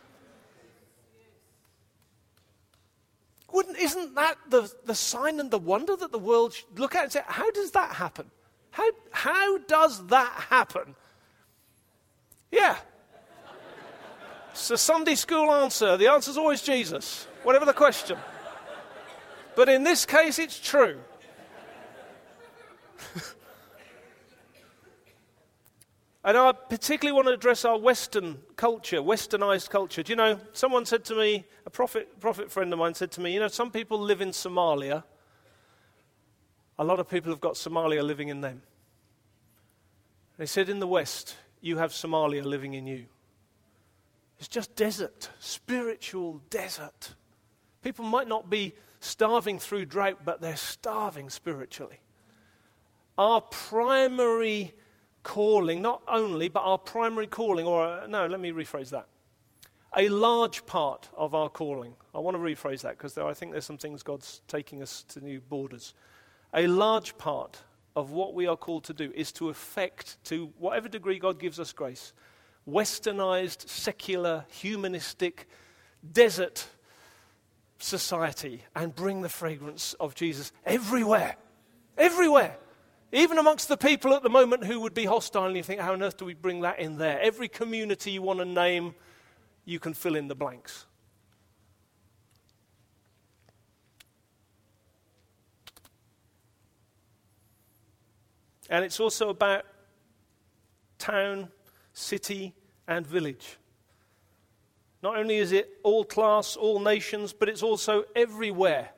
Wouldn't, 3.53 3.79
isn't 3.79 4.15
that 4.15 4.37
the, 4.49 4.73
the 4.85 4.95
sign 4.95 5.41
and 5.41 5.51
the 5.51 5.59
wonder 5.59 5.97
that 5.97 6.13
the 6.13 6.19
world 6.19 6.55
should 6.55 6.79
look 6.79 6.95
at 6.95 7.05
and 7.05 7.13
say, 7.13 7.23
how 7.27 7.51
does 7.51 7.73
that 7.73 7.95
happen? 7.95 8.31
How, 8.71 8.91
how 9.11 9.59
does 9.59 10.07
that 10.07 10.31
happen? 10.51 10.95
Yeah. 12.53 12.77
It's 14.51 14.71
a 14.71 14.79
Sunday 14.79 15.15
school 15.15 15.51
answer. 15.51 15.97
The 15.97 16.09
answer 16.09 16.31
is 16.31 16.39
always 16.39 16.63
Jesus, 16.63 17.27
whatever 17.43 17.65
the 17.65 17.73
question. 17.73 18.19
But 19.57 19.69
in 19.69 19.85
this 19.85 20.07
case, 20.07 20.39
it's 20.39 20.59
true. 20.59 20.99
And 26.23 26.37
I 26.37 26.53
particularly 26.53 27.17
want 27.17 27.29
to 27.29 27.35
address 27.35 27.65
our 27.65 27.79
Western 27.79 28.41
culture, 28.57 28.99
Westernized 28.99 29.71
culture. 29.71 30.03
Do 30.03 30.13
you 30.13 30.17
know, 30.17 30.39
someone 30.53 30.85
said 30.85 31.05
to 31.07 31.15
me, 31.15 31.47
a 31.65 31.71
prophet, 31.71 32.21
prophet 32.21 32.53
friend 32.53 32.71
of 32.73 32.79
mine 32.79 32.95
said 32.95 33.11
to 33.13 33.23
me, 33.23 33.33
you 33.33 33.41
know, 33.41 33.49
some 33.49 33.71
people 33.71 33.99
live 33.99 34.21
in 34.21 34.31
Somalia. 34.31 35.03
A 36.79 36.85
lot 36.85 37.01
of 37.01 37.09
people 37.09 37.33
have 37.33 37.41
got 37.41 37.55
Somalia 37.55 38.03
living 38.03 38.29
in 38.29 38.43
them. 38.43 38.61
They 40.37 40.47
said, 40.47 40.69
in 40.69 40.79
the 40.79 40.87
West, 40.87 41.37
you 41.63 41.79
have 41.79 41.93
Somalia 41.93 42.45
living 42.45 42.75
in 42.75 42.87
you. 42.87 43.07
It's 44.41 44.49
just 44.49 44.75
desert, 44.75 45.29
spiritual 45.39 46.41
desert. 46.49 47.15
People 47.83 48.07
might 48.07 48.27
not 48.27 48.49
be 48.49 48.75
starving 48.99 49.59
through 49.59 49.85
drought, 49.85 50.21
but 50.25 50.41
they're 50.41 50.57
starving 50.57 51.29
spiritually. 51.29 52.01
Our 53.19 53.43
primary 53.43 54.73
calling, 55.23 55.83
not 55.83 56.03
only, 56.09 56.49
but 56.49 56.61
our 56.61 56.79
primary 56.79 57.27
calling, 57.27 57.67
or 57.67 57.85
uh, 57.85 58.07
no, 58.07 58.27
let 58.27 58.41
me 58.41 58.51
rephrase 58.51 58.89
that. 58.91 59.09
A 59.95 60.09
large 60.09 60.65
part 60.65 61.11
of 61.15 61.35
our 61.35 61.51
calling. 61.51 61.95
I 62.15 62.19
want 62.19 62.35
to 62.35 62.43
rephrase 62.43 62.81
that 62.81 62.97
because 62.97 63.19
I 63.19 63.35
think 63.35 63.53
there's 63.53 63.67
some 63.67 63.77
things 63.77 64.03
God's 64.03 64.41
taking 64.49 64.81
us 64.81 65.03
to 65.09 65.21
new 65.21 65.41
borders. 65.41 65.93
A 66.55 66.67
large 66.67 67.19
part 67.19 67.61
of 67.95 68.13
what 68.13 68.33
we 68.33 68.47
are 68.47 68.57
called 68.57 68.85
to 68.85 68.95
do 68.95 69.13
is 69.15 69.33
to 69.33 69.51
affect, 69.51 70.17
to 70.25 70.51
whatever 70.59 70.89
degree 70.89 71.19
God 71.19 71.39
gives 71.39 71.61
us 71.61 71.75
grace, 71.75 72.15
westernized, 72.71 73.69
secular, 73.69 74.45
humanistic, 74.49 75.49
desert 76.13 76.67
society 77.79 78.65
and 78.75 78.95
bring 78.95 79.23
the 79.23 79.29
fragrance 79.29 79.95
of 79.95 80.15
Jesus 80.15 80.53
everywhere. 80.65 81.37
Everywhere. 81.97 82.57
Even 83.13 83.39
amongst 83.39 83.69
the 83.69 83.77
people 83.77 84.15
at 84.15 84.23
the 84.23 84.31
moment 84.31 84.65
who 84.65 84.81
would 84.81 84.95
be 84.95 85.05
hostile, 85.05 85.45
and 85.47 85.57
you 85.57 85.63
think, 85.63 85.81
how 85.81 85.93
on 85.93 86.03
earth 86.03 86.17
do 86.17 86.25
we 86.25 86.35
bring 86.35 86.61
that 86.61 86.79
in 86.79 86.97
there? 86.97 87.21
Every 87.21 87.49
community 87.49 88.13
you 88.13 88.23
want 88.23 88.39
to 88.39 88.45
name, 88.45 88.95
you 89.65 89.81
can 89.81 89.95
fill 89.95 90.15
in 90.15 90.29
the 90.29 90.37
blanks. 90.37 90.87
And 98.69 98.85
it's 98.85 99.01
also 99.01 99.31
about 99.31 99.65
town, 100.99 101.49
city, 101.93 102.55
and 102.91 103.07
village. 103.07 103.57
Not 105.03 105.17
only 105.17 105.37
is 105.37 105.53
it 105.53 105.79
all 105.83 106.05
class, 106.05 106.57
all 106.57 106.79
nations, 106.79 107.33
but 107.33 107.49
it's 107.49 107.63
also 107.63 108.05
everywhere 108.15 108.91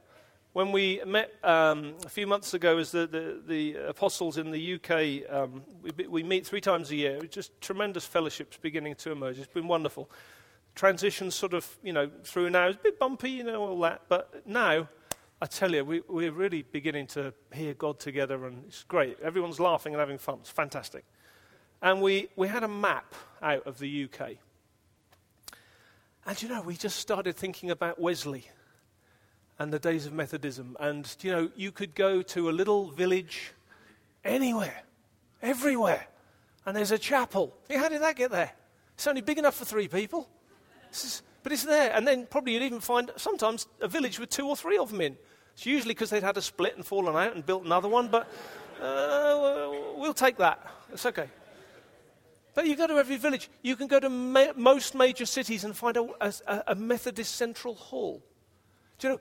when 0.53 0.71
we 0.71 1.01
met 1.07 1.33
um, 1.43 1.95
a 2.05 2.09
few 2.09 2.27
months 2.27 2.53
ago 2.53 2.77
as 2.77 2.91
the, 2.91 3.07
the, 3.07 3.41
the 3.47 3.89
apostles 3.89 4.37
in 4.37 4.51
the 4.51 4.75
UK, 4.75 5.33
um, 5.35 5.63
we, 5.97 6.07
we, 6.07 6.23
meet 6.23 6.47
three 6.47 6.61
times 6.61 6.91
a 6.91 6.97
year. 6.97 7.19
It's 7.23 7.35
Just 7.35 7.59
tremendous 7.61 8.05
fellowships 8.05 8.59
beginning 8.59 8.97
to 8.97 9.13
emerge. 9.13 9.39
It's 9.39 9.47
been 9.47 9.69
wonderful. 9.69 10.11
Transitions 10.75 11.35
sort 11.35 11.55
of, 11.55 11.67
you 11.83 11.95
know, 11.95 12.11
through 12.23 12.51
now. 12.51 12.67
It's 12.67 12.79
a 12.79 12.83
bit 12.83 12.99
bumpy, 12.99 13.31
you 13.31 13.45
know, 13.45 13.63
all 13.63 13.81
that. 13.81 14.03
But 14.09 14.47
now, 14.47 14.89
I 15.41 15.47
tell 15.47 15.75
you, 15.75 15.85
we, 15.87 16.03
we're 16.07 16.33
really 16.33 16.63
beginning 16.63 17.07
to 17.09 17.33
hear 17.53 17.73
God 17.73 17.99
together, 17.99 18.47
and 18.47 18.65
it's 18.67 18.85
great. 18.85 19.19
Everyone's 19.21 19.59
laughing 19.59 19.95
and 19.95 20.01
having 20.01 20.19
fun. 20.19 20.39
It's 20.41 20.51
fantastic. 20.51 21.05
And 21.83 22.01
we, 22.01 22.29
we 22.37 22.47
had 22.47 22.63
a 22.63 22.69
map 22.69 23.15
out 23.43 23.67
of 23.67 23.79
the 23.79 24.05
UK. 24.05 24.37
And 26.25 26.41
you 26.41 26.49
know, 26.49 26.63
we 26.63 26.77
just 26.77 26.97
started 27.01 27.37
thinking 27.37 27.71
about 27.71 28.01
Wesley 28.01 28.49
and 29.59 29.73
the 29.73 29.81
days 29.81 30.07
of 30.07 30.13
Methodism. 30.13 30.77
And, 30.79 31.13
you 31.21 31.33
know, 31.33 31.51
you 31.57 31.73
could 31.73 31.95
go 31.97 32.23
to 32.23 32.49
a 32.49 32.53
little 32.53 32.91
village 32.91 33.53
anywhere, 34.25 34.83
everywhere, 35.43 36.07
and 36.65 36.77
there's 36.77 36.93
a 36.93 36.99
chapel. 36.99 37.53
How 37.69 37.89
did 37.89 38.03
that 38.03 38.15
get 38.15 38.31
there? 38.31 38.53
It's 38.95 39.07
only 39.09 39.21
big 39.21 39.39
enough 39.39 39.57
for 39.57 39.65
three 39.65 39.89
people. 39.89 40.29
Is, 40.93 41.23
but 41.43 41.51
it's 41.51 41.65
there. 41.65 41.93
And 41.93 42.07
then 42.07 42.27
probably 42.27 42.53
you'd 42.53 42.63
even 42.63 42.81
find 42.81 43.11
sometimes 43.17 43.67
a 43.81 43.89
village 43.89 44.21
with 44.21 44.31
two 44.31 44.47
or 44.47 44.57
three 44.57 44.79
of 44.79 44.93
them 44.93 45.01
in. 45.01 45.17
It's 45.55 45.67
usually 45.67 45.95
because 45.95 46.11
they'd 46.11 46.23
had 46.23 46.37
a 46.37 46.43
split 46.43 46.77
and 46.77 46.87
fallen 46.87 47.17
out 47.17 47.35
and 47.35 47.45
built 47.45 47.65
another 47.65 47.89
one, 47.89 48.09
but 48.09 48.29
uh, 48.81 49.71
we'll 49.97 50.15
take 50.15 50.37
that. 50.37 50.65
It's 50.93 51.05
okay. 51.05 51.29
But 52.55 52.67
you 52.67 52.77
go 52.77 52.87
to 52.87 52.95
every 52.95 53.17
village. 53.17 53.49
You 53.63 53.77
can 53.77 53.87
go 53.87 53.99
to 53.99 54.11
ma- 54.11 54.53
most 54.57 54.95
major 54.95 55.27
cities 55.27 55.65
and 55.65 55.77
find 55.77 55.97
a, 55.97 56.09
a, 56.21 56.63
a 56.69 56.75
Methodist 56.75 57.35
central 57.35 57.75
hall. 57.75 58.23
Do 58.99 59.09
you 59.09 59.15
know, 59.15 59.21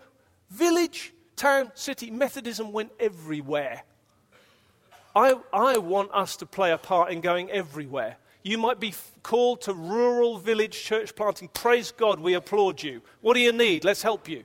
Village, 0.51 1.13
town, 1.37 1.71
city, 1.75 2.11
Methodism 2.11 2.73
went 2.73 2.91
everywhere. 2.99 3.83
I, 5.15 5.35
I 5.53 5.77
want 5.77 6.11
us 6.13 6.35
to 6.37 6.45
play 6.45 6.71
a 6.71 6.77
part 6.77 7.11
in 7.11 7.21
going 7.21 7.49
everywhere. 7.49 8.17
You 8.43 8.57
might 8.57 8.79
be 8.79 8.89
f- 8.89 9.11
called 9.23 9.61
to 9.61 9.73
rural 9.73 10.37
village 10.37 10.83
church 10.83 11.15
planting. 11.15 11.47
Praise 11.47 11.91
God, 11.91 12.19
we 12.19 12.33
applaud 12.33 12.83
you. 12.83 13.01
What 13.21 13.35
do 13.35 13.39
you 13.39 13.53
need? 13.53 13.85
Let's 13.85 14.01
help 14.01 14.27
you. 14.27 14.43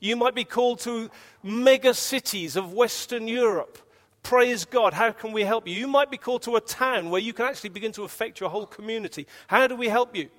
You 0.00 0.16
might 0.16 0.34
be 0.34 0.44
called 0.44 0.80
to 0.80 1.10
mega 1.42 1.92
cities 1.92 2.56
of 2.56 2.72
Western 2.72 3.28
Europe. 3.28 3.78
Praise 4.24 4.64
God, 4.64 4.94
how 4.94 5.12
can 5.12 5.32
we 5.32 5.42
help 5.42 5.68
you? 5.68 5.74
You 5.74 5.86
might 5.86 6.10
be 6.10 6.16
called 6.16 6.42
to 6.42 6.56
a 6.56 6.60
town 6.60 7.10
where 7.10 7.20
you 7.20 7.34
can 7.34 7.44
actually 7.44 7.68
begin 7.68 7.92
to 7.92 8.04
affect 8.04 8.40
your 8.40 8.48
whole 8.48 8.64
community. 8.64 9.26
How 9.48 9.66
do 9.66 9.76
we 9.76 9.86
help 9.86 10.16
you? 10.16 10.30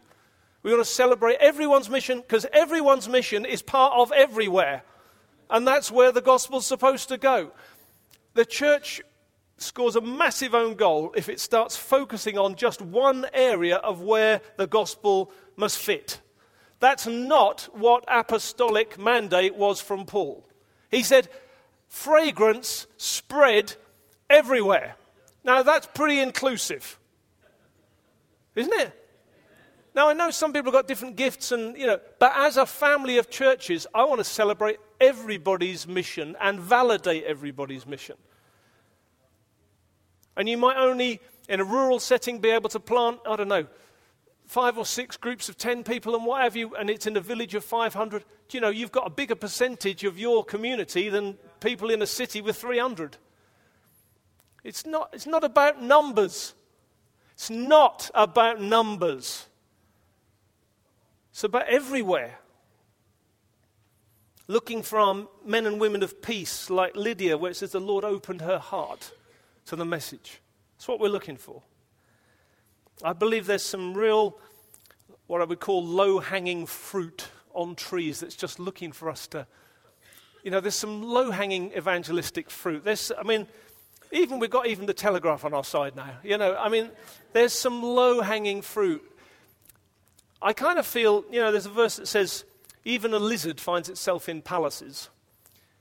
We 0.63 0.71
want 0.71 0.83
to 0.83 0.91
celebrate 0.91 1.37
everyone's 1.39 1.87
mission 1.87 2.21
because 2.21 2.47
everyone's 2.51 3.07
mission 3.07 3.45
is 3.45 3.61
part 3.61 3.93
of 3.93 4.11
everywhere. 4.11 4.81
And 5.51 5.67
that's 5.67 5.91
where 5.91 6.11
the 6.11 6.19
gospel's 6.19 6.65
supposed 6.65 7.09
to 7.09 7.17
go. 7.19 7.51
The 8.33 8.43
church 8.43 9.03
scores 9.57 9.95
a 9.95 10.01
massive 10.01 10.55
own 10.55 10.73
goal 10.73 11.13
if 11.15 11.29
it 11.29 11.39
starts 11.39 11.77
focusing 11.77 12.39
on 12.39 12.55
just 12.55 12.81
one 12.81 13.27
area 13.33 13.75
of 13.75 14.01
where 14.01 14.41
the 14.57 14.65
gospel 14.65 15.31
must 15.55 15.77
fit. 15.77 16.21
That's 16.79 17.05
not 17.05 17.69
what 17.71 18.03
apostolic 18.07 18.97
mandate 18.97 19.55
was 19.55 19.79
from 19.79 20.07
Paul. 20.07 20.43
He 20.89 21.03
said, 21.03 21.29
fragrance 21.95 22.87
spread 22.97 23.73
everywhere. 24.29 24.95
Now, 25.45 25.63
that's 25.63 25.87
pretty 25.87 26.19
inclusive, 26.19 26.99
isn't 28.53 28.73
it? 28.73 28.91
Now, 29.95 30.09
I 30.09 30.13
know 30.13 30.29
some 30.29 30.51
people 30.51 30.73
have 30.73 30.81
got 30.81 30.87
different 30.89 31.15
gifts, 31.15 31.53
and, 31.53 31.77
you 31.77 31.87
know, 31.87 31.99
but 32.19 32.33
as 32.35 32.57
a 32.57 32.65
family 32.65 33.17
of 33.17 33.29
churches, 33.29 33.87
I 33.95 34.03
want 34.03 34.19
to 34.19 34.25
celebrate 34.25 34.77
everybody's 34.99 35.87
mission 35.87 36.35
and 36.41 36.59
validate 36.59 37.23
everybody's 37.23 37.87
mission. 37.87 38.17
And 40.35 40.49
you 40.49 40.57
might 40.57 40.75
only, 40.75 41.21
in 41.47 41.61
a 41.61 41.63
rural 41.63 42.01
setting, 42.01 42.39
be 42.39 42.49
able 42.49 42.69
to 42.71 42.79
plant, 42.79 43.19
I 43.25 43.37
don't 43.37 43.47
know, 43.47 43.67
five 44.47 44.77
or 44.77 44.85
six 44.85 45.15
groups 45.15 45.47
of 45.47 45.57
10 45.57 45.85
people 45.85 46.13
and 46.13 46.25
what 46.25 46.43
have 46.43 46.57
you, 46.57 46.75
and 46.75 46.89
it's 46.89 47.07
in 47.07 47.15
a 47.15 47.21
village 47.21 47.55
of 47.55 47.63
500. 47.63 48.25
Do 48.49 48.57
you 48.57 48.61
know, 48.61 48.69
you've 48.69 48.91
got 48.91 49.07
a 49.07 49.09
bigger 49.09 49.35
percentage 49.35 50.03
of 50.03 50.19
your 50.19 50.43
community 50.43 51.07
than 51.07 51.37
people 51.65 51.89
in 51.89 52.01
a 52.01 52.07
city 52.07 52.41
with 52.41 52.57
300. 52.57 53.17
It's 54.63 54.85
not, 54.85 55.09
it's 55.13 55.25
not 55.25 55.43
about 55.43 55.81
numbers. 55.81 56.53
It's 57.33 57.49
not 57.49 58.11
about 58.13 58.61
numbers. 58.61 59.47
It's 61.31 61.43
about 61.43 61.67
everywhere. 61.67 62.39
Looking 64.47 64.83
from 64.83 65.27
men 65.43 65.65
and 65.65 65.79
women 65.79 66.03
of 66.03 66.21
peace 66.21 66.69
like 66.69 66.95
Lydia, 66.95 67.35
where 67.37 67.49
it 67.49 67.55
says 67.55 67.71
the 67.71 67.79
Lord 67.79 68.05
opened 68.05 68.41
her 68.41 68.59
heart 68.59 69.11
to 69.65 69.75
the 69.75 69.85
message. 69.85 70.41
That's 70.77 70.87
what 70.87 70.99
we're 70.99 71.09
looking 71.09 71.37
for. 71.37 71.63
I 73.03 73.13
believe 73.13 73.47
there's 73.47 73.65
some 73.65 73.95
real, 73.95 74.37
what 75.25 75.41
I 75.41 75.45
would 75.45 75.59
call 75.59 75.83
low 75.83 76.19
hanging 76.19 76.67
fruit 76.67 77.27
on 77.53 77.73
trees 77.75 78.19
that's 78.19 78.35
just 78.35 78.59
looking 78.59 78.91
for 78.91 79.09
us 79.09 79.25
to, 79.27 79.47
you 80.45 80.51
know, 80.51 80.59
there's 80.59 80.75
some 80.75 81.01
low 81.01 81.31
hanging 81.31 81.73
evangelistic 81.75 82.51
fruit. 82.51 82.85
There's, 82.85 83.11
I 83.17 83.23
mean, 83.23 83.47
even 84.11 84.37
we've 84.37 84.51
got 84.51 84.67
even 84.67 84.85
the 84.85 84.93
telegraph 84.93 85.43
on 85.43 85.55
our 85.55 85.63
side 85.63 85.95
now. 85.95 86.11
You 86.23 86.37
know, 86.37 86.55
I 86.55 86.69
mean, 86.69 86.91
there's 87.33 87.51
some 87.51 87.81
low 87.81 88.21
hanging 88.21 88.61
fruit. 88.61 89.03
I 90.43 90.53
kind 90.53 90.77
of 90.77 90.85
feel, 90.85 91.25
you 91.31 91.39
know, 91.39 91.51
there's 91.51 91.65
a 91.65 91.71
verse 91.71 91.95
that 91.95 92.07
says, 92.07 92.45
even 92.83 93.11
a 93.15 93.17
lizard 93.17 93.59
finds 93.59 93.89
itself 93.89 94.29
in 94.29 94.43
palaces. 94.43 95.09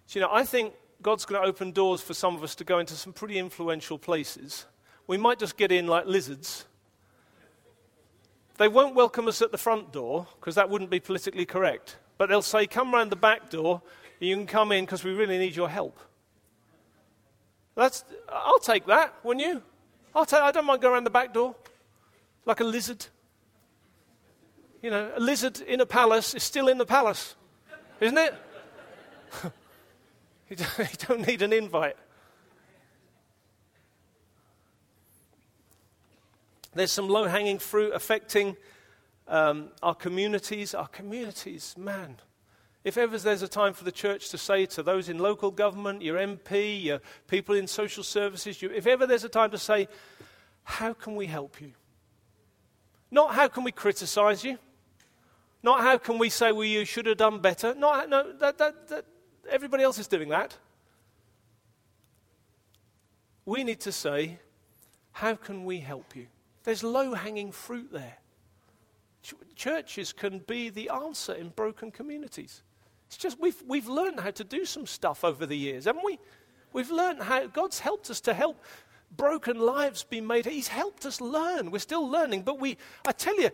So, 0.06 0.18
you 0.18 0.24
know, 0.24 0.32
I 0.32 0.44
think 0.44 0.72
God's 1.02 1.26
going 1.26 1.42
to 1.42 1.46
open 1.46 1.72
doors 1.72 2.00
for 2.00 2.14
some 2.14 2.34
of 2.34 2.42
us 2.42 2.54
to 2.54 2.64
go 2.64 2.78
into 2.78 2.94
some 2.94 3.12
pretty 3.12 3.38
influential 3.38 3.98
places. 3.98 4.64
We 5.06 5.18
might 5.18 5.38
just 5.38 5.58
get 5.58 5.72
in 5.72 5.86
like 5.86 6.06
lizards. 6.06 6.64
They 8.56 8.68
won't 8.68 8.94
welcome 8.94 9.28
us 9.28 9.42
at 9.42 9.52
the 9.52 9.58
front 9.58 9.92
door 9.92 10.26
because 10.40 10.54
that 10.54 10.70
wouldn't 10.70 10.88
be 10.88 11.00
politically 11.00 11.44
correct. 11.44 11.98
But 12.16 12.30
they'll 12.30 12.40
say, 12.40 12.66
come 12.66 12.94
round 12.94 13.12
the 13.12 13.16
back 13.16 13.50
door, 13.50 13.82
you 14.24 14.36
can 14.36 14.46
come 14.46 14.72
in 14.72 14.84
because 14.84 15.04
we 15.04 15.12
really 15.12 15.38
need 15.38 15.54
your 15.54 15.68
help. 15.68 15.98
That's, 17.74 18.04
I'll 18.28 18.58
take 18.58 18.86
that, 18.86 19.14
wouldn't 19.22 19.44
you? 19.44 19.62
I'll 20.14 20.26
take, 20.26 20.40
I 20.40 20.52
don't 20.52 20.66
mind 20.66 20.80
going 20.80 20.94
around 20.94 21.04
the 21.04 21.10
back 21.10 21.34
door 21.34 21.56
like 22.46 22.60
a 22.60 22.64
lizard. 22.64 23.06
You 24.82 24.90
know, 24.90 25.10
a 25.16 25.20
lizard 25.20 25.60
in 25.60 25.80
a 25.80 25.86
palace 25.86 26.34
is 26.34 26.42
still 26.42 26.68
in 26.68 26.78
the 26.78 26.86
palace, 26.86 27.36
isn't 28.00 28.18
it? 28.18 28.34
You 30.50 30.56
don't 31.08 31.26
need 31.26 31.40
an 31.40 31.54
invite. 31.54 31.96
There's 36.74 36.92
some 36.92 37.08
low 37.08 37.24
hanging 37.24 37.58
fruit 37.58 37.92
affecting 37.94 38.56
um, 39.26 39.70
our 39.82 39.94
communities. 39.94 40.74
Our 40.74 40.86
communities, 40.88 41.74
man. 41.78 42.16
If 42.84 42.98
ever 42.98 43.18
there's 43.18 43.42
a 43.42 43.48
time 43.48 43.72
for 43.72 43.84
the 43.84 43.92
church 43.92 44.28
to 44.28 44.38
say 44.38 44.66
to 44.66 44.82
those 44.82 45.08
in 45.08 45.18
local 45.18 45.50
government, 45.50 46.02
your 46.02 46.18
MP, 46.18 46.82
your 46.82 47.00
people 47.26 47.54
in 47.54 47.66
social 47.66 48.04
services, 48.04 48.60
you, 48.60 48.70
if 48.70 48.86
ever 48.86 49.06
there's 49.06 49.24
a 49.24 49.28
time 49.28 49.50
to 49.52 49.58
say, 49.58 49.88
how 50.64 50.92
can 50.92 51.16
we 51.16 51.26
help 51.26 51.60
you? 51.60 51.72
Not 53.10 53.34
how 53.34 53.48
can 53.48 53.64
we 53.64 53.72
criticize 53.72 54.44
you? 54.44 54.58
Not 55.62 55.80
how 55.80 55.96
can 55.96 56.18
we 56.18 56.28
say, 56.28 56.52
well, 56.52 56.64
you 56.64 56.84
should 56.84 57.06
have 57.06 57.16
done 57.16 57.38
better? 57.38 57.74
Not, 57.74 58.10
no, 58.10 58.32
that, 58.34 58.58
that, 58.58 58.88
that, 58.88 59.06
Everybody 59.48 59.82
else 59.82 59.98
is 59.98 60.08
doing 60.08 60.28
that. 60.30 60.56
We 63.44 63.64
need 63.64 63.80
to 63.80 63.92
say, 63.92 64.38
How 65.12 65.34
can 65.34 65.64
we 65.64 65.80
help 65.80 66.16
you? 66.16 66.26
There's 66.64 66.82
low 66.82 67.14
hanging 67.14 67.52
fruit 67.52 67.92
there. 67.92 68.18
Ch- 69.22 69.34
churches 69.54 70.12
can 70.12 70.38
be 70.38 70.70
the 70.70 70.88
answer 70.88 71.34
in 71.34 71.50
broken 71.50 71.90
communities. 71.90 72.62
It's 73.06 73.16
just 73.16 73.40
we've, 73.40 73.62
we've 73.66 73.88
learned 73.88 74.20
how 74.20 74.30
to 74.32 74.44
do 74.44 74.64
some 74.64 74.86
stuff 74.86 75.24
over 75.24 75.46
the 75.46 75.56
years, 75.56 75.84
haven't 75.84 76.04
we? 76.04 76.18
We've 76.72 76.90
learned 76.90 77.22
how 77.22 77.46
God's 77.46 77.78
helped 77.78 78.10
us 78.10 78.20
to 78.22 78.34
help 78.34 78.62
broken 79.16 79.58
lives 79.58 80.02
be 80.02 80.20
made. 80.20 80.46
He's 80.46 80.68
helped 80.68 81.06
us 81.06 81.20
learn. 81.20 81.70
We're 81.70 81.78
still 81.78 82.08
learning, 82.08 82.42
but 82.42 82.58
we, 82.58 82.76
I 83.06 83.12
tell 83.12 83.40
you, 83.40 83.50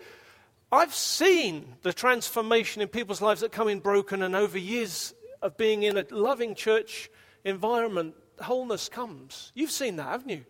I've 0.72 0.94
seen 0.94 1.74
the 1.82 1.92
transformation 1.92 2.80
in 2.80 2.88
people's 2.88 3.20
lives 3.20 3.40
that 3.40 3.52
come 3.52 3.68
in 3.68 3.80
broken, 3.80 4.22
and 4.22 4.34
over 4.36 4.58
years, 4.58 5.14
of 5.42 5.56
being 5.56 5.82
in 5.82 5.96
a 5.96 6.04
loving 6.10 6.54
church 6.54 7.10
environment, 7.44 8.14
wholeness 8.40 8.88
comes. 8.88 9.52
You've 9.54 9.70
seen 9.70 9.96
that, 9.96 10.06
haven't 10.06 10.30
you? 10.30 10.44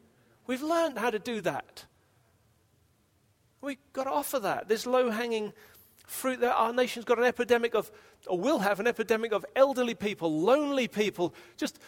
We've 0.47 0.63
learned 0.63 0.99
how 0.99 1.11
to 1.11 1.19
do 1.19 1.41
that. 1.43 1.87
We've 3.61 3.79
got 3.93 4.05
to 4.05 4.11
offer 4.11 4.39
that. 4.41 4.69
There's 4.69 4.87
low 4.87 5.11
hanging 5.11 5.53
fruit 6.07 6.41
there. 6.41 6.53
Our 6.53 6.73
nation's 6.73 7.05
got 7.05 7.19
an 7.19 7.25
epidemic 7.25 7.75
of, 7.75 7.91
or 8.27 8.39
will 8.39 8.59
have 8.59 8.81
an 8.81 8.87
epidemic 8.87 9.33
of 9.33 9.45
elderly 9.57 9.95
people, 9.95 10.41
lonely 10.41 10.89
people. 10.89 11.35
Just 11.57 11.79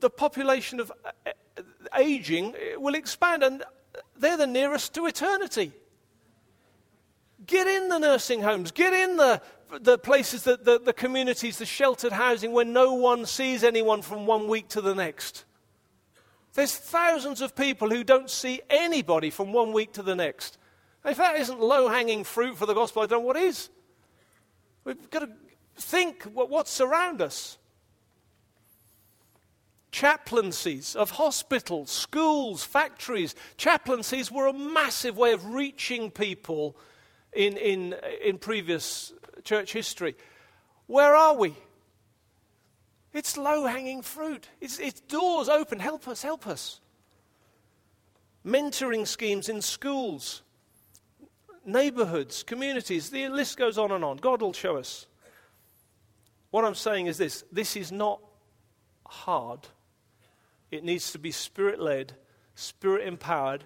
the 0.00 0.10
population 0.10 0.80
of 0.80 0.92
uh, 1.04 1.10
uh, 1.26 1.62
aging 1.96 2.54
will 2.76 2.94
expand, 2.94 3.42
and 3.42 3.62
they're 4.16 4.36
the 4.36 4.46
nearest 4.46 4.94
to 4.94 5.06
eternity. 5.06 5.72
Get 7.46 7.66
in 7.66 7.88
the 7.88 7.98
nursing 7.98 8.42
homes, 8.42 8.70
get 8.70 8.92
in 8.92 9.16
the 9.16 9.42
the 9.80 9.98
places, 9.98 10.44
that, 10.44 10.64
the, 10.64 10.78
the 10.78 10.92
communities, 10.92 11.58
the 11.58 11.66
sheltered 11.66 12.12
housing 12.12 12.52
where 12.52 12.64
no 12.64 12.94
one 12.94 13.26
sees 13.26 13.64
anyone 13.64 14.02
from 14.02 14.26
one 14.26 14.46
week 14.48 14.68
to 14.68 14.80
the 14.80 14.94
next. 14.94 15.44
There's 16.54 16.76
thousands 16.76 17.40
of 17.40 17.56
people 17.56 17.90
who 17.90 18.04
don't 18.04 18.30
see 18.30 18.60
anybody 18.70 19.30
from 19.30 19.52
one 19.52 19.72
week 19.72 19.92
to 19.94 20.02
the 20.02 20.14
next. 20.14 20.58
If 21.04 21.16
that 21.16 21.36
isn't 21.36 21.60
low 21.60 21.88
hanging 21.88 22.24
fruit 22.24 22.56
for 22.56 22.66
the 22.66 22.74
gospel, 22.74 23.02
I 23.02 23.06
don't 23.06 23.22
know 23.22 23.26
what 23.26 23.36
is. 23.36 23.68
We've 24.84 25.10
got 25.10 25.20
to 25.20 25.30
think 25.76 26.22
what, 26.24 26.50
what's 26.50 26.80
around 26.80 27.20
us. 27.22 27.58
Chaplaincies 29.90 30.96
of 30.96 31.12
hospitals, 31.12 31.90
schools, 31.90 32.64
factories. 32.64 33.34
Chaplaincies 33.56 34.30
were 34.30 34.48
a 34.48 34.52
massive 34.52 35.16
way 35.16 35.32
of 35.32 35.46
reaching 35.46 36.10
people 36.10 36.76
in, 37.32 37.56
in, 37.56 37.94
in 38.24 38.38
previous 38.38 39.12
church 39.44 39.72
history. 39.72 40.16
Where 40.86 41.14
are 41.14 41.36
we? 41.36 41.54
It's 43.12 43.36
low 43.36 43.66
hanging 43.66 44.02
fruit. 44.02 44.48
It's, 44.60 44.80
it's 44.80 45.00
doors 45.00 45.48
open. 45.48 45.78
Help 45.78 46.08
us, 46.08 46.22
help 46.22 46.46
us. 46.48 46.80
Mentoring 48.44 49.06
schemes 49.06 49.48
in 49.48 49.62
schools, 49.62 50.42
neighborhoods, 51.64 52.42
communities. 52.42 53.10
The 53.10 53.28
list 53.28 53.56
goes 53.56 53.78
on 53.78 53.92
and 53.92 54.04
on. 54.04 54.16
God 54.16 54.42
will 54.42 54.52
show 54.52 54.76
us. 54.76 55.06
What 56.54 56.64
I'm 56.64 56.76
saying 56.76 57.08
is 57.08 57.18
this 57.18 57.42
this 57.50 57.76
is 57.76 57.90
not 57.90 58.20
hard. 59.04 59.66
It 60.70 60.84
needs 60.84 61.10
to 61.10 61.18
be 61.18 61.32
spirit 61.32 61.80
led, 61.80 62.12
spirit 62.54 63.08
empowered, 63.08 63.64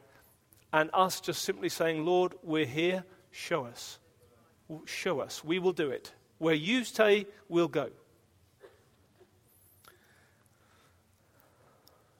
and 0.72 0.88
us 0.94 1.20
just 1.20 1.42
simply 1.42 1.68
saying, 1.68 2.06
Lord, 2.06 2.32
we're 2.42 2.64
here, 2.64 3.04
show 3.30 3.66
us 3.66 3.98
show 4.86 5.20
us. 5.20 5.44
We 5.44 5.58
will 5.58 5.74
do 5.74 5.90
it. 5.90 6.14
Where 6.38 6.54
you 6.54 6.82
say, 6.82 7.26
we'll 7.46 7.68
go. 7.68 7.90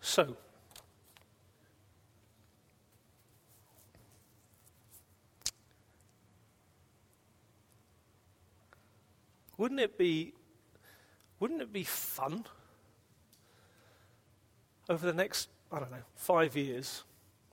So, 0.02 0.36
wouldn't 9.56 9.80
it 9.80 9.96
be 9.96 10.34
wouldn't 11.40 11.62
it 11.62 11.72
be 11.72 11.84
fun 11.84 12.44
over 14.88 15.06
the 15.06 15.12
next 15.12 15.48
I 15.70 15.78
don't 15.78 15.90
know 15.90 15.98
5 16.16 16.56
years 16.56 17.04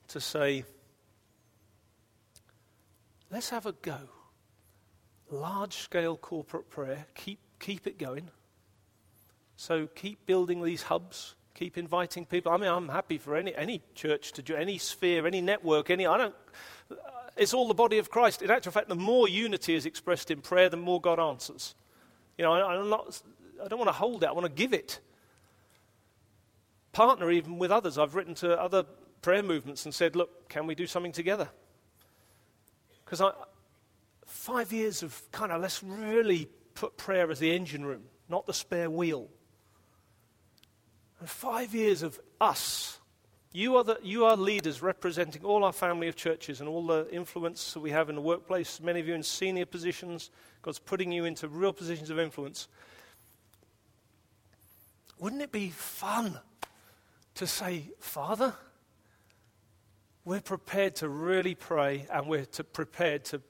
to 0.09 0.19
say 0.19 0.63
let's 3.31 3.49
have 3.49 3.65
a 3.65 3.73
go 3.73 3.99
large 5.31 5.73
scale 5.73 6.15
corporate 6.15 6.69
prayer, 6.69 7.07
keep, 7.15 7.39
keep 7.59 7.88
it 7.88 7.97
going. 7.97 8.29
So 9.57 9.88
keep 9.88 10.25
building 10.25 10.63
these 10.63 10.83
hubs, 10.83 11.36
Keep 11.55 11.77
inviting 11.77 12.25
people. 12.25 12.51
I 12.51 12.57
mean, 12.57 12.69
I'm 12.69 12.89
happy 12.89 13.17
for 13.17 13.38
any, 13.38 13.55
any 13.55 13.81
church 13.95 14.33
to 14.33 14.41
do, 14.41 14.55
any 14.55 14.77
sphere, 14.77 15.25
any 15.25 15.39
network, 15.39 15.89
any. 15.89 16.05
I 16.05 16.17
don't. 16.17 16.36
It's 17.38 17.53
all 17.53 17.69
the 17.69 17.73
body 17.73 17.97
of 17.97 18.09
Christ. 18.09 18.41
In 18.41 18.51
actual 18.51 18.73
fact, 18.73 18.89
the 18.89 18.95
more 18.95 19.29
unity 19.29 19.73
is 19.73 19.86
expressed 19.86 20.29
in 20.31 20.41
prayer, 20.41 20.67
the 20.67 20.75
more 20.75 20.99
God 20.99 21.17
answers. 21.17 21.73
You 22.38 22.43
know, 22.43 22.51
I, 22.51 22.75
I'm 22.75 22.89
not, 22.89 23.21
I 23.64 23.68
don't 23.68 23.80
want 23.80 23.89
to 23.89 23.93
hold 23.93 24.24
it, 24.24 24.28
I 24.28 24.32
want 24.32 24.45
to 24.45 24.51
give 24.51 24.74
it. 24.74 24.99
Partner 26.91 27.30
even 27.32 27.58
with 27.58 27.72
others. 27.72 27.97
I've 27.97 28.16
written 28.16 28.36
to 28.36 28.60
other 28.60 28.86
prayer 29.22 29.43
movements 29.43 29.86
and 29.86 29.93
said, 29.93 30.16
look, 30.16 30.47
can 30.49 30.68
we 30.68 30.76
do 30.76 30.88
something 30.88 31.12
together? 31.12 31.49
Because 33.03 33.22
I, 33.22 33.32
five 34.26 34.72
years 34.72 35.03
of 35.03 35.22
kind 35.32 35.51
of 35.51 35.62
let's 35.62 35.84
really 35.84 36.49
put 36.74 36.97
prayer 36.97 37.30
as 37.32 37.39
the 37.39 37.53
engine 37.53 37.86
room, 37.86 38.03
not 38.30 38.45
the 38.45 38.53
spare 38.53 38.89
wheel. 38.89 39.30
And 41.20 41.30
five 41.30 41.74
years 41.74 42.03
of 42.03 42.20
us. 42.39 42.99
You 43.51 43.78
are, 43.78 43.86
the, 43.86 43.97
you 44.03 44.26
are 44.26 44.36
leaders 44.36 44.82
representing 44.82 45.45
all 45.45 45.64
our 45.64 45.72
family 45.72 46.10
of 46.10 46.18
churches 46.18 46.60
and 46.60 46.68
all 46.68 46.86
the 46.86 47.08
influence 47.10 47.74
that 47.74 47.80
we 47.80 47.91
have 47.91 48.10
in 48.10 48.16
the 48.16 48.22
workplace. 48.22 48.82
Many 48.82 48.99
of 48.99 49.08
you 49.08 49.14
in 49.14 49.24
senior 49.24 49.66
positions. 49.66 50.30
God's 50.62 50.80
putting 50.80 51.12
you 51.14 51.24
into 51.24 51.47
real 51.47 51.72
positions 51.72 52.10
of 52.10 52.20
influence. 52.20 52.68
Wouldn't 55.20 55.41
it 55.41 55.51
be 55.51 55.70
fun 55.70 56.39
to 57.36 57.47
say, 57.47 57.91
Father, 57.99 58.53
we're 60.24 60.41
prepared 60.41 60.95
to 60.97 61.09
really 61.09 61.55
pray 61.55 62.07
and 62.11 62.28
we're 62.28 62.45
to, 62.45 62.63
prepared 62.63 63.26
to 63.26 63.41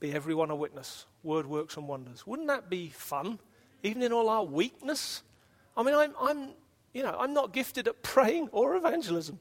be 0.00 0.12
everyone 0.12 0.50
a 0.50 0.56
witness? 0.56 1.06
Word 1.22 1.46
works 1.46 1.76
and 1.76 1.88
wonders. 1.88 2.26
Wouldn't 2.26 2.48
that 2.48 2.70
be 2.70 2.88
fun, 2.88 3.38
even 3.82 4.02
in 4.02 4.12
all 4.12 4.28
our 4.28 4.44
weakness? 4.44 5.22
I 5.76 5.82
mean, 5.82 5.94
I'm, 5.94 6.14
I'm 6.20 6.48
you 6.92 7.02
know, 7.02 7.16
I'm 7.18 7.34
not 7.34 7.52
gifted 7.52 7.88
at 7.88 8.02
praying 8.02 8.48
or 8.52 8.76
evangelism. 8.76 9.38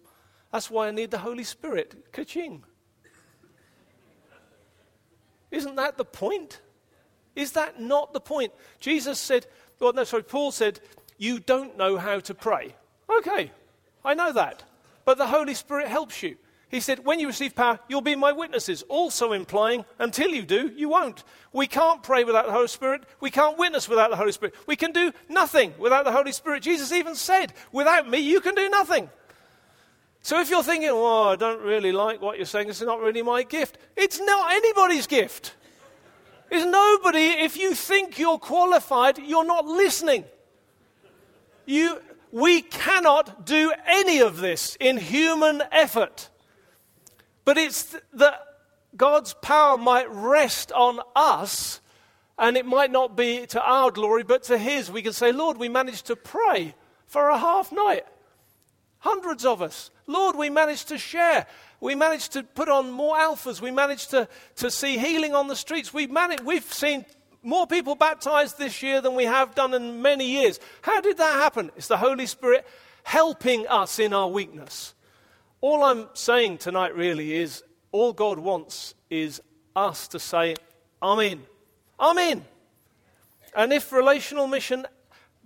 That's 0.51 0.69
why 0.69 0.87
I 0.87 0.91
need 0.91 1.11
the 1.11 1.17
Holy 1.17 1.43
Spirit. 1.43 2.11
Ka-ching. 2.11 2.63
Isn't 5.51 5.75
that 5.75 5.97
the 5.97 6.05
point? 6.05 6.61
Is 7.35 7.53
that 7.53 7.79
not 7.79 8.13
the 8.13 8.19
point? 8.19 8.51
Jesus 8.79 9.19
said, 9.19 9.45
well, 9.79 9.93
no, 9.93 10.03
sorry, 10.03 10.23
Paul 10.23 10.51
said, 10.51 10.79
you 11.17 11.39
don't 11.39 11.77
know 11.77 11.97
how 11.97 12.19
to 12.19 12.33
pray. 12.33 12.75
Okay, 13.09 13.51
I 14.03 14.13
know 14.13 14.31
that. 14.33 14.63
But 15.05 15.17
the 15.17 15.27
Holy 15.27 15.53
Spirit 15.53 15.87
helps 15.87 16.21
you. 16.21 16.37
He 16.69 16.81
said, 16.81 17.05
When 17.05 17.19
you 17.19 17.27
receive 17.27 17.55
power, 17.55 17.79
you'll 17.87 18.01
be 18.01 18.15
my 18.15 18.33
witnesses. 18.33 18.83
Also 18.89 19.31
implying, 19.31 19.85
until 19.99 20.29
you 20.29 20.43
do, 20.43 20.71
you 20.75 20.89
won't. 20.89 21.23
We 21.53 21.65
can't 21.65 22.03
pray 22.03 22.25
without 22.25 22.45
the 22.45 22.51
Holy 22.51 22.67
Spirit. 22.67 23.03
We 23.21 23.31
can't 23.31 23.57
witness 23.57 23.87
without 23.87 24.09
the 24.09 24.17
Holy 24.17 24.33
Spirit. 24.33 24.55
We 24.65 24.75
can 24.75 24.91
do 24.91 25.13
nothing 25.29 25.73
without 25.79 26.03
the 26.03 26.11
Holy 26.11 26.33
Spirit. 26.33 26.63
Jesus 26.63 26.91
even 26.91 27.15
said, 27.15 27.53
Without 27.71 28.09
me, 28.09 28.19
you 28.19 28.41
can 28.41 28.53
do 28.53 28.69
nothing. 28.69 29.09
So 30.21 30.41
if 30.41 30.49
you're 30.49 30.63
thinking, 30.63 30.89
Oh, 30.91 31.29
I 31.29 31.35
don't 31.37 31.61
really 31.61 31.93
like 31.93 32.21
what 32.21 32.35
you're 32.35 32.45
saying, 32.45 32.67
it's 32.67 32.81
not 32.81 32.99
really 32.99 33.21
my 33.21 33.43
gift, 33.43 33.77
it's 33.95 34.19
not 34.19 34.51
anybody's 34.51 35.07
gift. 35.07 35.53
It's 36.49 36.65
nobody, 36.65 37.43
if 37.43 37.57
you 37.57 37.73
think 37.75 38.17
you're 38.19 38.37
qualified, 38.37 39.17
you're 39.17 39.45
not 39.45 39.65
listening. 39.65 40.23
You, 41.67 42.01
we 42.31 42.61
cannot 42.61 43.45
do 43.45 43.71
any 43.85 44.19
of 44.19 44.37
this 44.37 44.77
in 44.79 44.97
human 44.97 45.61
effort. 45.71 46.29
But 47.45 47.57
it's 47.57 47.95
that 48.13 48.41
God's 48.95 49.33
power 49.33 49.77
might 49.77 50.09
rest 50.09 50.71
on 50.71 51.01
us, 51.15 51.81
and 52.39 52.55
it 52.55 52.65
might 52.65 52.89
not 52.89 53.17
be 53.17 53.45
to 53.47 53.61
our 53.61 53.91
glory, 53.91 54.23
but 54.23 54.43
to 54.43 54.57
His. 54.57 54.89
We 54.89 55.01
can 55.01 55.13
say, 55.13 55.31
Lord, 55.31 55.57
we 55.57 55.69
managed 55.69 56.07
to 56.07 56.15
pray 56.15 56.73
for 57.05 57.29
a 57.29 57.37
half 57.37 57.71
night. 57.71 58.05
Hundreds 58.99 59.45
of 59.45 59.61
us. 59.61 59.91
Lord, 60.07 60.37
we 60.37 60.49
managed 60.49 60.87
to 60.87 60.97
share. 60.97 61.45
We 61.81 61.95
managed 61.95 62.31
to 62.33 62.43
put 62.43 62.69
on 62.69 62.91
more 62.91 63.17
alphas. 63.17 63.61
We 63.61 63.71
managed 63.71 64.11
to, 64.11 64.27
to 64.55 64.71
see 64.71 64.97
healing 64.97 65.35
on 65.35 65.47
the 65.47 65.55
streets. 65.55 65.93
We've, 65.93 66.09
managed, 66.09 66.43
we've 66.43 66.73
seen 66.73 67.05
more 67.47 67.65
people 67.65 67.95
baptized 67.95 68.57
this 68.57 68.83
year 68.83 68.99
than 68.99 69.15
we 69.15 69.23
have 69.23 69.55
done 69.55 69.73
in 69.73 70.01
many 70.01 70.25
years. 70.29 70.59
How 70.81 70.99
did 70.99 71.17
that 71.17 71.31
happen? 71.35 71.71
It's 71.77 71.87
the 71.87 71.95
Holy 71.95 72.25
Spirit 72.25 72.67
helping 73.03 73.65
us 73.67 73.99
in 73.99 74.11
our 74.11 74.27
weakness. 74.27 74.93
All 75.61 75.81
I'm 75.85 76.09
saying 76.13 76.57
tonight 76.57 76.93
really 76.93 77.33
is 77.33 77.63
all 77.93 78.11
God 78.11 78.37
wants 78.37 78.95
is 79.09 79.41
us 79.77 80.09
to 80.09 80.19
say, 80.19 80.55
I'm 81.01 81.19
in. 81.21 81.41
I'm 81.97 82.17
in. 82.17 82.43
And 83.55 83.71
if 83.71 83.93
relational 83.93 84.47
mission 84.47 84.85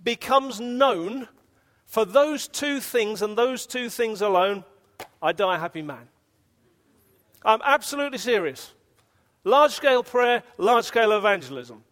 becomes 0.02 0.60
known 0.60 1.28
for 1.86 2.04
those 2.04 2.48
two 2.48 2.80
things 2.80 3.22
and 3.22 3.38
those 3.38 3.64
two 3.64 3.88
things 3.88 4.22
alone, 4.22 4.64
I 5.22 5.30
die 5.30 5.54
a 5.54 5.58
happy 5.60 5.82
man. 5.82 6.08
I'm 7.44 7.60
absolutely 7.64 8.18
serious. 8.18 8.72
Large 9.44 9.70
scale 9.70 10.02
prayer, 10.02 10.42
large 10.58 10.86
scale 10.86 11.12
evangelism. 11.12 11.84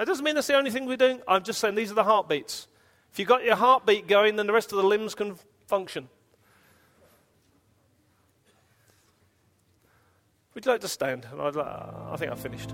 That 0.00 0.06
doesn't 0.06 0.24
mean 0.24 0.34
that's 0.34 0.46
the 0.46 0.56
only 0.56 0.70
thing 0.70 0.86
we're 0.86 0.96
doing. 0.96 1.20
I'm 1.28 1.42
just 1.42 1.60
saying 1.60 1.74
these 1.74 1.90
are 1.90 1.94
the 1.94 2.04
heartbeats. 2.04 2.68
If 3.12 3.18
you've 3.18 3.28
got 3.28 3.44
your 3.44 3.54
heartbeat 3.54 4.06
going, 4.06 4.36
then 4.36 4.46
the 4.46 4.52
rest 4.54 4.72
of 4.72 4.78
the 4.78 4.82
limbs 4.82 5.14
can 5.14 5.34
function. 5.66 6.08
Would 10.54 10.64
you 10.64 10.72
like 10.72 10.80
to 10.80 10.88
stand? 10.88 11.26
I 11.38 12.16
think 12.16 12.32
I've 12.32 12.40
finished. 12.40 12.70